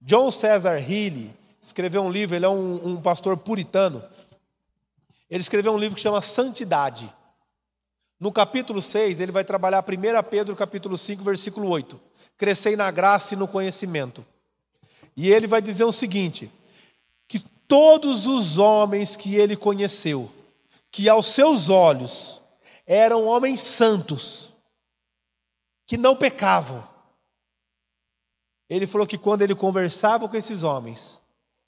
John 0.00 0.30
Cesar 0.30 0.78
Healy 0.78 1.34
escreveu 1.60 2.02
um 2.02 2.10
livro, 2.10 2.36
ele 2.36 2.44
é 2.44 2.48
um, 2.48 2.92
um 2.92 3.00
pastor 3.00 3.36
puritano. 3.36 4.02
Ele 5.30 5.40
escreveu 5.40 5.72
um 5.72 5.78
livro 5.78 5.94
que 5.96 6.00
chama 6.00 6.22
Santidade. 6.22 7.12
No 8.20 8.32
capítulo 8.32 8.82
6, 8.82 9.20
ele 9.20 9.30
vai 9.30 9.44
trabalhar 9.44 9.84
1 9.84 10.28
Pedro 10.28 10.56
capítulo 10.56 10.98
5, 10.98 11.22
versículo 11.22 11.68
8. 11.68 12.00
Crescei 12.36 12.74
na 12.74 12.90
graça 12.90 13.34
e 13.34 13.36
no 13.36 13.46
conhecimento. 13.46 14.26
E 15.16 15.30
ele 15.30 15.46
vai 15.46 15.62
dizer 15.62 15.84
o 15.84 15.92
seguinte: 15.92 16.50
que 17.28 17.38
todos 17.38 18.26
os 18.26 18.58
homens 18.58 19.16
que 19.16 19.36
ele 19.36 19.56
conheceu, 19.56 20.30
que 20.90 21.08
aos 21.08 21.26
seus 21.26 21.68
olhos 21.68 22.40
eram 22.86 23.26
homens 23.26 23.60
santos, 23.60 24.52
que 25.86 25.96
não 25.96 26.16
pecavam. 26.16 26.86
Ele 28.68 28.86
falou 28.86 29.06
que 29.06 29.16
quando 29.16 29.42
ele 29.42 29.54
conversava 29.54 30.28
com 30.28 30.36
esses 30.36 30.62
homens, 30.62 31.20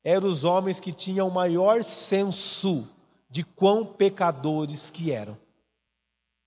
eram 0.02 0.28
os 0.28 0.44
homens 0.44 0.80
que 0.80 0.92
tinham 0.92 1.28
o 1.28 1.32
maior 1.32 1.84
senso 1.84 2.88
de 3.30 3.44
quão 3.44 3.86
pecadores 3.86 4.90
que 4.90 5.12
eram. 5.12 5.38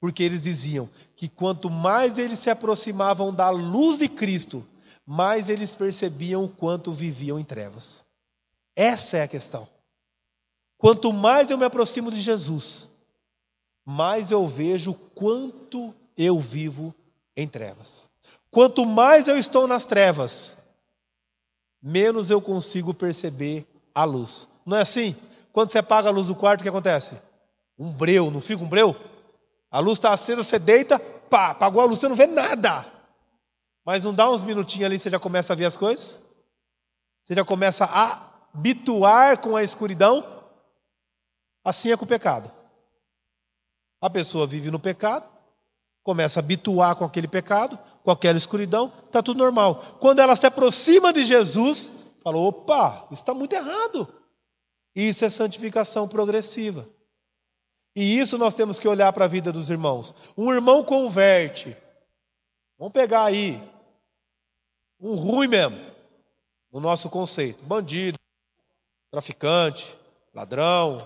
Porque 0.04 0.22
eles 0.22 0.44
diziam 0.44 0.90
que 1.16 1.30
quanto 1.30 1.70
mais 1.70 2.18
eles 2.18 2.38
se 2.40 2.50
aproximavam 2.50 3.34
da 3.34 3.50
luz 3.50 4.00
de 4.00 4.10
Cristo, 4.10 4.68
mais 5.06 5.48
eles 5.48 5.74
percebiam 5.76 6.44
o 6.44 6.50
quanto 6.50 6.92
viviam 6.92 7.40
em 7.40 7.44
trevas. 7.46 8.06
Essa 8.76 9.20
é 9.20 9.24
a 9.24 9.30
questão. 9.30 9.66
Quanto 10.78 11.14
mais 11.14 11.50
eu 11.50 11.58
me 11.58 11.64
aproximo 11.64 12.12
de 12.12 12.20
Jesus, 12.20 12.90
mais 13.86 14.30
eu 14.30 14.46
vejo 14.46 14.94
quanto 14.94 15.96
eu 16.18 16.38
vivo 16.38 16.94
em 17.34 17.48
trevas. 17.48 18.10
Quanto 18.52 18.86
mais 18.86 19.30
eu 19.30 19.38
estou 19.38 19.68
nas 19.68 19.86
trevas, 19.86 20.58
menos 21.82 22.30
eu 22.30 22.42
consigo 22.42 22.94
perceber 22.94 23.66
a 23.96 24.04
luz. 24.04 24.50
Não 24.66 24.76
é 24.76 24.82
assim? 24.82 25.16
Quando 25.54 25.72
você 25.72 25.78
apaga 25.78 26.10
a 26.10 26.12
luz 26.12 26.28
do 26.28 26.36
quarto, 26.36 26.60
o 26.60 26.64
que 26.64 26.70
acontece? 26.70 27.16
Um 27.80 27.90
breu, 27.90 28.30
não 28.30 28.42
fica 28.42 28.62
um 28.62 28.68
breu? 28.68 29.13
A 29.74 29.80
luz 29.80 29.98
está 29.98 30.14
acesa, 30.14 30.44
você 30.44 30.60
deita, 30.60 31.00
pá, 31.00 31.50
apagou 31.50 31.82
a 31.82 31.86
luz, 31.86 32.00
você 32.00 32.08
não 32.08 32.16
vê 32.16 32.28
nada. 32.28 32.86
Mas 33.84 34.04
não 34.04 34.14
dá 34.14 34.30
uns 34.30 34.44
minutinhos 34.44 34.86
ali, 34.86 35.00
você 35.00 35.10
já 35.10 35.20
começa 35.20 35.52
a 35.52 35.56
ver 35.56 35.66
as 35.66 35.76
coisas? 35.76 36.22
Você 37.24 37.34
já 37.34 37.44
começa 37.44 37.86
a 37.86 38.22
habituar 38.54 39.40
com 39.40 39.56
a 39.56 39.64
escuridão? 39.64 40.24
Assim 41.66 41.92
é 41.92 41.98
com 41.98 42.06
o 42.06 42.08
pecado. 42.08 42.52
A 44.00 44.12
pessoa 44.12 44.46
vive 44.46 44.70
no 44.70 44.80
pecado, 44.80 45.28
começa 46.04 46.40
a 46.40 46.44
habituar 46.44 46.96
com 46.96 47.04
aquele 47.04 47.28
pecado, 47.28 47.80
com 48.04 48.12
aquela 48.12 48.38
escuridão, 48.38 48.94
está 49.08 49.24
tudo 49.24 49.40
normal. 49.40 49.98
Quando 50.00 50.20
ela 50.20 50.36
se 50.36 50.46
aproxima 50.46 51.12
de 51.12 51.24
Jesus, 51.24 51.92
fala: 52.24 52.38
opa, 52.38 53.08
isso 53.10 53.24
está 53.24 53.34
muito 53.34 53.54
errado. 53.54 54.08
Isso 54.96 55.26
é 55.26 55.30
santificação 55.30 56.08
progressiva. 56.08 56.88
E 57.96 58.18
isso 58.18 58.38
nós 58.38 58.56
temos 58.56 58.80
que 58.80 58.88
olhar 58.88 59.14
para 59.14 59.26
a 59.26 59.28
vida 59.28 59.52
dos 59.52 59.70
irmãos. 59.70 60.14
Um 60.36 60.52
irmão 60.52 60.84
converte. 60.84 61.76
Vamos 62.78 62.94
pegar 62.94 63.26
aí 63.26 63.62
um 65.00 65.16
ruim 65.16 65.48
mesmo, 65.48 65.78
no 66.72 66.80
nosso 66.80 67.10
conceito: 67.10 67.64
bandido, 67.64 68.18
traficante, 69.12 69.98
ladrão, 70.34 70.98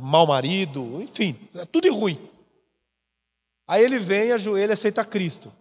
mau 0.00 0.26
marido, 0.26 1.02
enfim, 1.02 1.48
é 1.54 1.64
tudo 1.64 1.92
ruim. 1.92 2.30
Aí 3.66 3.82
ele 3.82 3.98
vem, 3.98 4.32
ajoelha 4.32 4.70
e 4.70 4.74
aceita 4.74 5.04
Cristo. 5.04 5.52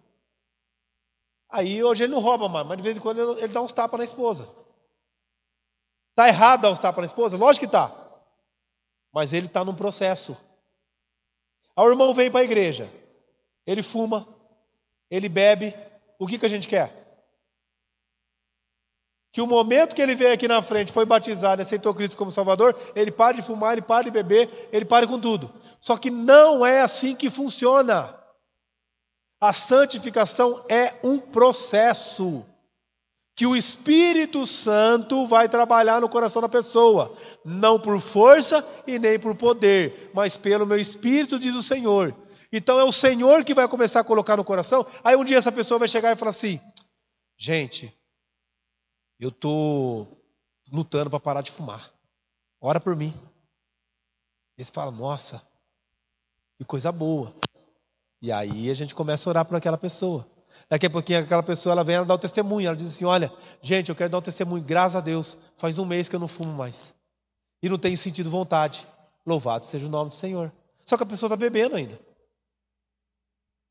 Aí 1.49 1.84
hoje 1.84 2.03
ele 2.03 2.13
não 2.13 2.21
rouba 2.21 2.47
mais, 2.47 2.67
mas 2.67 2.78
de 2.78 2.84
vez 2.84 2.97
em 2.97 2.99
quando 2.99 3.19
ele, 3.19 3.43
ele 3.43 3.53
dá 3.53 3.61
uns 3.61 3.73
tapas 3.73 3.97
na 3.97 4.03
esposa. 4.03 4.49
Está 6.11 6.28
errado 6.28 6.61
dar 6.61 6.71
uns 6.71 6.80
tapas 6.80 7.01
na 7.01 7.05
esposa? 7.05 7.38
Lógico 7.38 7.65
que 7.65 7.67
está. 7.67 7.93
Mas 9.13 9.34
ele 9.34 9.47
está 9.47 9.63
num 9.63 9.75
processo. 9.75 10.38
Aí 11.78 11.86
o 11.86 11.91
irmão 11.91 12.11
vem 12.11 12.32
para 12.32 12.39
a 12.39 12.43
igreja. 12.43 12.91
Ele 13.65 13.84
fuma, 13.84 14.28
ele 15.11 15.30
bebe. 15.30 15.75
O 16.17 16.25
que, 16.25 16.39
que 16.39 16.45
a 16.47 16.49
gente 16.49 16.67
quer? 16.67 17.05
Que 19.32 19.41
o 19.41 19.45
momento 19.45 19.95
que 19.95 20.01
ele 20.01 20.15
veio 20.15 20.34
aqui 20.34 20.47
na 20.47 20.63
frente, 20.63 20.91
foi 20.91 21.05
batizado, 21.05 21.61
aceitou 21.61 21.93
Cristo 21.93 22.17
como 22.17 22.32
Salvador, 22.32 22.75
ele 22.95 23.11
pare 23.11 23.38
de 23.38 23.43
fumar, 23.43 23.73
ele 23.73 23.84
pare 23.84 24.05
de 24.05 24.11
beber, 24.11 24.69
ele 24.71 24.86
pare 24.86 25.05
com 25.05 25.19
tudo. 25.19 25.53
Só 25.80 25.95
que 25.95 26.09
não 26.09 26.65
é 26.65 26.82
assim 26.82 27.15
que 27.15 27.30
funciona. 27.30 28.17
A 29.39 29.53
santificação 29.53 30.65
é 30.67 30.95
um 31.03 31.19
processo 31.19 32.43
que 33.38 33.45
o 33.45 33.55
Espírito 33.55 34.47
Santo 34.47 35.27
vai 35.27 35.47
trabalhar 35.47 36.01
no 36.01 36.09
coração 36.09 36.41
da 36.41 36.49
pessoa, 36.49 37.15
não 37.45 37.79
por 37.79 38.01
força 38.01 38.67
e 38.88 38.97
nem 38.97 39.19
por 39.19 39.35
poder, 39.35 40.09
mas 40.11 40.35
pelo 40.35 40.65
meu 40.65 40.79
espírito, 40.79 41.38
diz 41.38 41.53
o 41.53 41.61
Senhor. 41.61 42.15
Então 42.51 42.79
é 42.79 42.83
o 42.83 42.91
Senhor 42.91 43.45
que 43.45 43.53
vai 43.53 43.67
começar 43.67 43.99
a 43.99 44.03
colocar 44.03 44.35
no 44.35 44.43
coração. 44.43 44.83
Aí 45.03 45.15
um 45.15 45.23
dia 45.23 45.38
essa 45.38 45.51
pessoa 45.51 45.77
vai 45.77 45.88
chegar 45.88 46.11
e 46.11 46.15
falar 46.15 46.31
assim: 46.31 46.59
gente, 47.38 47.95
eu 49.19 49.29
estou 49.29 50.19
lutando 50.71 51.11
para 51.11 51.19
parar 51.19 51.41
de 51.43 51.51
fumar, 51.51 51.93
ora 52.59 52.79
por 52.79 52.95
mim. 52.95 53.13
Eles 54.57 54.71
falam: 54.71 54.95
nossa, 54.95 55.43
que 56.57 56.65
coisa 56.65 56.91
boa. 56.91 57.35
E 58.19 58.31
aí 58.31 58.71
a 58.71 58.73
gente 58.73 58.95
começa 58.95 59.29
a 59.29 59.31
orar 59.31 59.45
por 59.45 59.55
aquela 59.55 59.77
pessoa. 59.77 60.27
Daqui 60.70 60.86
a 60.86 60.89
pouquinho 60.89 61.20
aquela 61.20 61.43
pessoa 61.43 61.72
ela 61.72 61.84
vem 61.84 61.95
ela 61.95 62.05
dá 62.05 62.13
o 62.13 62.18
testemunho. 62.18 62.68
Ela 62.68 62.76
diz 62.76 62.88
assim: 62.88 63.05
Olha, 63.05 63.32
gente, 63.61 63.89
eu 63.89 63.95
quero 63.95 64.09
dar 64.09 64.18
um 64.18 64.22
testemunho, 64.22 64.63
graças 64.63 64.95
a 64.95 65.01
Deus. 65.01 65.38
Faz 65.55 65.80
um 65.80 65.86
mês 65.86 66.09
que 66.09 66.15
eu 66.15 66.20
não 66.20 66.28
fumo 66.28 66.53
mais. 66.53 66.93
E 67.61 67.70
não 67.70 67.78
tenho 67.78 67.97
sentido 67.97 68.30
vontade. 68.30 68.86
Louvado 69.26 69.65
seja 69.65 69.86
o 69.86 69.89
nome 69.89 70.09
do 70.09 70.15
Senhor. 70.15 70.51
Só 70.86 70.97
que 70.97 71.03
a 71.03 71.05
pessoa 71.05 71.28
está 71.28 71.36
bebendo 71.36 71.76
ainda. 71.76 71.99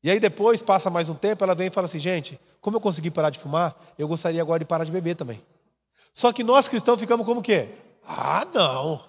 E 0.03 0.09
aí 0.09 0.19
depois, 0.19 0.61
passa 0.61 0.89
mais 0.89 1.09
um 1.09 1.15
tempo, 1.15 1.43
ela 1.43 1.55
vem 1.55 1.67
e 1.67 1.71
fala 1.71 1.85
assim: 1.85 1.99
gente, 1.99 2.39
como 2.61 2.77
eu 2.77 2.81
consegui 2.81 3.11
parar 3.11 3.29
de 3.29 3.39
fumar, 3.39 3.75
eu 3.97 4.07
gostaria 4.07 4.41
agora 4.41 4.59
de 4.59 4.65
parar 4.65 4.83
de 4.83 4.91
beber 4.91 5.15
também. 5.15 5.41
Só 6.13 6.31
que 6.31 6.43
nós 6.43 6.67
cristãos 6.67 6.99
ficamos 6.99 7.25
como 7.25 7.41
quê? 7.41 7.69
Ah, 8.03 8.45
não. 8.53 9.03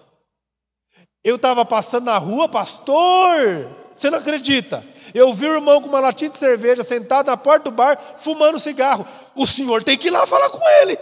Eu 1.23 1.37
estava 1.37 1.65
passando 1.65 2.05
na 2.05 2.17
rua, 2.17 2.47
pastor, 2.47 3.75
você 3.93 4.09
não 4.09 4.19
acredita? 4.19 4.85
Eu 5.13 5.33
vi 5.33 5.47
o 5.47 5.55
irmão 5.55 5.81
com 5.81 5.87
uma 5.87 5.99
latinha 5.99 6.29
de 6.29 6.37
cerveja 6.37 6.83
sentado 6.83 7.27
na 7.27 7.37
porta 7.37 7.69
do 7.69 7.75
bar, 7.75 7.97
fumando 8.17 8.59
cigarro. 8.59 9.05
O 9.35 9.45
senhor 9.47 9.83
tem 9.83 9.97
que 9.97 10.07
ir 10.07 10.11
lá 10.11 10.25
falar 10.27 10.49
com 10.49 10.67
ele. 10.81 10.97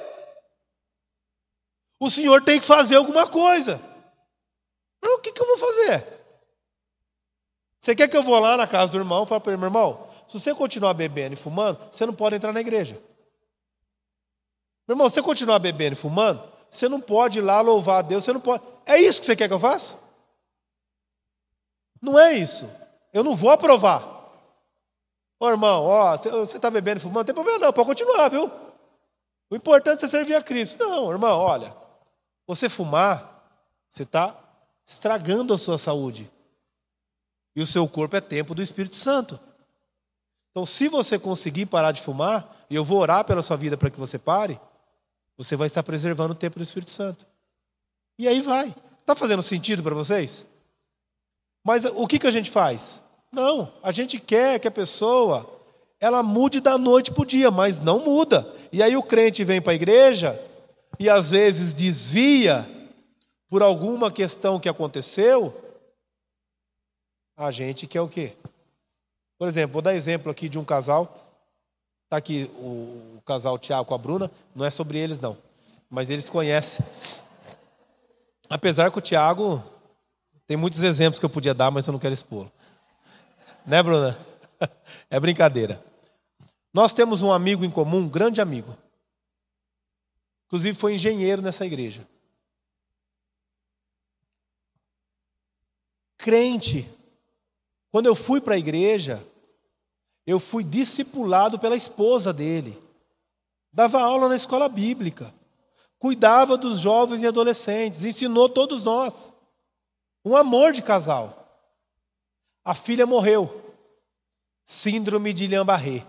O 2.00 2.10
senhor 2.10 2.44
tem 2.44 2.60
que 2.60 2.66
fazer 2.66 2.96
alguma 2.96 3.28
coisa. 3.28 3.82
Mas 5.02 5.14
o 5.14 5.20
que, 5.20 5.32
que 5.32 5.42
eu 5.42 5.48
vou 5.48 5.58
fazer? 5.58 6.06
Você 7.80 7.96
quer 7.96 8.08
que 8.08 8.18
eu 8.18 8.24
vou 8.24 8.40
lá 8.40 8.58
na 8.58 8.68
casa 8.68 8.92
do 8.92 8.98
irmão 8.98 9.24
e 9.24 9.28
fale 9.28 9.42
para 9.42 9.54
ele, 9.54 9.60
meu 9.60 9.68
irmão, 9.68 10.08
se 10.28 10.40
você 10.40 10.54
continuar 10.54 10.94
bebendo 10.94 11.34
e 11.34 11.38
fumando, 11.38 11.80
você 11.92 12.06
não 12.06 12.14
pode 12.14 12.36
entrar 12.36 12.52
na 12.52 12.60
igreja. 12.60 13.02
Meu 14.88 14.96
irmão, 14.96 15.10
se 15.10 15.16
você 15.16 15.22
continuar 15.22 15.60
bebendo 15.60 15.94
e 15.94 16.00
fumando, 16.00 16.42
você 16.70 16.90
não 16.90 17.00
pode 17.00 17.40
ir 17.40 17.42
lá 17.42 17.62
louvar 17.62 18.00
a 18.00 18.02
Deus, 18.02 18.24
você 18.26 18.34
não 18.34 18.42
pode. 18.42 18.64
É 18.86 19.00
isso 19.00 19.20
que 19.20 19.26
você 19.26 19.36
quer 19.36 19.48
que 19.48 19.54
eu 19.54 19.60
faça? 19.60 19.98
Não 22.02 22.18
é 22.18 22.34
isso. 22.34 22.70
Eu 23.18 23.24
não 23.24 23.36
vou 23.36 23.50
aprovar. 23.50 24.06
Ô 25.40 25.50
irmão, 25.50 25.86
ó, 25.86 26.16
você 26.16 26.58
está 26.58 26.70
bebendo 26.70 26.98
e 26.98 27.02
fumando, 27.02 27.18
não 27.18 27.24
tem 27.24 27.34
problema 27.34 27.58
não, 27.58 27.74
pode 27.74 27.88
continuar, 27.88 28.30
viu? 28.30 28.52
O 29.50 29.56
importante 29.56 30.06
é 30.06 30.08
servir 30.08 30.36
a 30.36 30.42
Cristo. 30.42 30.78
Não, 30.78 31.10
irmão, 31.10 31.40
olha, 31.40 31.76
você 32.46 32.70
fumar, 32.70 33.44
você 33.90 34.04
está 34.04 34.40
estragando 34.86 35.52
a 35.52 35.58
sua 35.58 35.80
saúde. 35.80 36.32
E 37.56 37.62
o 37.62 37.66
seu 37.66 37.88
corpo 37.88 38.16
é 38.16 38.22
templo 38.22 38.54
do 38.54 38.62
Espírito 38.62 38.96
Santo. 38.96 39.40
Então, 40.52 40.64
se 40.64 40.88
você 40.88 41.18
conseguir 41.18 41.66
parar 41.66 41.94
de 41.94 42.04
fumar, 42.04 42.56
e 42.70 42.76
eu 42.76 42.86
vou 42.86 43.00
orar 43.00 43.26
pela 43.26 43.42
sua 43.42 43.58
vida 43.58 43.76
para 43.76 43.90
que 43.90 44.00
você 44.00 44.20
pare, 44.20 44.60
você 45.36 45.56
vai 45.56 45.66
estar 45.66 45.82
preservando 45.82 46.34
o 46.34 46.38
templo 46.38 46.60
do 46.60 46.64
Espírito 46.64 46.92
Santo. 46.92 47.26
E 48.20 48.28
aí 48.28 48.42
vai. 48.42 48.76
Está 49.00 49.16
fazendo 49.16 49.42
sentido 49.42 49.82
para 49.82 49.96
vocês? 49.96 50.46
Mas 51.64 51.84
o 51.84 52.06
que, 52.06 52.20
que 52.20 52.28
a 52.28 52.32
gente 52.32 52.52
faz? 52.52 53.02
Não, 53.32 53.72
a 53.84 53.92
gente 53.92 54.20
quer 54.20 54.60
que 54.60 54.68
a 54.68 54.72
pessoa 54.72 55.48
ela 56.00 56.22
mude 56.22 56.60
da 56.60 56.78
noite 56.78 57.12
para 57.12 57.22
o 57.22 57.26
dia, 57.26 57.50
mas 57.50 57.80
não 57.80 58.00
muda. 58.00 58.48
E 58.72 58.84
aí 58.84 58.96
o 58.96 59.04
crente 59.04 59.44
vem 59.44 59.62
para 59.62 59.72
a 59.72 59.76
igreja 59.76 60.42
e 61.00 61.10
às 61.10 61.32
vezes 61.32 61.74
desvia 61.74 62.68
por 63.50 63.64
alguma 63.64 64.12
questão 64.12 64.60
que 64.60 64.70
aconteceu, 64.70 65.56
a 67.36 67.52
gente 67.52 67.88
quer 67.88 68.02
o 68.02 68.08
quê? 68.08 68.34
Por 69.38 69.48
exemplo, 69.48 69.74
vou 69.74 69.82
dar 69.82 69.96
exemplo 69.96 70.32
aqui 70.32 70.50
de 70.50 70.58
um 70.58 70.66
casal. 70.66 71.16
Está 72.06 72.18
aqui 72.18 72.50
o, 72.56 73.18
o 73.18 73.22
casal 73.26 73.58
Tiago 73.60 73.86
com 73.86 73.94
a 73.94 73.98
Bruna. 73.98 74.32
Não 74.56 74.66
é 74.66 74.70
sobre 74.70 74.98
eles, 74.98 75.20
não. 75.20 75.38
Mas 75.90 76.10
eles 76.10 76.30
conhecem. 76.30 76.86
Apesar 78.50 78.92
que 78.92 78.98
o 78.98 79.02
Tiago 79.02 79.64
tem 80.48 80.58
muitos 80.58 80.82
exemplos 80.82 81.20
que 81.20 81.26
eu 81.26 81.30
podia 81.30 81.54
dar, 81.54 81.70
mas 81.70 81.86
eu 81.86 81.92
não 81.92 82.00
quero 82.00 82.14
expô-lo. 82.14 82.52
Né, 83.68 83.84
Bruna? 83.84 84.18
É 85.10 85.20
brincadeira. 85.20 85.84
Nós 86.74 86.94
temos 86.94 87.22
um 87.22 87.32
amigo 87.32 87.64
em 87.64 87.70
comum, 87.70 88.00
um 88.00 88.10
grande 88.10 88.42
amigo. 88.42 88.76
Inclusive 90.48 90.76
foi 90.76 90.96
engenheiro 90.96 91.42
nessa 91.42 91.66
igreja. 91.66 92.08
Crente. 96.18 96.90
Quando 97.92 98.08
eu 98.08 98.16
fui 98.16 98.42
para 98.42 98.56
a 98.56 98.58
igreja, 98.58 99.24
eu 100.26 100.40
fui 100.40 100.64
discipulado 100.64 101.60
pela 101.60 101.76
esposa 101.76 102.34
dele. 102.34 102.82
Dava 103.72 104.02
aula 104.02 104.28
na 104.28 104.36
escola 104.36 104.68
bíblica. 104.68 105.34
Cuidava 106.00 106.58
dos 106.58 106.80
jovens 106.80 107.22
e 107.22 107.28
adolescentes. 107.28 108.04
Ensinou 108.04 108.50
todos 108.50 108.84
nós. 108.84 109.32
Um 110.26 110.36
amor 110.36 110.72
de 110.72 110.82
casal. 110.82 111.37
A 112.68 112.74
filha 112.76 113.06
morreu. 113.06 113.64
Síndrome 114.66 115.32
de 115.32 115.48
Guillain-Barré. 115.48 116.06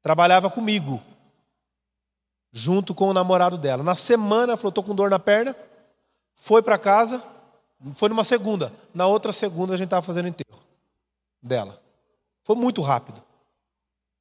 Trabalhava 0.00 0.48
comigo. 0.48 1.02
Junto 2.52 2.94
com 2.94 3.08
o 3.08 3.12
namorado 3.12 3.58
dela. 3.58 3.82
Na 3.82 3.96
semana, 3.96 4.56
falou: 4.56 4.68
estou 4.68 4.84
com 4.84 4.94
dor 4.94 5.10
na 5.10 5.18
perna. 5.18 5.56
Foi 6.34 6.62
para 6.62 6.78
casa 6.78 7.20
foi 7.94 8.08
numa 8.08 8.24
segunda. 8.24 8.72
Na 8.92 9.06
outra 9.06 9.32
segunda 9.32 9.74
a 9.74 9.76
gente 9.76 9.86
estava 9.86 10.04
fazendo 10.04 10.28
enterro 10.28 10.60
dela. 11.42 11.80
Foi 12.42 12.56
muito 12.56 12.80
rápido. 12.80 13.22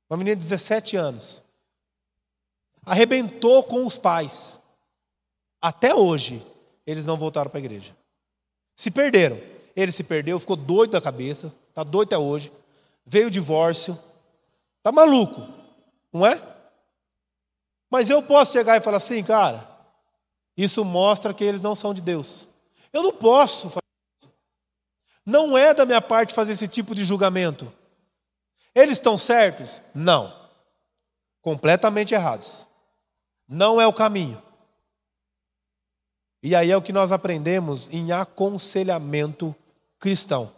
Uma 0.09 0.17
menina 0.17 0.35
de 0.35 0.43
17 0.43 0.95
anos. 0.95 1.43
Arrebentou 2.85 3.63
com 3.63 3.85
os 3.85 3.97
pais. 3.97 4.59
Até 5.61 5.93
hoje, 5.93 6.45
eles 6.85 7.05
não 7.05 7.17
voltaram 7.17 7.49
para 7.49 7.57
a 7.59 7.63
igreja. 7.63 7.95
Se 8.75 8.91
perderam. 8.91 9.39
Ele 9.77 9.91
se 9.91 10.03
perdeu, 10.03 10.39
ficou 10.39 10.55
doido 10.55 10.93
da 10.93 10.99
cabeça. 10.99 11.53
Está 11.69 11.83
doido 11.83 12.07
até 12.07 12.17
hoje. 12.17 12.51
Veio 13.05 13.27
o 13.27 13.31
divórcio. 13.31 13.97
Está 14.79 14.91
maluco. 14.91 15.47
Não 16.11 16.25
é? 16.25 16.41
Mas 17.87 18.09
eu 18.09 18.23
posso 18.23 18.53
chegar 18.53 18.75
e 18.75 18.81
falar 18.81 18.97
assim, 18.97 19.23
cara, 19.23 19.69
isso 20.57 20.83
mostra 20.83 21.31
que 21.31 21.43
eles 21.43 21.61
não 21.61 21.75
são 21.75 21.93
de 21.93 22.01
Deus. 22.01 22.47
Eu 22.91 23.03
não 23.03 23.13
posso 23.13 23.69
fazer 23.69 23.83
isso. 24.19 24.31
Não 25.23 25.55
é 25.55 25.75
da 25.75 25.85
minha 25.85 26.01
parte 26.01 26.33
fazer 26.33 26.53
esse 26.53 26.67
tipo 26.67 26.95
de 26.95 27.03
julgamento. 27.03 27.71
Eles 28.73 28.97
estão 28.97 29.15
certos? 29.15 29.79
Não. 29.93 30.35
Completamente 31.39 32.15
errados. 32.15 32.65
Não 33.47 33.79
é 33.79 33.85
o 33.85 33.93
caminho. 33.93 34.41
E 36.41 36.55
aí 36.55 36.71
é 36.71 36.77
o 36.77 36.81
que 36.81 36.91
nós 36.91 37.11
aprendemos 37.11 37.87
em 37.93 38.11
aconselhamento 38.11 39.55
cristão. 39.99 40.51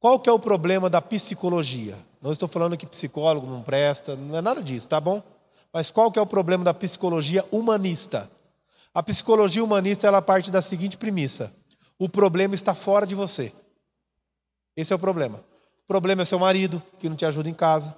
Qual 0.00 0.20
que 0.20 0.30
é 0.30 0.32
o 0.32 0.38
problema 0.38 0.88
da 0.88 1.02
psicologia? 1.02 1.96
Não 2.22 2.32
estou 2.32 2.48
falando 2.48 2.76
que 2.76 2.86
psicólogo 2.86 3.46
não 3.46 3.62
presta, 3.62 4.14
não 4.14 4.36
é 4.36 4.40
nada 4.40 4.62
disso, 4.62 4.88
tá 4.88 5.00
bom? 5.00 5.22
Mas 5.72 5.90
qual 5.90 6.10
que 6.10 6.18
é 6.18 6.22
o 6.22 6.26
problema 6.26 6.64
da 6.64 6.72
psicologia 6.72 7.44
humanista? 7.50 8.30
A 8.94 9.02
psicologia 9.02 9.62
humanista 9.62 10.06
ela 10.06 10.22
parte 10.22 10.50
da 10.50 10.62
seguinte 10.62 10.96
premissa: 10.96 11.54
o 11.98 12.08
problema 12.08 12.54
está 12.54 12.74
fora 12.74 13.06
de 13.06 13.14
você. 13.14 13.52
Esse 14.76 14.92
é 14.92 14.96
o 14.96 14.98
problema. 14.98 15.44
O 15.84 15.86
problema 15.88 16.22
é 16.22 16.24
seu 16.24 16.38
marido, 16.38 16.82
que 16.98 17.08
não 17.08 17.16
te 17.16 17.24
ajuda 17.24 17.48
em 17.48 17.54
casa. 17.54 17.96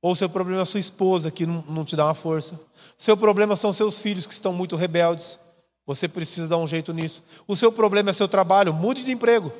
Ou 0.00 0.14
seu 0.14 0.28
problema 0.28 0.62
é 0.62 0.64
sua 0.64 0.78
esposa, 0.78 1.30
que 1.30 1.44
não, 1.44 1.64
não 1.68 1.84
te 1.84 1.96
dá 1.96 2.04
uma 2.04 2.14
força. 2.14 2.58
Seu 2.96 3.16
problema 3.16 3.56
são 3.56 3.72
seus 3.72 3.98
filhos, 3.98 4.26
que 4.26 4.32
estão 4.32 4.52
muito 4.52 4.76
rebeldes. 4.76 5.40
Você 5.88 6.06
precisa 6.06 6.46
dar 6.46 6.58
um 6.58 6.66
jeito 6.66 6.92
nisso. 6.92 7.24
O 7.46 7.56
seu 7.56 7.72
problema 7.72 8.10
é 8.10 8.12
seu 8.12 8.28
trabalho, 8.28 8.74
mude 8.74 9.02
de 9.02 9.10
emprego. 9.10 9.50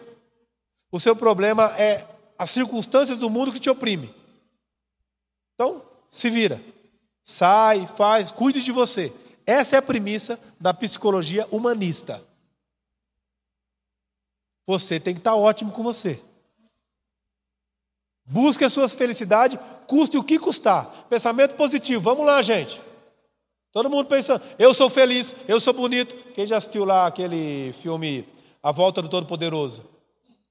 O 0.93 1.01
seu 1.01 1.16
problema 1.16 1.74
é 1.79 2.07
as 2.39 2.51
circunstâncias 2.51 3.16
do 3.16 3.31
mundo 3.31 3.51
que 3.51 3.59
te 3.59 3.70
oprime. 3.70 4.14
Então, 5.55 5.83
se 6.11 6.29
vira. 6.29 6.62
Sai, 7.22 7.87
faz, 7.87 8.31
cuide 8.31 8.62
de 8.62 8.70
você. 8.70 9.11
Essa 9.47 9.76
é 9.76 9.79
a 9.79 9.83
premissa 9.83 10.39
da 10.61 10.74
psicologia 10.74 11.49
humanista. 11.51 12.22
Você 14.66 15.01
tem 15.01 15.14
que 15.14 15.20
estar 15.20 15.35
ótimo 15.35 15.72
com 15.72 15.83
você. 15.83 16.22
Busque 18.26 18.64
a 18.64 18.68
sua 18.68 18.87
felicidade, 18.87 19.59
custe 19.87 20.18
o 20.18 20.22
que 20.22 20.39
custar. 20.39 21.07
Pensamento 21.09 21.55
positivo. 21.55 22.03
Vamos 22.03 22.26
lá, 22.26 22.43
gente. 22.43 22.87
Todo 23.73 23.91
mundo 23.91 24.07
pensando, 24.07 24.43
eu 24.59 24.73
sou 24.73 24.89
feliz, 24.89 25.35
eu 25.47 25.61
sou 25.61 25.73
bonito. 25.75 26.16
Quem 26.33 26.47
já 26.47 26.57
assistiu 26.57 26.85
lá 26.85 27.07
aquele 27.07 27.73
filme 27.75 28.27
A 28.62 28.73
Volta 28.73 29.03
do 29.03 29.09
Todo-Poderoso? 29.09 29.85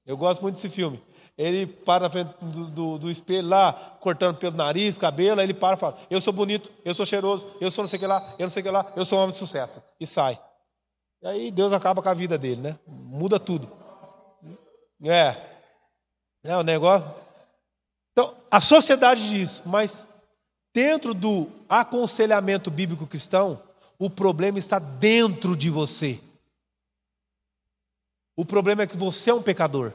Eu 0.06 0.16
gosto 0.16 0.40
muito 0.40 0.54
desse 0.54 0.68
filme. 0.68 1.02
Ele 1.36 1.66
para 1.66 2.04
na 2.04 2.10
frente 2.10 2.34
do, 2.40 2.66
do, 2.66 2.98
do, 2.98 3.10
espelho 3.10 3.46
lá, 3.46 3.72
cortando 3.72 4.36
pelo 4.38 4.56
nariz, 4.56 4.98
cabelo, 4.98 5.40
aí 5.40 5.46
ele 5.46 5.54
para 5.54 5.76
e 5.76 5.78
fala: 5.78 5.96
Eu 6.10 6.20
sou 6.20 6.32
bonito, 6.32 6.70
eu 6.84 6.92
sou 6.94 7.06
cheiroso, 7.06 7.46
eu 7.60 7.70
sou 7.70 7.84
não 7.84 7.88
sei 7.88 7.96
o 7.96 8.00
que 8.00 8.06
lá, 8.06 8.34
eu 8.38 8.44
não 8.44 8.50
sei 8.50 8.60
o 8.60 8.64
que 8.64 8.70
lá, 8.70 8.92
eu 8.96 9.04
sou 9.04 9.18
um 9.18 9.22
homem 9.22 9.32
de 9.32 9.38
sucesso. 9.38 9.80
E 10.00 10.06
sai. 10.06 10.38
E 11.22 11.28
aí 11.28 11.50
Deus 11.50 11.72
acaba 11.72 12.02
com 12.02 12.08
a 12.08 12.14
vida 12.14 12.36
dele, 12.36 12.60
né? 12.60 12.78
Muda 12.86 13.38
tudo. 13.38 13.70
É. 15.04 15.36
É 16.42 16.56
o 16.56 16.62
negócio. 16.62 17.08
Então, 18.12 18.34
a 18.50 18.60
sociedade 18.60 19.28
diz, 19.28 19.62
mas 19.64 20.06
dentro 20.78 21.12
do 21.12 21.50
aconselhamento 21.68 22.70
bíblico 22.70 23.04
cristão, 23.04 23.60
o 23.98 24.08
problema 24.08 24.60
está 24.60 24.78
dentro 24.78 25.56
de 25.56 25.68
você. 25.68 26.20
O 28.36 28.44
problema 28.44 28.82
é 28.82 28.86
que 28.86 28.96
você 28.96 29.30
é 29.30 29.34
um 29.34 29.42
pecador. 29.42 29.92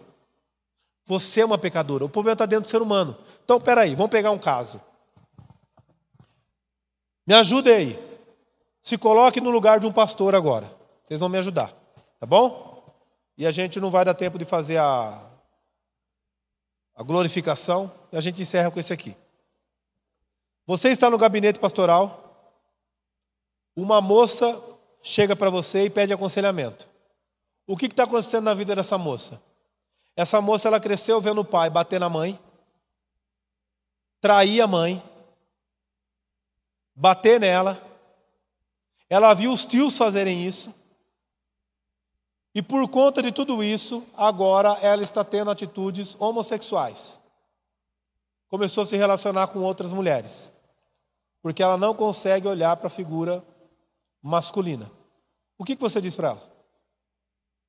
Você 1.06 1.40
é 1.40 1.46
uma 1.46 1.58
pecadora. 1.58 2.04
O 2.04 2.10
problema 2.10 2.34
está 2.34 2.46
dentro 2.46 2.64
do 2.64 2.68
ser 2.68 2.82
humano. 2.82 3.16
Então, 3.46 3.62
peraí, 3.62 3.96
vamos 3.96 4.12
pegar 4.12 4.32
um 4.32 4.38
caso. 4.38 4.82
Me 7.26 7.34
ajude 7.34 7.72
aí. 7.72 7.98
Se 8.82 8.98
coloque 8.98 9.40
no 9.40 9.52
lugar 9.52 9.80
de 9.80 9.88
um 9.88 9.94
pastor 9.94 10.36
agora. 10.36 10.70
Vocês 11.06 11.22
vão 11.22 11.30
me 11.30 11.38
ajudar, 11.38 11.74
tá 12.20 12.26
bom? 12.26 12.94
E 13.38 13.48
a 13.48 13.52
gente 13.52 13.80
não 13.80 13.90
vai 13.90 14.04
dar 14.04 14.14
tempo 14.14 14.38
de 14.38 14.44
fazer 14.44 14.76
a, 14.76 15.26
a 16.94 17.04
glorificação. 17.04 17.90
E 18.12 18.18
a 18.18 18.20
gente 18.20 18.42
encerra 18.42 18.70
com 18.70 18.82
esse 18.82 18.92
aqui. 18.92 19.16
Você 20.66 20.90
está 20.90 21.10
no 21.10 21.18
gabinete 21.18 21.60
pastoral. 21.60 22.20
Uma 23.76 24.00
moça 24.00 24.62
chega 25.02 25.36
para 25.36 25.50
você 25.50 25.86
e 25.86 25.90
pede 25.90 26.14
aconselhamento. 26.14 26.88
O 27.68 27.76
que 27.76 27.88
está 27.88 28.04
acontecendo 28.04 28.46
na 28.46 28.54
vida 28.54 28.76
dessa 28.76 28.98
moça? 28.98 29.42
Essa 30.16 30.40
moça 30.40 30.68
ela 30.68 30.80
cresceu 30.80 31.20
vendo 31.20 31.42
o 31.42 31.46
pai 31.46 31.70
bater 31.70 32.00
na 32.00 32.10
mãe, 32.10 32.40
trair 34.22 34.62
a 34.62 34.68
mãe, 34.68 35.04
bater 36.96 37.40
nela. 37.40 37.82
Ela 39.10 39.34
viu 39.34 39.52
os 39.52 39.66
tios 39.66 39.98
fazerem 39.98 40.46
isso. 40.46 40.74
E 42.56 42.62
por 42.62 42.88
conta 42.88 43.22
de 43.22 43.32
tudo 43.32 43.64
isso, 43.64 44.06
agora 44.16 44.78
ela 44.82 45.02
está 45.02 45.24
tendo 45.24 45.50
atitudes 45.50 46.16
homossexuais. 46.20 47.20
Começou 48.48 48.84
a 48.84 48.86
se 48.86 48.96
relacionar 48.96 49.48
com 49.48 49.60
outras 49.60 49.92
mulheres. 49.92 50.53
Porque 51.44 51.62
ela 51.62 51.78
não 51.78 51.94
consegue 51.94 52.48
olhar 52.48 52.76
para 52.78 52.88
a 52.88 52.90
figura 52.90 53.44
masculina. 54.22 54.90
O 55.58 55.66
que 55.66 55.76
você 55.76 56.00
diz 56.00 56.16
para 56.16 56.30
ela? 56.30 56.54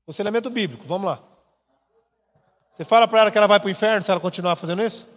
Conselhamento 0.07 0.49
bíblico, 0.49 0.85
vamos 0.87 1.09
lá. 1.09 1.23
Você 2.71 2.85
fala 2.85 3.09
para 3.09 3.21
ela 3.21 3.31
que 3.33 3.37
ela 3.37 3.49
vai 3.49 3.59
para 3.59 3.67
o 3.67 3.71
inferno 3.71 4.03
se 4.03 4.11
ela 4.11 4.21
continuar 4.21 4.55
fazendo 4.55 4.83
isso? 4.83 5.09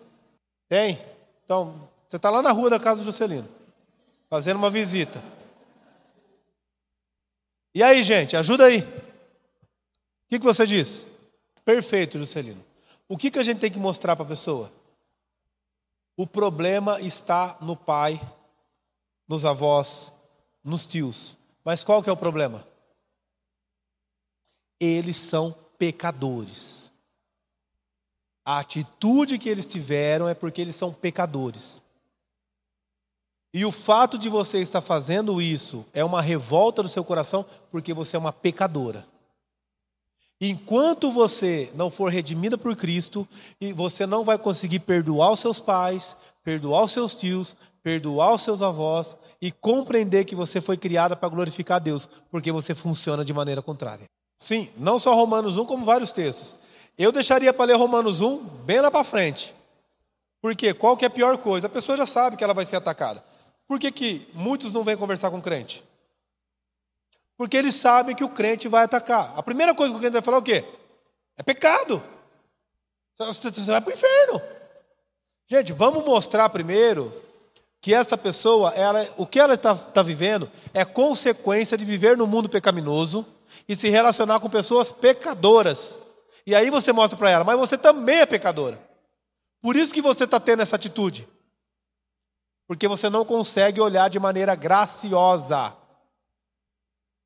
Tem? 0.67 0.99
Então, 1.45 1.89
você 2.09 2.17
está 2.17 2.31
lá 2.31 2.41
na 2.41 2.51
rua 2.51 2.69
da 2.69 2.79
casa 2.79 3.01
do 3.01 3.05
Juscelino, 3.05 3.47
fazendo 4.29 4.57
uma 4.57 4.71
visita. 4.71 5.23
E 7.75 7.83
aí, 7.83 8.01
gente, 8.03 8.35
ajuda 8.35 8.65
aí. 8.65 8.81
O 8.81 10.29
que, 10.29 10.39
que 10.39 10.45
você 10.45 10.65
diz? 10.65 11.05
Perfeito, 11.63 12.17
Juscelino. 12.17 12.63
O 13.07 13.17
que, 13.17 13.29
que 13.29 13.39
a 13.39 13.43
gente 13.43 13.59
tem 13.59 13.71
que 13.71 13.79
mostrar 13.79 14.15
para 14.15 14.25
a 14.25 14.29
pessoa? 14.29 14.71
O 16.15 16.25
problema 16.25 16.99
está 16.99 17.55
no 17.61 17.75
pai, 17.75 18.19
nos 19.28 19.45
avós, 19.45 20.11
nos 20.63 20.86
tios. 20.86 21.38
Mas 21.63 21.84
qual 21.84 22.01
que 22.01 22.09
é 22.09 22.13
o 22.13 22.17
problema? 22.17 22.65
Eles 24.80 25.17
são 25.17 25.55
pecadores. 25.78 26.91
A 28.45 28.59
atitude 28.59 29.38
que 29.38 29.49
eles 29.49 29.65
tiveram 29.65 30.28
é 30.30 30.34
porque 30.34 30.61
eles 30.61 30.75
são 30.75 30.93
pecadores. 30.93 31.82
E 33.53 33.65
o 33.65 33.71
fato 33.71 34.17
de 34.17 34.30
você 34.30 34.59
estar 34.59 34.82
fazendo 34.82 35.41
isso 35.41 35.86
é 35.93 36.03
uma 36.03 36.21
revolta 36.21 36.84
do 36.84 36.89
seu 36.89 37.03
coração 37.03 37.45
porque 37.71 37.93
você 37.93 38.15
é 38.15 38.19
uma 38.19 38.32
pecadora. 38.32 39.05
Enquanto 40.39 41.11
você 41.11 41.71
não 41.73 41.89
for 41.89 42.11
redimida 42.11 42.57
por 42.57 42.75
Cristo, 42.75 43.28
você 43.75 44.05
não 44.05 44.23
vai 44.23 44.38
conseguir 44.38 44.80
perdoar 44.80 45.32
os 45.32 45.39
seus 45.39 45.59
pais, 45.59 46.15
perdoar 46.43 46.84
os 46.84 46.91
seus 46.91 47.15
tios, 47.15 47.55
perdoar 47.88 48.33
os 48.33 48.41
seus 48.41 48.61
avós 48.61 49.15
e 49.41 49.49
compreender 49.49 50.25
que 50.25 50.35
você 50.35 50.59
foi 50.59 50.75
criada 50.75 51.15
para 51.15 51.29
glorificar 51.29 51.79
Deus, 51.79 52.09
porque 52.29 52.51
você 52.51 52.75
funciona 52.75 53.23
de 53.23 53.33
maneira 53.33 53.61
contrária. 53.61 54.03
Sim, 54.38 54.69
não 54.75 54.99
só 54.99 55.15
Romanos 55.15 55.55
1, 55.55 55.65
como 55.65 55.85
vários 55.85 56.11
textos. 56.11 56.53
Eu 56.97 57.13
deixaria 57.13 57.53
para 57.53 57.67
ler 57.67 57.77
Romanos 57.77 58.19
1 58.19 58.39
bem 58.65 58.81
lá 58.81 58.91
para 58.91 59.05
frente. 59.05 59.55
Porque 60.41 60.73
qual 60.73 60.97
que 60.97 61.05
é 61.05 61.07
a 61.07 61.09
pior 61.09 61.38
coisa? 61.38 61.67
A 61.67 61.69
pessoa 61.69 61.97
já 61.97 62.05
sabe 62.05 62.35
que 62.35 62.43
ela 62.43 62.53
vai 62.53 62.65
ser 62.65 62.75
atacada. 62.75 63.23
Por 63.65 63.79
que, 63.79 63.89
que 63.89 64.27
muitos 64.33 64.73
não 64.73 64.83
vêm 64.83 64.97
conversar 64.97 65.31
com 65.31 65.38
o 65.38 65.41
crente? 65.41 65.81
Porque 67.38 67.55
eles 67.55 67.75
sabem 67.75 68.13
que 68.13 68.23
o 68.25 68.29
crente 68.29 68.67
vai 68.67 68.83
atacar. 68.83 69.31
A 69.33 69.41
primeira 69.41 69.73
coisa 69.73 69.93
que 69.93 69.97
o 69.97 70.01
crente 70.01 70.13
vai 70.13 70.21
falar 70.21 70.38
é 70.38 70.41
o 70.41 70.43
quê? 70.43 70.65
É 71.38 71.41
pecado. 71.41 72.03
Você 73.17 73.49
vai 73.61 73.79
para 73.79 73.91
o 73.91 73.93
inferno. 73.93 74.41
Gente, 75.47 75.71
vamos 75.71 76.03
mostrar 76.03 76.49
primeiro 76.49 77.25
que 77.82 77.93
essa 77.93 78.17
pessoa, 78.17 78.71
ela, 78.71 79.07
o 79.17 79.25
que 79.25 79.39
ela 79.39 79.53
está 79.53 79.75
tá 79.75 80.01
vivendo 80.01 80.49
é 80.73 80.84
consequência 80.84 81.78
de 81.78 81.86
viver 81.86 82.17
no 82.17 82.28
mundo 82.28 82.49
pecaminoso 82.49 83.25
e 83.67 83.75
se 83.75 83.89
relacionar 83.89 84.39
com 84.39 84.49
pessoas 84.49 84.91
pecadoras. 84.91 86.01
E 86.45 86.55
aí 86.55 86.69
você 86.69 86.91
mostra 86.91 87.17
para 87.17 87.30
ela, 87.30 87.43
mas 87.43 87.57
você 87.57 87.78
também 87.78 88.19
é 88.19 88.25
pecadora. 88.25 88.80
Por 89.61 89.75
isso 89.75 89.93
que 89.93 90.01
você 90.01 90.23
está 90.23 90.39
tendo 90.39 90.61
essa 90.61 90.75
atitude. 90.75 91.28
Porque 92.67 92.88
você 92.88 93.09
não 93.09 93.23
consegue 93.23 93.80
olhar 93.80 94.09
de 94.09 94.19
maneira 94.19 94.55
graciosa 94.55 95.75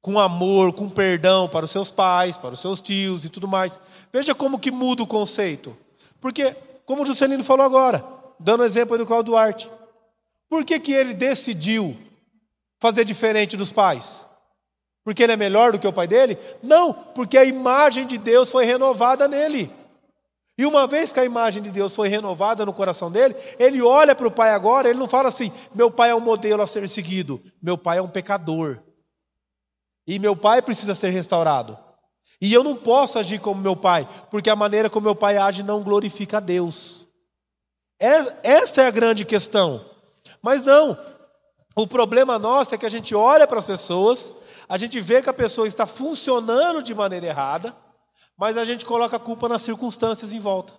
com 0.02 0.20
amor, 0.20 0.74
com 0.74 0.90
perdão 0.90 1.48
para 1.48 1.66
os 1.66 1.72
seus 1.72 1.92
pais, 1.92 2.36
para 2.36 2.54
os 2.54 2.60
seus 2.60 2.82
tios 2.82 3.24
e 3.24 3.30
tudo 3.30 3.48
mais. 3.48 3.80
Veja 4.12 4.34
como 4.34 4.60
que 4.60 4.72
muda 4.72 5.04
o 5.04 5.08
conceito. 5.08 5.78
Porque, 6.20 6.56
como 6.86 7.04
o 7.04 7.06
Juscelino 7.06 7.44
falou 7.44 7.66
agora, 7.66 8.04
dando 8.40 8.64
exemplo 8.64 8.94
aí 8.94 9.00
do 9.00 9.06
Claudio 9.06 9.34
Duarte, 9.34 9.72
por 10.52 10.66
que, 10.66 10.78
que 10.82 10.92
ele 10.92 11.14
decidiu 11.14 11.98
fazer 12.78 13.06
diferente 13.06 13.56
dos 13.56 13.72
pais? 13.72 14.28
Porque 15.02 15.24
ele 15.24 15.32
é 15.32 15.38
melhor 15.38 15.72
do 15.72 15.80
que 15.80 15.88
o 15.88 15.94
pai 15.94 16.10
dele? 16.10 16.38
Não, 16.62 16.92
porque 16.92 17.38
a 17.38 17.46
imagem 17.46 18.06
de 18.06 18.18
Deus 18.18 18.52
foi 18.52 18.66
renovada 18.66 19.30
nele. 19.30 19.72
E 20.58 20.66
uma 20.66 20.86
vez 20.88 21.14
que 21.14 21.22
a 21.22 21.24
imagem 21.24 21.64
de 21.64 21.72
Deus 21.72 21.96
foi 21.96 22.10
renovada 22.10 22.66
no 22.66 22.74
coração 22.74 23.10
dele, 23.10 23.34
ele 23.58 23.82
olha 23.82 24.14
para 24.14 24.28
o 24.28 24.32
pai 24.32 24.50
agora, 24.50 24.90
ele 24.90 25.00
não 25.00 25.08
fala 25.08 25.30
assim: 25.30 25.54
meu 25.74 25.90
pai 25.90 26.10
é 26.10 26.16
um 26.16 26.20
modelo 26.20 26.62
a 26.62 26.68
ser 26.68 26.86
seguido, 26.90 27.42
meu 27.62 27.78
pai 27.78 28.00
é 28.00 28.02
um 28.02 28.10
pecador. 28.10 28.78
E 30.06 30.20
meu 30.20 30.36
pai 30.36 30.62
precisa 30.62 30.94
ser 30.94 31.12
restaurado. 31.12 31.80
E 32.42 32.54
eu 32.54 32.62
não 32.62 32.76
posso 32.76 33.18
agir 33.18 33.40
como 33.40 33.62
meu 33.62 33.78
pai, 33.78 34.06
porque 34.30 34.50
a 34.50 34.56
maneira 34.58 34.90
como 34.90 35.06
meu 35.06 35.16
pai 35.16 35.38
age 35.38 35.64
não 35.64 35.82
glorifica 35.82 36.38
a 36.38 36.42
Deus. 36.42 37.08
Essa 37.98 38.82
é 38.82 38.88
a 38.88 38.92
grande 38.92 39.24
questão. 39.24 39.91
Mas 40.42 40.64
não, 40.64 40.98
o 41.76 41.88
problema 41.88 42.40
nosso 42.40 42.76
é 42.76 42.78
que 42.78 42.86
a 42.86 42.90
gente 42.90 43.16
olha 43.16 43.48
para 43.48 43.60
as 43.60 43.66
pessoas, 43.66 44.34
a 44.68 44.78
gente 44.78 45.00
vê 45.00 45.22
que 45.22 45.30
a 45.30 45.34
pessoa 45.34 45.68
está 45.68 45.86
funcionando 45.86 46.82
de 46.82 46.94
maneira 46.94 47.28
errada, 47.28 47.76
mas 48.36 48.58
a 48.58 48.66
gente 48.66 48.86
coloca 48.86 49.18
a 49.18 49.20
culpa 49.20 49.48
nas 49.48 49.62
circunstâncias 49.62 50.34
em 50.34 50.40
volta. 50.40 50.74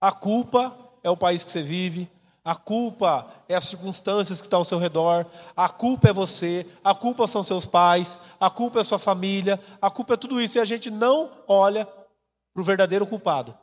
A 0.00 0.12
culpa 0.12 0.76
é 1.02 1.10
o 1.10 1.16
país 1.16 1.44
que 1.44 1.50
você 1.50 1.62
vive, 1.62 2.10
a 2.44 2.54
culpa 2.54 3.28
é 3.48 3.56
as 3.56 3.64
circunstâncias 3.64 4.40
que 4.40 4.46
estão 4.46 4.60
ao 4.60 4.64
seu 4.64 4.78
redor, 4.78 5.26
a 5.56 5.68
culpa 5.68 6.08
é 6.08 6.12
você, 6.12 6.66
a 6.82 6.94
culpa 6.94 7.26
são 7.26 7.42
seus 7.42 7.66
pais, 7.66 8.20
a 8.38 8.48
culpa 8.48 8.80
é 8.80 8.84
sua 8.84 8.98
família, 8.98 9.60
a 9.82 9.90
culpa 9.90 10.14
é 10.14 10.16
tudo 10.16 10.40
isso, 10.40 10.56
e 10.56 10.60
a 10.60 10.64
gente 10.64 10.90
não 10.90 11.30
olha 11.48 11.86
para 11.86 12.60
o 12.60 12.64
verdadeiro 12.64 13.06
culpado, 13.06 13.56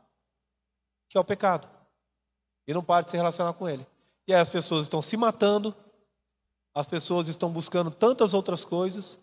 que 1.10 1.18
é 1.18 1.22
o 1.22 1.24
pecado, 1.24 1.70
e 2.68 2.74
não 2.74 2.84
para 2.84 3.06
de 3.06 3.12
se 3.12 3.18
relacionar 3.18 3.54
com 3.54 3.68
ele. 3.68 3.88
E 4.28 4.34
aí 4.34 4.40
as 4.40 4.50
pessoas 4.50 4.84
estão 4.84 5.02
se 5.02 5.18
matando, 5.18 5.76
as 6.74 6.88
pessoas 6.88 7.28
estão 7.28 7.50
buscando 7.50 7.92
tantas 7.92 8.34
outras 8.34 8.66
coisas, 8.66 9.20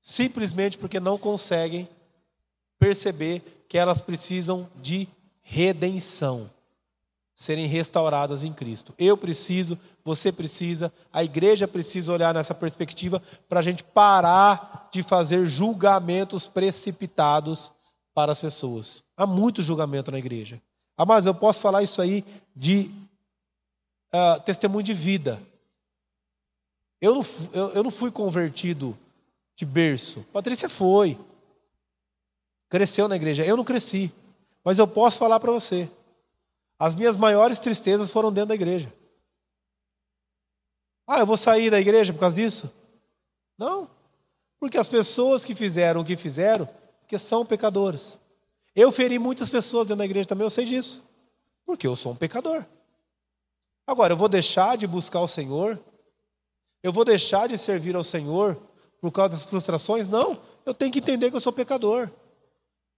simplesmente 0.00 0.78
porque 0.78 0.98
não 0.98 1.18
conseguem 1.18 1.88
perceber 2.78 3.64
que 3.68 3.78
elas 3.78 4.00
precisam 4.00 4.68
de 4.76 5.06
redenção 5.42 6.50
serem 7.40 7.66
restauradas 7.66 8.44
em 8.44 8.52
Cristo. 8.52 8.92
Eu 8.98 9.16
preciso, 9.16 9.78
você 10.04 10.30
precisa, 10.30 10.92
a 11.10 11.24
igreja 11.24 11.66
precisa 11.66 12.12
olhar 12.12 12.34
nessa 12.34 12.54
perspectiva 12.54 13.22
para 13.48 13.60
a 13.60 13.62
gente 13.62 13.82
parar 13.82 14.90
de 14.92 15.02
fazer 15.02 15.46
julgamentos 15.46 16.46
precipitados 16.46 17.72
para 18.12 18.30
as 18.30 18.38
pessoas. 18.38 19.02
Há 19.16 19.26
muito 19.26 19.62
julgamento 19.62 20.10
na 20.10 20.18
igreja. 20.18 20.60
Ah, 20.98 21.06
mas 21.06 21.24
eu 21.24 21.34
posso 21.34 21.60
falar 21.60 21.82
isso 21.82 22.02
aí 22.02 22.22
de 22.54 22.90
uh, 24.14 24.40
testemunho 24.42 24.82
de 24.82 24.94
vida. 24.94 25.42
Eu 27.00 27.14
não, 27.14 27.22
eu, 27.52 27.68
eu 27.70 27.82
não 27.82 27.90
fui 27.90 28.10
convertido 28.10 28.96
de 29.56 29.64
berço. 29.64 30.24
Patrícia 30.32 30.68
foi. 30.68 31.18
Cresceu 32.68 33.08
na 33.08 33.16
igreja. 33.16 33.44
Eu 33.44 33.56
não 33.56 33.64
cresci. 33.64 34.12
Mas 34.62 34.78
eu 34.78 34.86
posso 34.86 35.18
falar 35.18 35.40
para 35.40 35.52
você. 35.52 35.90
As 36.78 36.94
minhas 36.94 37.16
maiores 37.16 37.58
tristezas 37.58 38.10
foram 38.10 38.32
dentro 38.32 38.48
da 38.48 38.54
igreja. 38.54 38.92
Ah, 41.06 41.18
eu 41.18 41.26
vou 41.26 41.36
sair 41.36 41.70
da 41.70 41.80
igreja 41.80 42.12
por 42.12 42.20
causa 42.20 42.36
disso? 42.36 42.70
Não. 43.58 43.90
Porque 44.58 44.78
as 44.78 44.86
pessoas 44.86 45.44
que 45.44 45.54
fizeram 45.54 46.02
o 46.02 46.04
que 46.04 46.16
fizeram, 46.16 46.68
porque 47.00 47.18
são 47.18 47.44
pecadoras. 47.44 48.20
Eu 48.76 48.92
feri 48.92 49.18
muitas 49.18 49.50
pessoas 49.50 49.86
dentro 49.86 49.98
da 49.98 50.04
igreja 50.04 50.28
também, 50.28 50.46
eu 50.46 50.50
sei 50.50 50.64
disso. 50.64 51.02
Porque 51.66 51.86
eu 51.86 51.96
sou 51.96 52.12
um 52.12 52.16
pecador. 52.16 52.64
Agora, 53.86 54.12
eu 54.12 54.16
vou 54.16 54.28
deixar 54.28 54.76
de 54.76 54.86
buscar 54.86 55.20
o 55.20 55.28
Senhor? 55.28 55.78
Eu 56.82 56.92
vou 56.92 57.04
deixar 57.04 57.48
de 57.48 57.58
servir 57.58 57.96
ao 57.96 58.04
Senhor 58.04 58.60
por 59.00 59.10
causa 59.10 59.36
das 59.36 59.44
frustrações? 59.44 60.08
Não. 60.08 60.38
Eu 60.64 60.74
tenho 60.74 60.92
que 60.92 60.98
entender 60.98 61.30
que 61.30 61.36
eu 61.36 61.40
sou 61.40 61.52
pecador. 61.52 62.10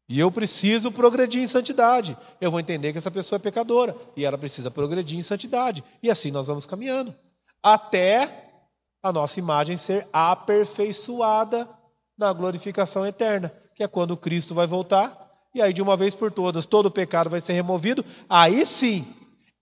E 0.08 0.18
eu 0.18 0.30
preciso 0.30 0.90
progredir 0.92 1.42
em 1.42 1.46
santidade. 1.46 2.16
Eu 2.40 2.50
vou 2.50 2.60
entender 2.60 2.92
que 2.92 2.98
essa 2.98 3.10
pessoa 3.10 3.36
é 3.36 3.40
pecadora 3.40 3.96
e 4.16 4.24
ela 4.24 4.36
precisa 4.36 4.70
progredir 4.70 5.18
em 5.18 5.22
santidade. 5.22 5.82
E 6.02 6.10
assim 6.10 6.30
nós 6.30 6.46
vamos 6.46 6.66
caminhando 6.66 7.14
até 7.62 8.50
a 9.02 9.12
nossa 9.12 9.38
imagem 9.38 9.76
ser 9.76 10.06
aperfeiçoada 10.12 11.68
na 12.18 12.32
glorificação 12.32 13.06
eterna, 13.06 13.52
que 13.74 13.82
é 13.82 13.88
quando 13.88 14.16
Cristo 14.16 14.54
vai 14.54 14.66
voltar 14.66 15.22
e 15.54 15.60
aí 15.60 15.72
de 15.72 15.82
uma 15.82 15.96
vez 15.96 16.14
por 16.14 16.30
todas 16.30 16.66
todo 16.66 16.86
o 16.86 16.90
pecado 16.90 17.28
vai 17.28 17.40
ser 17.40 17.52
removido. 17.52 18.04
Aí 18.28 18.64
sim, 18.64 19.06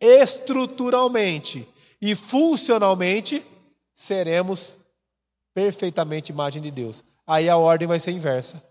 estruturalmente 0.01 1.68
e 2.01 2.14
funcionalmente 2.14 3.44
seremos 3.92 4.78
perfeitamente 5.53 6.32
imagem 6.32 6.62
de 6.62 6.70
Deus. 6.70 7.05
Aí 7.26 7.48
a 7.48 7.57
ordem 7.57 7.86
vai 7.86 8.01
ser 8.01 8.12
inversa. 8.12 8.62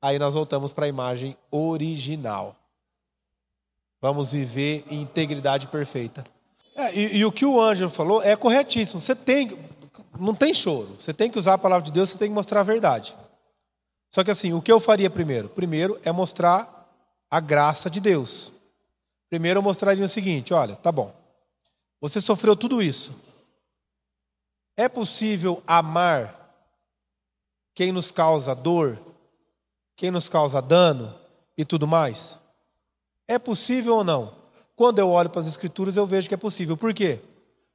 Aí 0.00 0.18
nós 0.18 0.34
voltamos 0.34 0.72
para 0.72 0.86
a 0.86 0.88
imagem 0.88 1.36
original. 1.50 2.54
Vamos 4.00 4.30
viver 4.30 4.84
em 4.88 5.02
integridade 5.02 5.66
perfeita. 5.66 6.22
É, 6.76 6.94
e, 6.94 7.16
e, 7.16 7.24
o 7.24 7.32
que 7.32 7.46
o 7.46 7.60
Ângelo 7.60 7.90
falou 7.90 8.22
é 8.22 8.36
corretíssimo. 8.36 9.00
Você 9.00 9.14
tem, 9.14 9.58
não 10.20 10.34
tem 10.34 10.52
choro. 10.52 10.96
Você 11.00 11.12
tem 11.12 11.30
que 11.30 11.38
usar 11.38 11.54
a 11.54 11.58
palavra 11.58 11.84
de 11.84 11.92
Deus, 11.92 12.10
você 12.10 12.18
tem 12.18 12.28
que 12.28 12.34
mostrar 12.34 12.60
a 12.60 12.62
verdade. 12.62 13.16
Só 14.14 14.22
que 14.22 14.30
assim, 14.30 14.52
o 14.52 14.62
que 14.62 14.70
eu 14.70 14.78
faria 14.78 15.10
primeiro? 15.10 15.48
Primeiro 15.48 15.98
é 16.04 16.12
mostrar 16.12 16.88
a 17.30 17.40
graça 17.40 17.90
de 17.90 18.00
Deus. 18.00 18.52
Primeiro 19.28 19.58
eu 19.58 19.62
mostraria 19.62 20.04
o 20.04 20.08
seguinte: 20.08 20.54
olha, 20.54 20.76
tá 20.76 20.90
bom. 20.90 21.14
Você 22.00 22.20
sofreu 22.20 22.56
tudo 22.56 22.82
isso. 22.82 23.18
É 24.76 24.88
possível 24.88 25.62
amar 25.66 26.34
quem 27.74 27.92
nos 27.92 28.12
causa 28.12 28.54
dor 28.54 28.98
quem 29.96 30.10
nos 30.10 30.28
causa 30.28 30.60
dano 30.60 31.12
e 31.56 31.64
tudo 31.64 31.88
mais? 31.88 32.38
É 33.26 33.38
possível 33.38 33.96
ou 33.96 34.04
não? 34.04 34.36
Quando 34.76 34.98
eu 34.98 35.10
olho 35.10 35.30
para 35.30 35.40
as 35.40 35.46
Escrituras, 35.46 35.96
eu 35.96 36.06
vejo 36.06 36.28
que 36.28 36.34
é 36.34 36.38
possível. 36.38 36.76
Por 36.76 36.92
quê? 36.92 37.20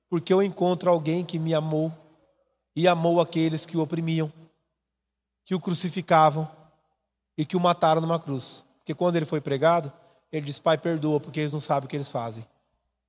Porque 0.08 0.32
eu 0.32 0.44
encontro 0.44 0.90
alguém 0.90 1.26
que 1.26 1.40
me 1.40 1.54
amou 1.54 1.92
e 2.76 2.88
amou 2.88 3.20
aqueles 3.20 3.66
que 3.66 3.76
o 3.76 3.82
oprimiam, 3.82 4.32
que 5.44 5.56
o 5.56 5.60
crucificavam 5.60 6.50
e 7.36 7.44
que 7.44 7.58
o 7.58 7.60
mataram 7.60 8.02
numa 8.02 8.20
cruz. 8.20 8.64
Porque 8.78 8.94
quando 8.94 9.16
ele 9.16 9.26
foi 9.26 9.42
pregado, 9.42 9.92
ele 10.32 10.46
disse: 10.46 10.62
Pai, 10.62 10.78
perdoa, 10.78 11.20
porque 11.20 11.40
eles 11.40 11.52
não 11.52 11.60
sabem 11.60 11.86
o 11.86 11.90
que 11.90 11.96
eles 11.96 12.10
fazem. 12.10 12.46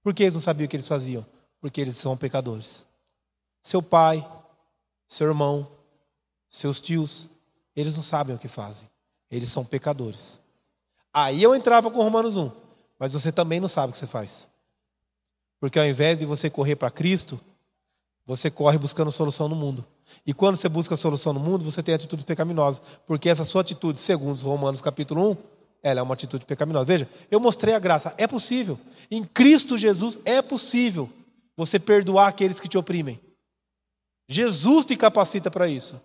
Por 0.02 0.12
que 0.12 0.24
eles 0.24 0.34
não 0.34 0.40
sabiam 0.40 0.66
o 0.66 0.68
que 0.68 0.76
eles 0.76 0.88
faziam? 0.88 1.24
Porque 1.60 1.80
eles 1.80 1.96
são 1.96 2.16
pecadores. 2.16 2.86
Seu 3.60 3.80
pai, 3.80 4.26
seu 5.06 5.28
irmão, 5.28 5.68
seus 6.48 6.80
tios, 6.80 7.28
eles 7.76 7.94
não 7.94 8.02
sabem 8.02 8.34
o 8.34 8.38
que 8.38 8.48
fazem. 8.48 8.88
Eles 9.30 9.50
são 9.50 9.64
pecadores. 9.64 10.40
Aí 11.14 11.42
eu 11.42 11.54
entrava 11.54 11.90
com 11.90 12.02
Romanos 12.02 12.36
1. 12.36 12.50
Mas 12.98 13.12
você 13.12 13.30
também 13.30 13.60
não 13.60 13.68
sabe 13.68 13.90
o 13.90 13.92
que 13.92 13.98
você 13.98 14.06
faz. 14.06 14.48
Porque 15.60 15.78
ao 15.78 15.86
invés 15.86 16.18
de 16.18 16.26
você 16.26 16.50
correr 16.50 16.76
para 16.76 16.90
Cristo, 16.90 17.40
você 18.26 18.50
corre 18.50 18.78
buscando 18.78 19.10
solução 19.10 19.48
no 19.48 19.56
mundo. 19.56 19.84
E 20.26 20.32
quando 20.32 20.56
você 20.56 20.68
busca 20.68 20.96
solução 20.96 21.32
no 21.32 21.40
mundo, 21.40 21.64
você 21.64 21.82
tem 21.82 21.94
atitude 21.94 22.24
pecaminosa, 22.24 22.80
porque 23.06 23.28
essa 23.28 23.44
sua 23.44 23.62
atitude, 23.62 23.98
segundo 23.98 24.40
Romanos 24.42 24.80
capítulo 24.80 25.32
1, 25.32 25.36
ela 25.82 26.00
é 26.00 26.02
uma 26.02 26.14
atitude 26.14 26.46
pecaminosa. 26.46 26.84
Veja, 26.84 27.08
eu 27.30 27.40
mostrei 27.40 27.74
a 27.74 27.78
graça, 27.78 28.14
é 28.16 28.26
possível. 28.26 28.78
Em 29.10 29.24
Cristo 29.24 29.76
Jesus 29.76 30.18
é 30.24 30.40
possível 30.40 31.10
você 31.56 31.78
perdoar 31.78 32.28
aqueles 32.28 32.60
que 32.60 32.68
te 32.68 32.78
oprimem. 32.78 33.20
Jesus 34.28 34.86
te 34.86 34.96
capacita 34.96 35.50
para 35.50 35.68
isso. 35.68 36.00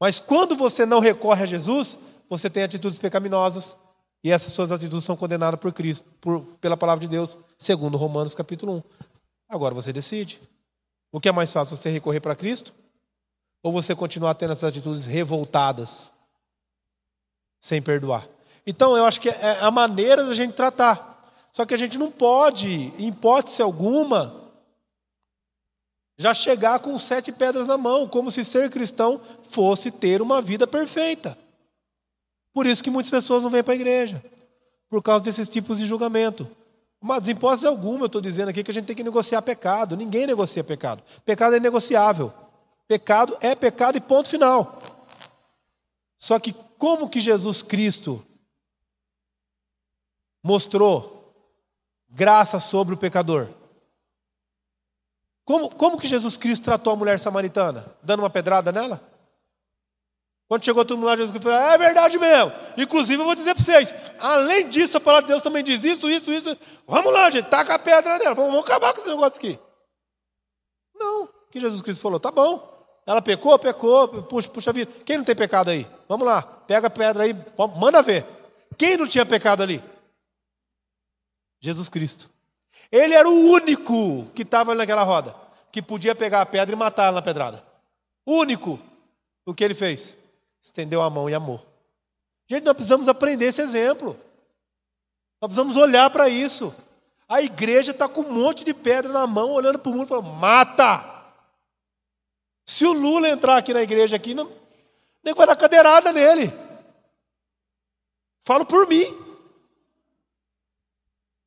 Mas 0.00 0.18
quando 0.18 0.56
você 0.56 0.84
não 0.84 0.98
recorre 0.98 1.44
a 1.44 1.46
Jesus, 1.46 1.96
você 2.28 2.50
tem 2.50 2.64
atitudes 2.64 2.98
pecaminosas, 2.98 3.76
e 4.22 4.30
essas 4.30 4.52
suas 4.52 4.72
atitudes 4.72 5.04
são 5.04 5.16
condenadas 5.16 5.60
por 5.60 5.72
Cristo, 5.72 6.08
por, 6.20 6.42
pela 6.60 6.76
palavra 6.76 7.02
de 7.02 7.08
Deus, 7.08 7.38
segundo 7.58 7.96
Romanos 7.96 8.34
capítulo 8.34 8.78
1. 8.78 8.82
Agora 9.48 9.74
você 9.74 9.92
decide. 9.92 10.40
O 11.12 11.20
que 11.20 11.28
é 11.28 11.32
mais 11.32 11.52
fácil, 11.52 11.76
você 11.76 11.90
recorrer 11.90 12.20
para 12.20 12.34
Cristo? 12.34 12.74
Ou 13.62 13.72
você 13.72 13.94
continuar 13.94 14.34
tendo 14.34 14.52
essas 14.52 14.68
atitudes 14.68 15.06
revoltadas, 15.06 16.12
sem 17.60 17.80
perdoar? 17.80 18.28
Então, 18.66 18.96
eu 18.96 19.04
acho 19.04 19.20
que 19.20 19.28
é 19.28 19.58
a 19.60 19.70
maneira 19.70 20.24
da 20.24 20.34
gente 20.34 20.54
tratar. 20.54 21.22
Só 21.52 21.64
que 21.64 21.74
a 21.74 21.76
gente 21.76 21.98
não 21.98 22.10
pode, 22.10 22.92
em 22.98 23.08
hipótese 23.08 23.62
alguma, 23.62 24.50
já 26.16 26.32
chegar 26.32 26.80
com 26.80 26.98
sete 26.98 27.30
pedras 27.30 27.68
na 27.68 27.76
mão, 27.76 28.08
como 28.08 28.30
se 28.30 28.44
ser 28.44 28.70
cristão 28.70 29.20
fosse 29.44 29.90
ter 29.90 30.22
uma 30.22 30.40
vida 30.40 30.66
perfeita. 30.66 31.36
Por 32.52 32.66
isso 32.66 32.82
que 32.82 32.90
muitas 32.90 33.10
pessoas 33.10 33.42
não 33.42 33.50
vêm 33.50 33.62
para 33.62 33.74
a 33.74 33.76
igreja, 33.76 34.24
por 34.88 35.02
causa 35.02 35.24
desses 35.24 35.48
tipos 35.48 35.78
de 35.78 35.86
julgamento. 35.86 36.48
Mas, 37.00 37.28
em 37.28 37.32
hipótese 37.32 37.66
alguma, 37.66 38.04
eu 38.04 38.06
estou 38.06 38.20
dizendo 38.20 38.48
aqui 38.48 38.64
que 38.64 38.70
a 38.70 38.74
gente 38.74 38.86
tem 38.86 38.96
que 38.96 39.04
negociar 39.04 39.42
pecado. 39.42 39.96
Ninguém 39.96 40.26
negocia 40.26 40.64
pecado. 40.64 41.02
Pecado 41.24 41.54
é 41.54 41.60
negociável. 41.60 42.32
Pecado 42.88 43.36
é 43.40 43.54
pecado 43.54 43.98
e 43.98 44.00
ponto 44.00 44.28
final. 44.28 44.80
Só 46.16 46.38
que 46.38 46.54
como 46.78 47.08
que 47.08 47.20
Jesus 47.20 47.62
Cristo 47.62 48.24
mostrou 50.44 51.34
graça 52.10 52.60
sobre 52.60 52.94
o 52.94 52.98
pecador? 52.98 53.48
Como, 55.44 55.74
como 55.74 55.98
que 55.98 56.06
Jesus 56.06 56.36
Cristo 56.36 56.64
tratou 56.64 56.92
a 56.92 56.96
mulher 56.96 57.18
samaritana? 57.18 57.86
Dando 58.02 58.20
uma 58.20 58.30
pedrada 58.30 58.70
nela? 58.70 59.02
Quando 60.46 60.64
chegou 60.64 60.84
todo 60.84 60.98
mundo 60.98 61.06
lá, 61.06 61.16
Jesus 61.16 61.30
Cristo 61.30 61.48
falou: 61.50 61.58
É 61.58 61.78
verdade 61.78 62.18
mesmo. 62.18 62.52
Inclusive, 62.76 63.20
eu 63.20 63.24
vou 63.24 63.34
dizer 63.34 63.54
para 63.54 63.64
vocês: 63.64 63.94
além 64.20 64.68
disso, 64.68 64.96
a 64.96 65.00
palavra 65.00 65.26
de 65.26 65.32
Deus 65.32 65.42
também 65.42 65.64
diz 65.64 65.82
isso, 65.82 66.08
isso, 66.08 66.32
isso. 66.32 66.56
Vamos 66.86 67.12
lá, 67.12 67.30
gente, 67.30 67.48
taca 67.48 67.74
a 67.74 67.78
pedra 67.78 68.18
nela. 68.18 68.34
Vamos, 68.34 68.50
vamos 68.52 68.68
acabar 68.68 68.92
com 68.92 69.00
esse 69.00 69.08
negócio 69.08 69.38
aqui. 69.38 69.58
Não. 70.94 71.28
Que 71.50 71.60
Jesus 71.60 71.80
Cristo 71.80 72.02
falou? 72.02 72.20
Tá 72.20 72.30
bom. 72.30 72.72
Ela 73.06 73.20
pecou, 73.20 73.58
pecou. 73.58 74.08
Puxa, 74.24 74.48
puxa 74.48 74.72
vida. 74.72 74.92
Quem 75.04 75.18
não 75.18 75.24
tem 75.24 75.34
pecado 75.34 75.70
aí? 75.70 75.86
Vamos 76.08 76.26
lá. 76.26 76.42
Pega 76.42 76.86
a 76.86 76.90
pedra 76.90 77.24
aí, 77.24 77.34
manda 77.76 78.02
ver. 78.02 78.26
Quem 78.78 78.96
não 78.96 79.06
tinha 79.06 79.26
pecado 79.26 79.62
ali? 79.62 79.82
Jesus 81.64 81.88
Cristo. 81.88 82.28
Ele 82.92 83.14
era 83.14 83.28
o 83.28 83.50
único 83.50 84.26
que 84.34 84.42
estava 84.42 84.74
naquela 84.74 85.02
roda, 85.02 85.34
que 85.72 85.80
podia 85.80 86.14
pegar 86.14 86.42
a 86.42 86.46
pedra 86.46 86.74
e 86.74 86.78
matar 86.78 87.10
na 87.12 87.22
pedrada. 87.22 87.64
Único. 88.26 88.78
O 89.46 89.54
que 89.54 89.64
ele 89.64 89.74
fez? 89.74 90.16
estendeu 90.62 91.02
a 91.02 91.10
mão 91.10 91.28
e 91.28 91.34
amou. 91.34 91.60
Gente, 92.48 92.64
nós 92.64 92.74
precisamos 92.74 93.06
aprender 93.08 93.46
esse 93.46 93.60
exemplo. 93.60 94.18
Nós 95.40 95.48
precisamos 95.48 95.76
olhar 95.76 96.08
para 96.10 96.28
isso. 96.28 96.74
A 97.28 97.42
igreja 97.42 97.92
está 97.92 98.08
com 98.08 98.22
um 98.22 98.32
monte 98.32 98.64
de 98.64 98.72
pedra 98.72 99.12
na 99.12 99.26
mão, 99.26 99.50
olhando 99.50 99.78
para 99.78 99.90
o 99.90 99.92
mundo 99.92 100.06
e 100.06 100.08
falando: 100.08 100.28
mata! 100.28 101.12
Se 102.64 102.86
o 102.86 102.92
Lula 102.92 103.28
entrar 103.28 103.58
aqui 103.58 103.74
na 103.74 103.82
igreja, 103.82 104.16
aqui, 104.16 104.34
não, 104.34 104.50
nem 105.22 105.34
vai 105.34 105.46
dar 105.46 105.56
cadeirada 105.56 106.12
nele. 106.12 106.50
Falo 108.40 108.64
por 108.64 108.86
mim. 108.86 109.23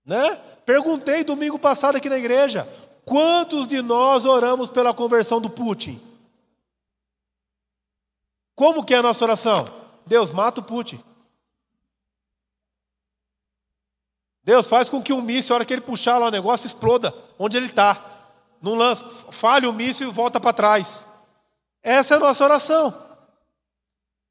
Né? 0.08 0.36
Perguntei 0.66 1.26
domingo 1.26 1.60
passado 1.60 1.98
aqui 1.98 2.08
na 2.08 2.18
igreja: 2.18 2.68
quantos 3.06 3.68
de 3.68 3.82
nós 3.82 4.26
oramos 4.26 4.70
pela 4.70 4.94
conversão 4.94 5.42
do 5.42 5.50
Putin? 5.50 6.02
Como 8.56 8.86
que 8.86 8.94
é 8.94 8.98
a 8.98 9.04
nossa 9.04 9.26
oração? 9.26 9.66
Deus, 10.06 10.32
mata 10.32 10.62
o 10.62 10.64
Putin. 10.64 11.04
Deus, 14.42 14.66
faz 14.66 14.88
com 14.88 15.04
que 15.04 15.12
o 15.12 15.22
míssil, 15.22 15.54
a 15.54 15.58
hora 15.58 15.66
que 15.66 15.74
ele 15.74 15.82
puxar 15.82 16.18
lá 16.18 16.28
o 16.28 16.32
negócio, 16.32 16.66
exploda 16.66 17.14
onde 17.38 17.58
ele 17.58 17.66
está. 17.66 18.02
Não 18.62 18.76
lança, 18.76 19.06
falha 19.30 19.70
o 19.70 19.74
míssil 19.74 20.08
e 20.08 20.12
volta 20.12 20.40
para 20.40 20.54
trás. 20.54 21.06
Essa 21.84 22.14
é 22.14 22.18
a 22.18 22.20
nossa 22.22 22.46
oração. 22.46 22.94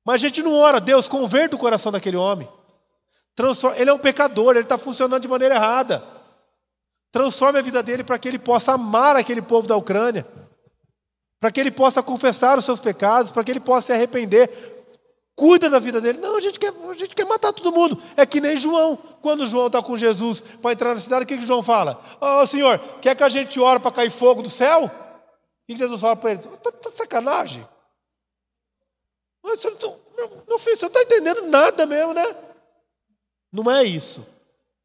Mas 0.02 0.14
a 0.14 0.26
gente 0.26 0.42
não 0.42 0.54
ora, 0.54 0.80
Deus, 0.80 1.06
converta 1.06 1.54
o 1.54 1.58
coração 1.58 1.92
daquele 1.92 2.16
homem. 2.16 2.48
Transforma, 3.37 3.78
ele 3.78 3.91
é 3.91 3.93
um 3.93 3.99
pecador, 3.99 4.57
ele 4.57 4.64
está 4.64 4.76
funcionando 4.76 5.22
de 5.22 5.28
maneira 5.28 5.55
errada. 5.55 6.03
Transforme 7.12 7.61
a 7.61 7.62
vida 7.62 7.82
dele 7.82 8.03
para 8.03 8.18
que 8.18 8.26
ele 8.26 8.39
possa 8.39 8.72
amar 8.72 9.14
aquele 9.14 9.43
povo 9.43 9.68
da 9.68 9.76
Ucrânia 9.76 10.26
para 11.41 11.51
que 11.51 11.61
ele 11.61 11.70
possa 11.70 12.03
confessar 12.03 12.59
os 12.59 12.64
seus 12.64 12.80
pecados, 12.80 13.30
para 13.30 13.45
que 13.45 13.51
ele 13.51 13.61
possa 13.61 13.87
se 13.89 13.93
arrepender. 13.93 14.74
Cuida 15.34 15.68
da 15.68 15.78
vida 15.78 16.01
dele. 16.01 16.18
Não, 16.18 16.37
a 16.37 16.41
gente 16.41 16.59
quer, 16.59 16.72
a 16.72 16.95
gente 16.95 17.14
quer 17.14 17.26
matar 17.26 17.53
todo 17.53 17.70
mundo. 17.70 18.03
É 18.16 18.24
que 18.24 18.41
nem 18.41 18.57
João. 18.57 18.97
Quando 19.20 19.47
João 19.47 19.66
está 19.66 19.82
com 19.82 19.97
Jesus 19.97 20.41
para 20.41 20.72
entrar 20.72 20.95
na 20.95 21.01
cidade, 21.01 21.24
o 21.24 21.26
que, 21.26 21.37
que 21.37 21.45
João 21.45 21.62
fala? 21.62 22.03
Ó 22.20 22.43
oh, 22.43 22.47
Senhor, 22.47 22.78
quer 23.03 23.14
que 23.14 23.22
a 23.22 23.28
gente 23.28 23.61
ore 23.61 23.78
para 23.78 23.93
cair 23.93 24.11
fogo 24.11 24.43
do 24.43 24.49
céu? 24.49 24.91
Que 25.68 25.76
Jesus 25.76 26.01
fala 26.01 26.16
para 26.16 26.30
ele? 26.30 26.41
Está 26.41 26.72
tá 26.72 26.91
sacanagem? 26.91 27.68
Mas, 29.45 29.62
meu, 29.62 30.45
meu 30.49 30.59
filho, 30.59 30.76
você 30.76 30.87
não 30.87 30.89
está 30.89 31.03
entendendo 31.03 31.47
nada 31.47 31.87
mesmo, 31.87 32.14
né? 32.14 32.24
Não 33.62 33.70
é 33.70 33.84
isso. 33.84 34.26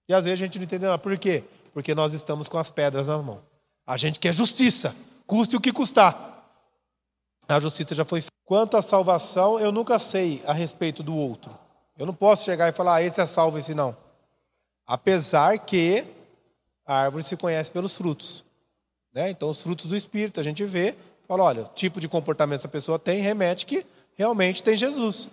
E 0.07 0.13
às 0.13 0.25
vezes 0.25 0.39
a 0.39 0.45
gente 0.45 0.57
não 0.57 0.63
entende 0.63 0.85
nada. 0.85 0.97
Por 0.97 1.17
quê? 1.17 1.43
Porque 1.73 1.93
nós 1.93 2.13
estamos 2.13 2.47
com 2.47 2.57
as 2.57 2.71
pedras 2.71 3.07
nas 3.07 3.23
mãos. 3.23 3.39
A 3.85 3.97
gente 3.97 4.19
quer 4.19 4.33
justiça, 4.33 4.95
custe 5.25 5.55
o 5.55 5.61
que 5.61 5.71
custar. 5.71 6.29
A 7.47 7.59
justiça 7.59 7.93
já 7.93 8.05
foi 8.05 8.21
feita. 8.21 8.31
Quanto 8.45 8.77
à 8.77 8.81
salvação, 8.81 9.59
eu 9.59 9.71
nunca 9.71 9.99
sei 9.99 10.41
a 10.45 10.53
respeito 10.53 11.03
do 11.03 11.15
outro. 11.15 11.57
Eu 11.97 12.05
não 12.05 12.13
posso 12.13 12.45
chegar 12.45 12.69
e 12.69 12.71
falar, 12.71 12.95
ah, 12.95 13.03
esse 13.03 13.19
é 13.21 13.25
salvo, 13.25 13.57
esse 13.57 13.73
não. 13.73 13.95
Apesar 14.87 15.57
que 15.59 16.05
a 16.85 16.95
árvore 16.95 17.23
se 17.23 17.37
conhece 17.37 17.71
pelos 17.71 17.95
frutos. 17.95 18.43
Né? 19.13 19.29
Então, 19.29 19.49
os 19.49 19.61
frutos 19.61 19.87
do 19.87 19.95
Espírito, 19.95 20.39
a 20.39 20.43
gente 20.43 20.63
vê, 20.63 20.95
fala, 21.27 21.43
olha, 21.43 21.63
o 21.63 21.69
tipo 21.75 22.01
de 22.01 22.07
comportamento 22.07 22.59
essa 22.59 22.67
pessoa 22.67 22.97
tem, 22.97 23.21
remete 23.21 23.65
que 23.65 23.85
realmente 24.15 24.63
tem 24.63 24.75
Jesus. 24.75 25.27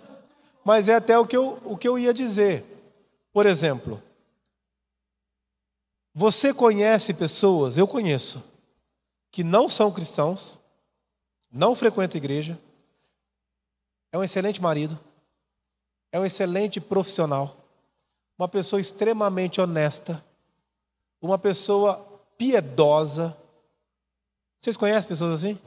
Mas 0.63 0.87
é 0.87 0.95
até 0.95 1.17
o 1.17 1.25
que 1.25 1.35
eu, 1.35 1.59
o 1.63 1.77
que 1.77 1.87
eu 1.87 1.97
ia 1.97 2.13
dizer. 2.13 2.65
Por 3.31 3.45
exemplo, 3.45 4.01
você 6.13 6.53
conhece 6.53 7.13
pessoas, 7.13 7.77
eu 7.77 7.87
conheço, 7.87 8.43
que 9.31 9.43
não 9.43 9.69
são 9.69 9.91
cristãos, 9.91 10.57
não 11.51 11.75
frequenta 11.75 12.17
igreja, 12.17 12.59
é 14.11 14.17
um 14.17 14.23
excelente 14.23 14.61
marido, 14.61 14.99
é 16.11 16.19
um 16.19 16.25
excelente 16.25 16.81
profissional, 16.81 17.55
uma 18.37 18.47
pessoa 18.47 18.79
extremamente 18.79 19.61
honesta, 19.61 20.23
uma 21.21 21.37
pessoa 21.37 21.97
piedosa. 22.37 23.37
Vocês 24.57 24.75
conhecem 24.75 25.07
pessoas 25.07 25.33
assim? 25.33 25.59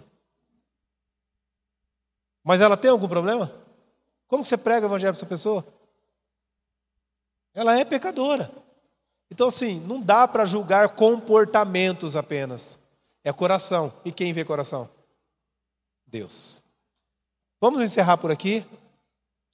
Mas 2.43 2.61
ela 2.61 2.77
tem 2.77 2.91
algum 2.91 3.09
problema? 3.09 3.53
Como 4.27 4.45
você 4.45 4.57
prega 4.57 4.87
o 4.87 4.89
evangelho 4.89 5.13
para 5.13 5.19
essa 5.19 5.27
pessoa? 5.27 5.65
Ela 7.55 7.79
é 7.79 7.85
pecadora. 7.85 8.51
Então, 9.31 9.49
assim, 9.49 9.81
não 9.81 10.01
dá 10.01 10.27
para 10.29 10.45
julgar 10.45 10.91
comportamentos 10.91 12.17
apenas. 12.17 12.79
É 13.25 13.33
coração. 13.33 13.93
E 14.05 14.13
quem 14.13 14.33
vê 14.33 14.45
coração? 14.45 14.89
Deus. 16.07 16.63
Vamos 17.61 17.83
encerrar 17.83 18.19
por 18.19 18.31
aqui. 18.31 18.65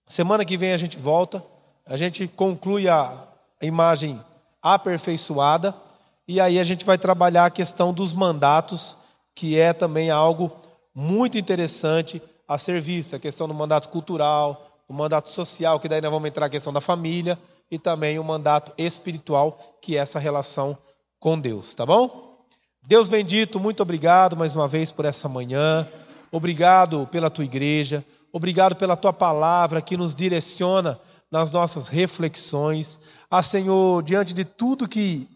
Semana 0.06 0.44
que 0.44 0.56
vem 0.56 0.72
a 0.72 0.76
gente 0.76 0.96
volta, 0.96 1.44
a 1.84 1.96
gente 1.96 2.26
conclui 2.26 2.88
a 2.88 3.28
imagem 3.60 4.22
aperfeiçoada 4.62 5.74
e 6.26 6.40
aí 6.40 6.58
a 6.58 6.64
gente 6.64 6.84
vai 6.84 6.98
trabalhar 6.98 7.46
a 7.46 7.50
questão 7.50 7.92
dos 7.92 8.12
mandatos, 8.12 8.96
que 9.34 9.58
é 9.58 9.72
também 9.72 10.10
algo 10.10 10.50
muito 10.94 11.38
interessante 11.38 12.22
a 12.46 12.58
ser 12.58 12.80
visto, 12.80 13.14
a 13.14 13.18
questão 13.18 13.46
do 13.46 13.54
mandato 13.54 13.90
cultural, 13.90 14.66
o 14.88 14.94
mandato 14.94 15.28
social, 15.28 15.78
que 15.78 15.88
daí 15.88 16.00
nós 16.00 16.10
vamos 16.10 16.28
entrar 16.28 16.46
a 16.46 16.50
questão 16.50 16.72
da 16.72 16.80
família 16.80 17.38
e 17.70 17.78
também 17.78 18.18
o 18.18 18.24
mandato 18.24 18.72
espiritual, 18.78 19.78
que 19.82 19.96
é 19.96 20.00
essa 20.00 20.18
relação 20.18 20.76
com 21.18 21.38
Deus, 21.38 21.74
tá 21.74 21.84
bom? 21.84 22.46
Deus 22.82 23.08
bendito, 23.08 23.60
muito 23.60 23.82
obrigado 23.82 24.36
mais 24.36 24.54
uma 24.54 24.66
vez 24.66 24.90
por 24.90 25.04
essa 25.04 25.28
manhã. 25.28 25.86
Obrigado 26.30 27.06
pela 27.06 27.30
tua 27.30 27.44
igreja, 27.44 28.04
obrigado 28.32 28.76
pela 28.76 28.96
tua 28.96 29.12
palavra 29.12 29.80
que 29.80 29.96
nos 29.96 30.14
direciona 30.14 31.00
nas 31.30 31.50
nossas 31.50 31.88
reflexões. 31.88 32.98
Ah, 33.30 33.42
Senhor, 33.42 34.02
diante 34.02 34.32
de 34.32 34.44
tudo 34.44 34.88
que 34.88 35.28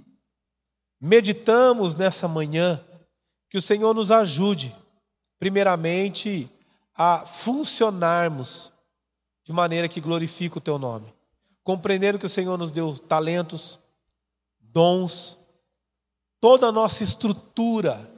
meditamos 1.00 1.94
nessa 1.94 2.28
manhã, 2.28 2.80
que 3.50 3.58
o 3.58 3.62
Senhor 3.62 3.92
nos 3.92 4.10
ajude, 4.10 4.74
primeiramente, 5.38 6.48
a 6.96 7.18
funcionarmos 7.18 8.72
de 9.44 9.52
maneira 9.52 9.88
que 9.88 10.00
glorifique 10.00 10.56
o 10.56 10.60
teu 10.60 10.78
nome. 10.78 11.11
Compreendendo 11.64 12.18
que 12.18 12.26
o 12.26 12.30
Senhor 12.30 12.58
nos 12.58 12.72
deu 12.72 12.98
talentos, 12.98 13.78
dons, 14.60 15.38
toda 16.40 16.66
a 16.66 16.72
nossa 16.72 17.04
estrutura 17.04 18.10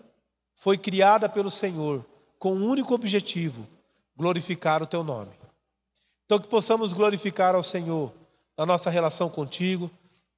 foi 0.55 0.79
criada 0.79 1.29
pelo 1.29 1.51
Senhor 1.51 2.05
com 2.39 2.55
um 2.55 2.67
único 2.67 2.95
objetivo: 2.95 3.67
glorificar 4.17 4.83
o 4.83 4.87
teu 4.87 5.05
nome. 5.05 5.33
Então, 6.25 6.39
que 6.39 6.49
possamos 6.49 6.93
glorificar 6.93 7.55
ao 7.55 7.63
Senhor 7.63 8.13
na 8.57 8.65
nossa 8.65 8.89
relação 8.89 9.29
contigo, 9.29 9.91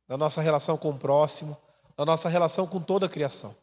na 0.09 0.17
nossa 0.17 0.41
relação 0.41 0.77
com 0.77 0.91
o 0.91 0.99
próximo, 0.99 1.57
na 1.97 2.05
nossa 2.05 2.29
relação 2.29 2.67
com 2.67 2.81
toda 2.81 3.07
a 3.07 3.09
criação. 3.09 3.55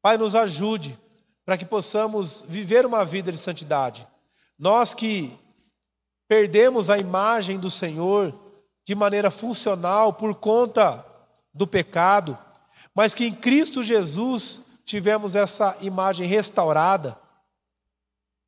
Pai, 0.00 0.16
nos 0.16 0.34
ajude 0.34 0.98
para 1.44 1.58
que 1.58 1.64
possamos 1.64 2.44
viver 2.48 2.86
uma 2.86 3.04
vida 3.04 3.32
de 3.32 3.38
santidade. 3.38 4.06
Nós 4.58 4.94
que 4.94 5.36
perdemos 6.28 6.88
a 6.88 6.98
imagem 6.98 7.58
do 7.58 7.68
Senhor 7.68 8.32
de 8.84 8.94
maneira 8.94 9.30
funcional 9.30 10.12
por 10.12 10.34
conta 10.34 11.04
do 11.54 11.66
pecado, 11.66 12.36
mas 12.94 13.14
que 13.14 13.26
em 13.26 13.34
Cristo 13.34 13.82
Jesus 13.82 14.62
tivemos 14.84 15.34
essa 15.34 15.76
imagem 15.80 16.26
restaurada. 16.26 17.18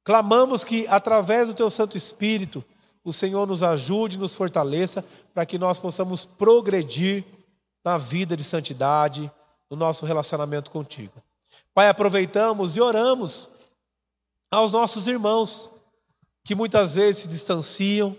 Clamamos 0.03 0.65
que 0.65 0.87
através 0.89 1.49
do 1.49 1.55
teu 1.55 1.71
Santo 1.71 1.97
Espírito 1.97 2.65
o 3.05 3.13
Senhor 3.13 3.47
nos 3.47 3.63
ajude, 3.63 4.19
nos 4.19 4.35
fortaleça 4.35 5.05
para 5.33 5.45
que 5.45 5.59
nós 5.59 5.79
possamos 5.79 6.25
progredir 6.25 7.25
na 7.85 7.99
vida 7.99 8.37
de 8.37 8.43
santidade, 8.43 9.31
no 9.71 9.77
nosso 9.77 10.07
relacionamento 10.07 10.71
contigo. 10.71 11.23
Pai, 11.75 11.89
aproveitamos 11.89 12.77
e 12.77 12.81
oramos 12.81 13.49
aos 14.51 14.73
nossos 14.73 15.07
irmãos 15.07 15.69
que 16.43 16.55
muitas 16.55 16.95
vezes 16.95 17.23
se 17.23 17.29
distanciam, 17.29 18.17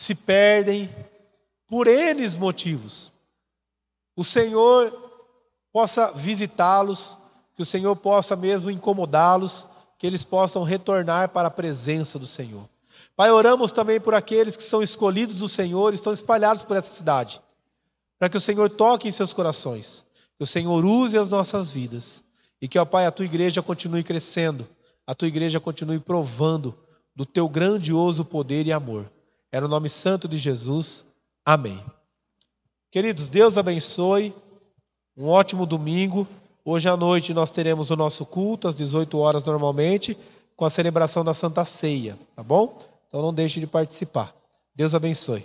se 0.00 0.14
perdem 0.14 0.88
por 1.68 1.86
N 1.86 2.26
motivos. 2.38 3.12
O 4.16 4.24
Senhor 4.24 4.90
possa 5.70 6.10
visitá-los, 6.12 7.18
que 7.54 7.60
o 7.60 7.66
Senhor 7.66 7.94
possa 7.94 8.34
mesmo 8.34 8.70
incomodá-los, 8.70 9.66
que 9.98 10.06
eles 10.06 10.24
possam 10.24 10.62
retornar 10.62 11.28
para 11.28 11.48
a 11.48 11.50
presença 11.50 12.18
do 12.18 12.26
Senhor. 12.26 12.66
Pai, 13.14 13.30
oramos 13.30 13.72
também 13.72 14.00
por 14.00 14.14
aqueles 14.14 14.56
que 14.56 14.62
são 14.62 14.82
escolhidos 14.82 15.36
do 15.36 15.48
Senhor, 15.50 15.92
estão 15.92 16.14
espalhados 16.14 16.62
por 16.62 16.78
essa 16.78 16.96
cidade, 16.96 17.38
para 18.18 18.30
que 18.30 18.38
o 18.38 18.40
Senhor 18.40 18.70
toque 18.70 19.06
em 19.06 19.10
seus 19.12 19.34
corações, 19.34 20.02
que 20.38 20.44
o 20.44 20.46
Senhor 20.46 20.82
use 20.82 21.18
as 21.18 21.28
nossas 21.28 21.70
vidas 21.70 22.22
e 22.58 22.66
que, 22.66 22.78
ó 22.78 22.86
Pai, 22.86 23.04
a 23.04 23.10
tua 23.10 23.26
igreja 23.26 23.60
continue 23.60 24.02
crescendo, 24.02 24.66
a 25.06 25.14
tua 25.14 25.28
igreja 25.28 25.60
continue 25.60 26.00
provando 26.00 26.74
do 27.14 27.26
teu 27.26 27.46
grandioso 27.50 28.24
poder 28.24 28.66
e 28.66 28.72
amor. 28.72 29.10
É 29.52 29.60
no 29.60 29.68
nome 29.68 29.88
santo 29.88 30.28
de 30.28 30.38
Jesus. 30.38 31.04
Amém. 31.44 31.82
Queridos, 32.90 33.28
Deus 33.28 33.58
abençoe. 33.58 34.34
Um 35.16 35.26
ótimo 35.26 35.66
domingo. 35.66 36.26
Hoje 36.64 36.88
à 36.88 36.96
noite 36.96 37.34
nós 37.34 37.50
teremos 37.50 37.90
o 37.90 37.96
nosso 37.96 38.24
culto 38.24 38.68
às 38.68 38.76
18 38.76 39.18
horas 39.18 39.44
normalmente, 39.44 40.16
com 40.56 40.64
a 40.64 40.70
celebração 40.70 41.24
da 41.24 41.34
Santa 41.34 41.64
Ceia, 41.64 42.18
tá 42.36 42.42
bom? 42.42 42.78
Então 43.08 43.22
não 43.22 43.34
deixe 43.34 43.58
de 43.58 43.66
participar. 43.66 44.34
Deus 44.74 44.94
abençoe. 44.94 45.44